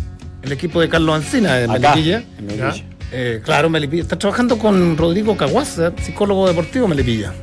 el 0.44 0.52
equipo 0.52 0.80
de 0.82 0.90
Carlos 0.90 1.16
Ancina 1.16 1.56
de 1.56 1.64
Acá, 1.66 1.74
Melipilla. 1.96 2.24
en 2.38 2.46
Melipilla. 2.46 2.84
Eh, 3.12 3.42
claro, 3.44 3.70
Melipilla. 3.70 4.04
Está 4.04 4.18
trabajando 4.20 4.58
con 4.60 4.98
Rodrigo 4.98 5.36
Caguasa, 5.38 5.94
psicólogo 6.04 6.48
deportivo 6.48 6.88
Melipilla. 6.88 7.34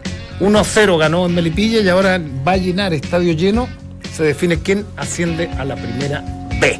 1 0.40 0.59
a 0.59 0.64
0 0.64 0.99
ganó 0.99 1.26
en 1.26 1.34
Melipilla 1.34 1.80
y 1.80 1.88
ahora 1.88 2.20
va 2.47 2.53
a 2.53 2.57
llenar 2.57 2.93
estadio 2.93 3.32
lleno. 3.32 3.68
Se 4.14 4.22
define 4.24 4.59
quién 4.59 4.84
asciende 4.97 5.49
a 5.59 5.64
la 5.64 5.74
primera 5.76 6.22
B. 6.61 6.78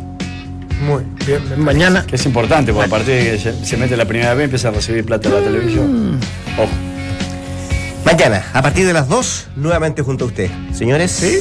Muy 0.87 1.05
bien. 1.27 1.41
Mañana. 1.63 2.05
Que 2.07 2.17
es 2.17 2.27
importante, 2.27 2.73
porque 2.73 2.87
a 2.87 2.91
partir 2.91 3.15
de 3.15 3.23
que 3.33 3.39
se, 3.39 3.65
se 3.65 3.77
mete 3.77 3.97
la 3.97 4.05
primera 4.05 4.35
vez 4.35 4.45
empieza 4.45 4.69
a 4.69 4.71
recibir 4.73 5.05
plata 5.05 5.29
de 5.29 5.41
la 5.41 5.47
televisión. 5.47 6.19
Ojo. 6.59 6.69
Mañana, 8.05 8.45
a 8.53 8.63
partir 8.63 8.87
de 8.87 8.93
las 8.93 9.09
2, 9.09 9.49
nuevamente 9.57 10.03
junto 10.03 10.25
a 10.25 10.29
usted. 10.29 10.51
Señores, 10.73 11.11
¿Sí? 11.13 11.41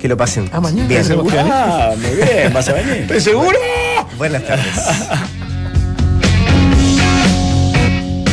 que 0.00 0.08
lo 0.08 0.16
pasen. 0.16 0.48
Ah, 0.52 0.60
mañana 0.60 0.88
Bien. 0.88 1.06
venir. 1.08 1.32
Ah, 1.38 1.92
muy 1.96 2.16
bien, 2.16 2.52
vas 2.52 2.68
a 2.68 2.72
venir. 2.72 2.94
¿Estás 3.02 3.22
seguro? 3.22 3.58
Buenas 4.18 4.44
tardes. 4.44 4.66